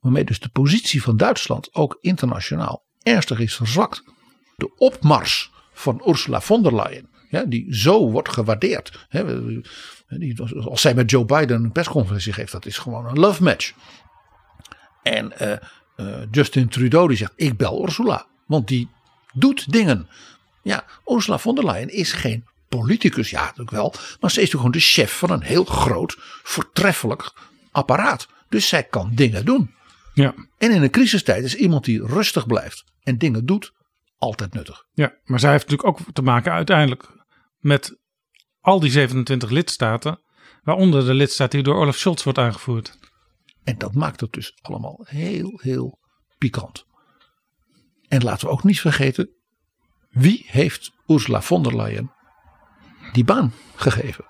[0.01, 4.05] Waarmee dus de positie van Duitsland ook internationaal ernstig is verzwakt.
[4.57, 9.07] De opmars van Ursula von der Leyen, ja, die zo wordt gewaardeerd.
[9.09, 9.25] Hè,
[10.09, 13.73] die, als zij met Joe Biden een persconferentie geeft, dat is gewoon een love match.
[15.05, 15.53] En uh,
[15.97, 18.89] uh, Justin Trudeau die zegt, ik bel Ursula, want die
[19.33, 20.09] doet dingen.
[20.63, 23.95] Ja, Ursula von der Leyen is geen politicus, ja natuurlijk wel.
[24.21, 27.33] Maar ze is toch gewoon de chef van een heel groot, voortreffelijk
[27.73, 28.29] apparaat.
[28.49, 29.75] Dus zij kan dingen doen.
[30.15, 30.35] Ja.
[30.59, 33.73] En in een crisistijd is iemand die rustig blijft en dingen doet
[34.17, 34.85] altijd nuttig.
[34.93, 37.09] Ja, maar zij heeft natuurlijk ook te maken uiteindelijk
[37.59, 37.99] met
[38.61, 40.21] al die 27 lidstaten,
[40.63, 42.99] waaronder de lidstaat die door Olaf Scholz wordt aangevoerd.
[43.65, 45.99] En dat maakt het dus allemaal heel, heel
[46.39, 46.85] pikant.
[48.09, 49.31] En laten we ook niet vergeten,
[50.11, 52.13] wie heeft Ursula von der Leyen
[53.13, 54.25] die baan gegeven?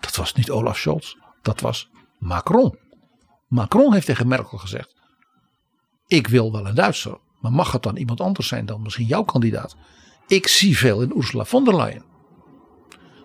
[0.00, 2.78] Dat was niet Olaf Scholz, dat was Macron.
[3.48, 4.94] Macron heeft tegen Merkel gezegd:
[6.06, 9.22] Ik wil wel een Duitser, maar mag het dan iemand anders zijn dan misschien jouw
[9.22, 9.76] kandidaat?
[10.26, 12.04] Ik zie veel in Ursula von der Leyen.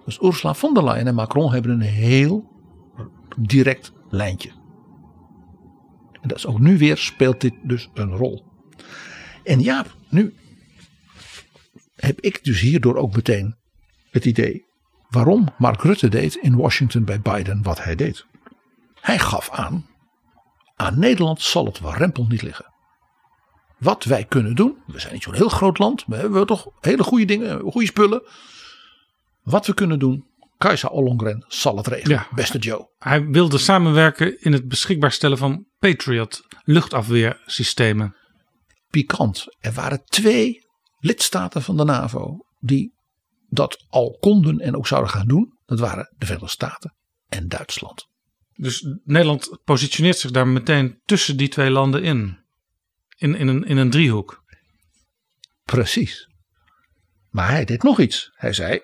[0.05, 2.51] Dus Ursula von der Leyen en Macron hebben een heel
[3.37, 4.58] direct lijntje.
[6.21, 8.45] En dat is ook nu weer speelt dit dus een rol.
[9.43, 10.33] En ja, nu
[11.95, 13.55] heb ik dus hierdoor ook meteen
[14.11, 14.65] het idee
[15.09, 18.25] waarom Mark Rutte deed in Washington bij Biden wat hij deed.
[19.01, 19.85] Hij gaf aan,
[20.75, 22.73] aan Nederland zal het warempel niet liggen.
[23.77, 27.03] Wat wij kunnen doen, we zijn niet zo'n heel groot land, we hebben toch hele
[27.03, 28.23] goede dingen, goede spullen.
[29.43, 30.28] Wat we kunnen doen,
[30.59, 32.89] Kajsa Ollongren zal het regelen, beste Joe.
[32.97, 38.15] Hij wilde samenwerken in het beschikbaar stellen van Patriot luchtafweersystemen.
[38.89, 39.45] Pikant.
[39.59, 40.65] Er waren twee
[40.99, 42.93] lidstaten van de NAVO die
[43.49, 45.57] dat al konden en ook zouden gaan doen.
[45.65, 46.95] Dat waren de Verenigde Staten
[47.29, 48.07] en Duitsland.
[48.53, 52.39] Dus Nederland positioneert zich daar meteen tussen die twee landen in.
[53.17, 54.43] In, in, een, in een driehoek.
[55.63, 56.29] Precies.
[57.29, 58.31] Maar hij deed nog iets.
[58.33, 58.81] Hij zei: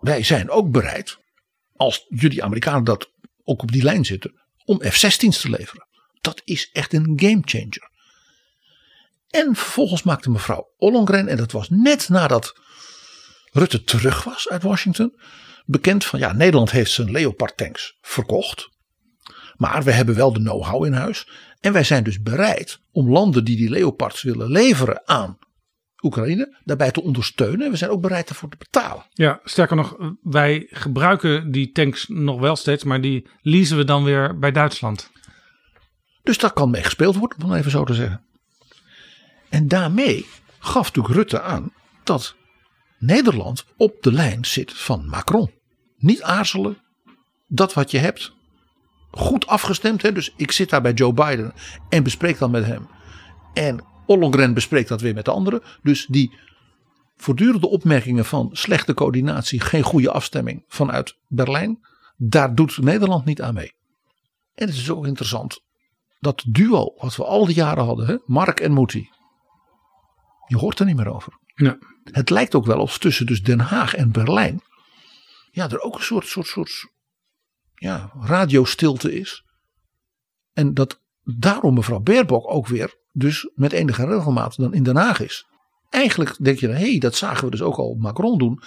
[0.00, 1.18] Wij zijn ook bereid,
[1.76, 3.10] als jullie Amerikanen dat
[3.44, 5.86] ook op die lijn zitten, om F-16's te leveren.
[6.20, 7.90] Dat is echt een gamechanger.
[9.28, 12.60] En vervolgens maakte mevrouw Ollongren, en dat was net nadat
[13.52, 15.20] Rutte terug was uit Washington,
[15.64, 18.68] bekend van ja, Nederland heeft zijn Leopard tanks verkocht.
[19.56, 21.28] Maar we hebben wel de know-how in huis.
[21.60, 25.38] En wij zijn dus bereid om landen die die Leopards willen leveren aan
[26.02, 27.66] Oekraïne, daarbij te ondersteunen.
[27.66, 29.04] En we zijn ook bereid ervoor te betalen.
[29.12, 34.04] Ja, sterker nog, wij gebruiken die tanks nog wel steeds, maar die leasen we dan
[34.04, 35.10] weer bij Duitsland.
[36.22, 38.24] Dus daar kan mee gespeeld worden, om even zo te zeggen.
[39.48, 40.26] En daarmee
[40.58, 41.72] gaf natuurlijk Rutte aan
[42.04, 42.34] dat
[42.98, 45.50] Nederland op de lijn zit van Macron.
[45.96, 46.78] Niet aarzelen,
[47.48, 48.32] dat wat je hebt,
[49.10, 50.02] goed afgestemd.
[50.02, 50.12] Hè?
[50.12, 51.52] Dus ik zit daar bij Joe Biden
[51.88, 52.88] en bespreek dan met hem.
[53.54, 55.62] En Ollongren bespreekt dat weer met de anderen.
[55.82, 56.38] Dus die
[57.16, 63.54] voortdurende opmerkingen van slechte coördinatie, geen goede afstemming vanuit Berlijn, daar doet Nederland niet aan
[63.54, 63.72] mee.
[64.54, 65.62] En het is ook interessant
[66.18, 68.16] dat duo wat we al die jaren hadden, hè?
[68.26, 69.10] Mark en Moetie.
[70.46, 71.38] Je hoort er niet meer over.
[71.54, 71.78] Ja.
[72.04, 74.62] Het lijkt ook wel als tussen dus Den Haag en Berlijn.
[75.50, 76.88] Ja, er ook een soort, soort, soort
[77.74, 79.44] ja, radiostilte is.
[80.52, 85.20] En dat daarom mevrouw Baerbock ook weer dus met enige regelmaat dan in Den Haag
[85.20, 85.46] is.
[85.90, 88.62] Eigenlijk denk je, hé, hey, dat zagen we dus ook al Macron doen.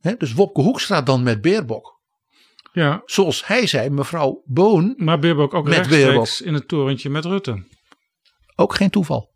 [0.00, 2.00] He, dus Wopke Hoekstra dan met Baerbock.
[2.72, 3.02] Ja.
[3.04, 4.94] Zoals hij zei, mevrouw Boon.
[4.96, 6.28] Maar Baerbock ook met Baerbock.
[6.28, 7.66] in het torentje met Rutte.
[8.56, 9.32] Ook geen toeval.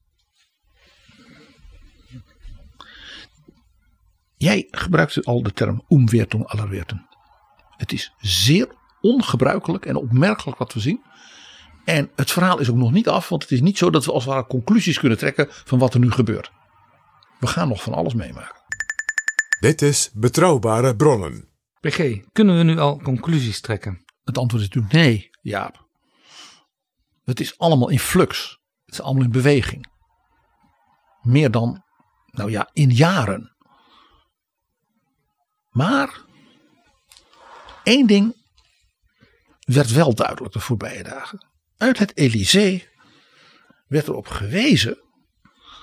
[4.36, 7.08] Jij gebruikte al de term umwertung aller Werten.
[7.76, 8.68] Het is zeer
[9.00, 11.02] ongebruikelijk en opmerkelijk wat we zien.
[11.88, 14.12] En het verhaal is ook nog niet af, want het is niet zo dat we
[14.12, 16.52] als het ware conclusies kunnen trekken van wat er nu gebeurt.
[17.40, 18.62] We gaan nog van alles meemaken.
[19.60, 21.48] Dit is Betrouwbare Bronnen.
[21.80, 24.04] PG, kunnen we nu al conclusies trekken?
[24.24, 25.86] Het antwoord is natuurlijk nee, Jaap.
[27.24, 28.60] Het is allemaal in flux.
[28.84, 29.86] Het is allemaal in beweging.
[31.22, 31.82] Meer dan,
[32.26, 33.56] nou ja, in jaren.
[35.70, 36.24] Maar
[37.82, 38.36] één ding
[39.60, 41.47] werd wel duidelijk de voorbije dagen.
[41.78, 42.88] Uit het Elysée
[43.86, 44.98] werd erop gewezen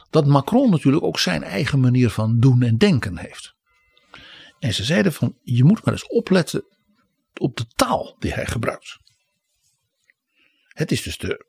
[0.09, 3.55] dat Macron natuurlijk ook zijn eigen manier van doen en denken heeft.
[4.59, 6.63] En ze zeiden van je moet maar eens opletten
[7.33, 8.97] op de taal die hij gebruikt.
[10.67, 11.45] Het is dus de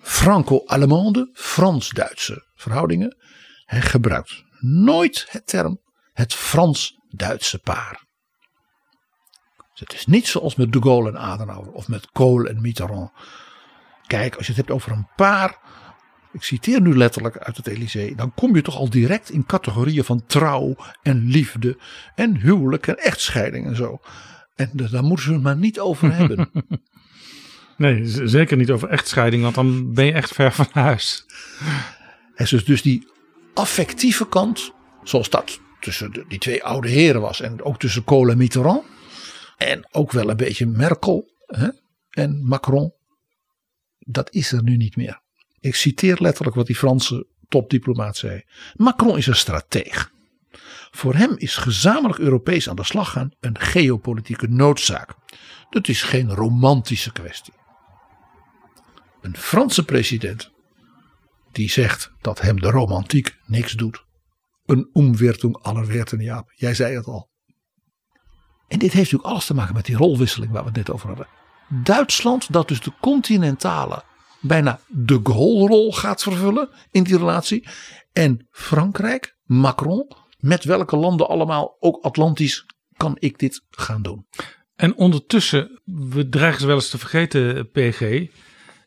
[0.00, 3.16] Franco-Allemande, Frans-Duitse verhoudingen.
[3.64, 5.80] Hij gebruikt nooit het term
[6.12, 8.04] het Frans-Duitse paar.
[9.70, 13.10] Dus het is niet zoals met de Gaulle en Adenauer of met Kohl en Mitterrand.
[14.06, 15.58] Kijk, als je het hebt over een paar,
[16.32, 20.04] ik citeer nu letterlijk uit het Elysée, dan kom je toch al direct in categorieën
[20.04, 21.78] van trouw en liefde
[22.14, 24.00] en huwelijk en echtscheiding en zo.
[24.54, 26.50] En daar moeten ze het maar niet over hebben.
[27.76, 31.24] Nee, zeker niet over echtscheiding, want dan ben je echt ver van huis.
[32.34, 33.08] En dus, dus die
[33.54, 34.72] affectieve kant,
[35.02, 38.82] zoals dat tussen de- die twee oude heren was en ook tussen Kohl en Mitterrand.
[39.56, 41.68] En ook wel een beetje Merkel hè,
[42.10, 42.92] en Macron.
[44.08, 45.20] Dat is er nu niet meer.
[45.60, 48.42] Ik citeer letterlijk wat die Franse topdiplomaat zei.
[48.74, 50.12] Macron is een strateeg.
[50.90, 55.14] Voor hem is gezamenlijk Europees aan de slag gaan een geopolitieke noodzaak.
[55.70, 57.54] Dat is geen romantische kwestie.
[59.20, 60.50] Een Franse president
[61.52, 64.04] die zegt dat hem de romantiek niks doet.
[64.66, 66.52] Een omwertung aller werten, Jaap.
[66.54, 67.30] Jij zei het al.
[68.68, 71.08] En dit heeft natuurlijk alles te maken met die rolwisseling waar we het net over
[71.08, 71.28] hadden.
[71.68, 74.02] Duitsland, dat dus de continentale,
[74.40, 77.68] bijna de Gaulle-rol gaat vervullen in die relatie.
[78.12, 82.66] En Frankrijk, Macron, met welke landen allemaal, ook Atlantisch,
[82.96, 84.26] kan ik dit gaan doen?
[84.76, 88.26] En ondertussen, we dreigen ze wel eens te vergeten, PG.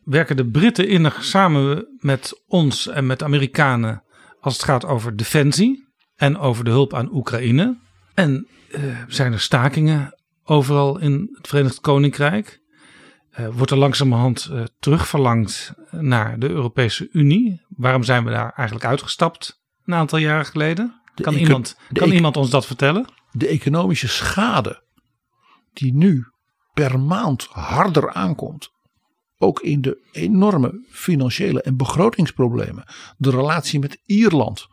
[0.04, 4.04] Werken de Britten innig samen met ons en met de Amerikanen
[4.40, 7.78] als het gaat over defensie en over de hulp aan Oekraïne.
[8.14, 12.60] En uh, zijn er stakingen overal in het Verenigd Koninkrijk.
[13.40, 17.62] Uh, wordt er langzamerhand uh, terugverlangd naar de Europese Unie.
[17.68, 21.02] Waarom zijn we daar eigenlijk uitgestapt een aantal jaren geleden?
[21.16, 23.06] Kan, iemand, kan iemand ons dat vertellen?
[23.32, 24.84] De economische schade
[25.74, 26.26] die nu
[26.74, 28.72] per maand harder aankomt.
[29.38, 32.84] Ook in de enorme financiële en begrotingsproblemen.
[33.18, 34.68] De relatie met Ierland.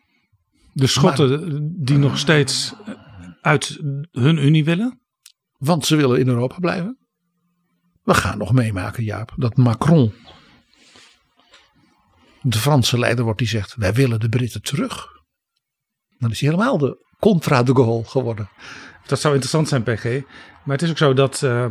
[0.73, 2.75] De Schotten die nog steeds
[3.41, 3.79] uit
[4.11, 5.01] hun unie willen?
[5.59, 7.06] Want ze willen in Europa blijven.
[8.07, 10.15] We gaan nog meemaken, Jaap, dat Macron,
[12.43, 15.09] de Franse leider wordt, die zegt: Wij willen de Britten terug.
[16.19, 18.49] Dan is hij helemaal de contra de Gaulle geworden.
[19.07, 20.05] Dat zou interessant zijn, PG.
[20.65, 21.67] Maar het is ook zo dat uh,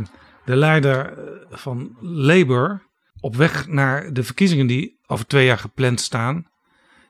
[0.45, 1.17] de leider
[1.49, 2.87] van Labour
[3.19, 6.43] op weg naar de verkiezingen die over twee jaar gepland staan,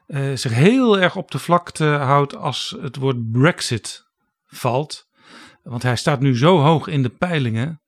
[0.07, 4.03] uh, zich heel erg op de vlakte houdt als het woord Brexit
[4.45, 5.05] valt.
[5.63, 7.79] Want hij staat nu zo hoog in de peilingen.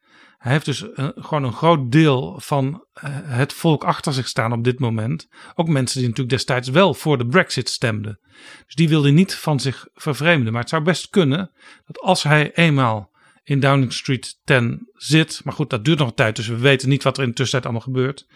[0.48, 4.52] Hij heeft dus een, gewoon een groot deel van uh, het volk achter zich staan
[4.52, 5.28] op dit moment.
[5.56, 8.19] Ook mensen die natuurlijk destijds wel voor de Brexit stemden.
[8.65, 10.52] Dus die wilde niet van zich vervreemden.
[10.52, 11.52] Maar het zou best kunnen
[11.86, 13.11] dat als hij eenmaal
[13.44, 15.41] in Downing Street 10 zit.
[15.44, 16.36] Maar goed, dat duurt nog een tijd.
[16.36, 18.28] Dus we weten niet wat er in de tussentijd allemaal gebeurt.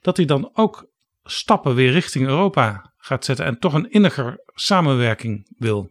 [0.00, 0.86] Dat hij dan ook
[1.24, 3.44] stappen weer richting Europa gaat zetten.
[3.46, 5.90] En toch een inniger samenwerking wil.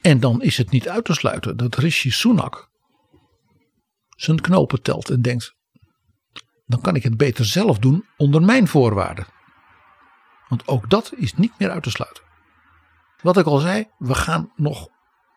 [0.00, 2.70] En dan is het niet uit te sluiten dat Rishi Sunak
[4.22, 5.54] zijn knopen telt en denkt:
[6.66, 9.26] dan kan ik het beter zelf doen onder mijn voorwaarden.
[10.48, 12.22] Want ook dat is niet meer uit te sluiten.
[13.20, 14.88] Wat ik al zei, we gaan nog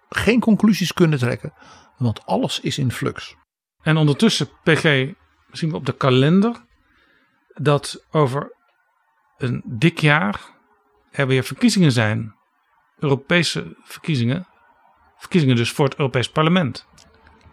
[0.10, 1.54] geen conclusies kunnen trekken,
[1.98, 3.36] want alles is in flux.
[3.82, 4.84] En ondertussen, PG,
[5.52, 6.66] zien we op de kalender
[7.54, 8.56] dat over
[9.38, 10.42] een dik jaar
[11.12, 12.36] er weer verkiezingen zijn.
[13.00, 14.48] Europese verkiezingen
[15.18, 16.88] verkiezingen dus voor het Europees Parlement.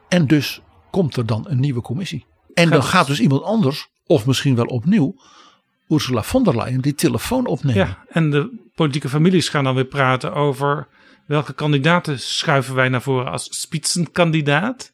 [0.09, 0.63] En dus
[0.93, 2.27] komt er dan een nieuwe commissie.
[2.55, 5.15] En dan gaat dus iemand anders, of misschien wel opnieuw,
[5.89, 7.87] Ursula von der Leyen die telefoon opnemen.
[7.87, 10.89] Ja, en de politieke families gaan dan weer praten over
[11.27, 14.93] welke kandidaten schuiven wij naar voren als spitsenkandidaat.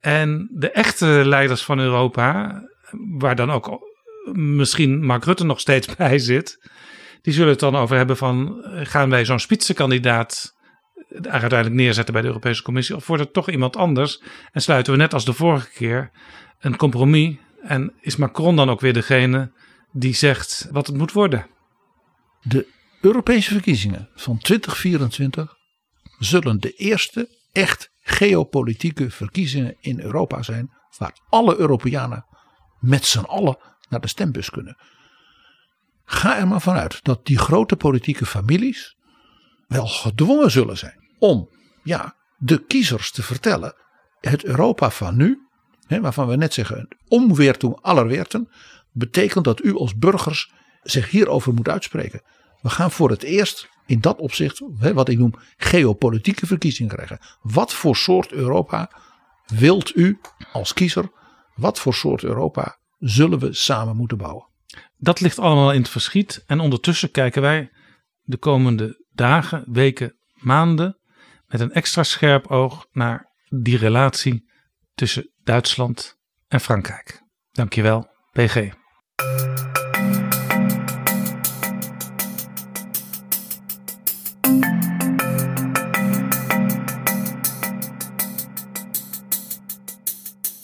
[0.00, 2.62] En de echte leiders van Europa,
[3.18, 3.80] waar dan ook
[4.32, 6.70] misschien Mark Rutte nog steeds bij zit,
[7.22, 10.58] die zullen het dan over hebben van gaan wij zo'n spitsenkandidaat
[11.12, 12.96] uiteindelijk neerzetten bij de Europese Commissie?
[12.96, 14.22] Of wordt het toch iemand anders
[14.52, 16.10] en sluiten we net als de vorige keer
[16.58, 17.36] een compromis?
[17.62, 19.52] En is Macron dan ook weer degene
[19.92, 21.46] die zegt wat het moet worden?
[22.42, 22.66] De
[23.00, 25.56] Europese verkiezingen van 2024
[26.18, 30.70] zullen de eerste echt geopolitieke verkiezingen in Europa zijn.
[30.98, 32.26] Waar alle Europeanen
[32.80, 33.58] met z'n allen
[33.88, 34.76] naar de stembus kunnen.
[36.04, 38.96] Ga er maar vanuit dat die grote politieke families
[39.66, 41.48] wel gedwongen zullen zijn om
[41.82, 43.74] ja, de kiezers te vertellen:
[44.20, 45.38] het Europa van nu,
[45.86, 48.48] hè, waarvan we net zeggen, omweertung aller werten,
[48.92, 50.52] betekent dat u als burgers
[50.82, 52.22] zich hierover moet uitspreken.
[52.60, 57.18] We gaan voor het eerst in dat opzicht, hè, wat ik noem, geopolitieke verkiezingen krijgen.
[57.40, 58.90] Wat voor soort Europa
[59.46, 60.20] wilt u
[60.52, 61.10] als kiezer?
[61.54, 64.48] Wat voor soort Europa zullen we samen moeten bouwen?
[64.96, 66.44] Dat ligt allemaal in het verschiet.
[66.46, 67.70] En ondertussen kijken wij
[68.22, 70.99] de komende dagen, weken, maanden
[71.50, 74.50] met een extra scherp oog naar die relatie
[74.94, 76.18] tussen Duitsland
[76.48, 77.22] en Frankrijk.
[77.52, 78.72] Dankjewel, PG.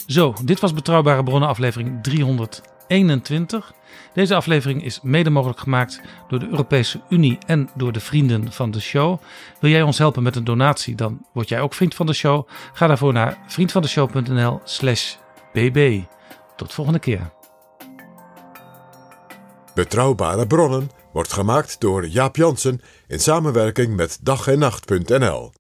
[0.07, 3.73] Zo, dit was Betrouwbare Bronnen aflevering 321.
[4.17, 8.71] Deze aflevering is mede mogelijk gemaakt door de Europese Unie en door de vrienden van
[8.71, 9.21] de show.
[9.61, 12.49] Wil jij ons helpen met een donatie, dan word jij ook vriend van de show.
[12.73, 15.15] Ga daarvoor naar vriendvandeshow.nl/slash
[15.53, 16.01] bb.
[16.57, 17.31] Tot volgende keer.
[19.75, 25.55] Betrouwbare bronnen wordt gemaakt door Jaap Jansen in samenwerking met dag en.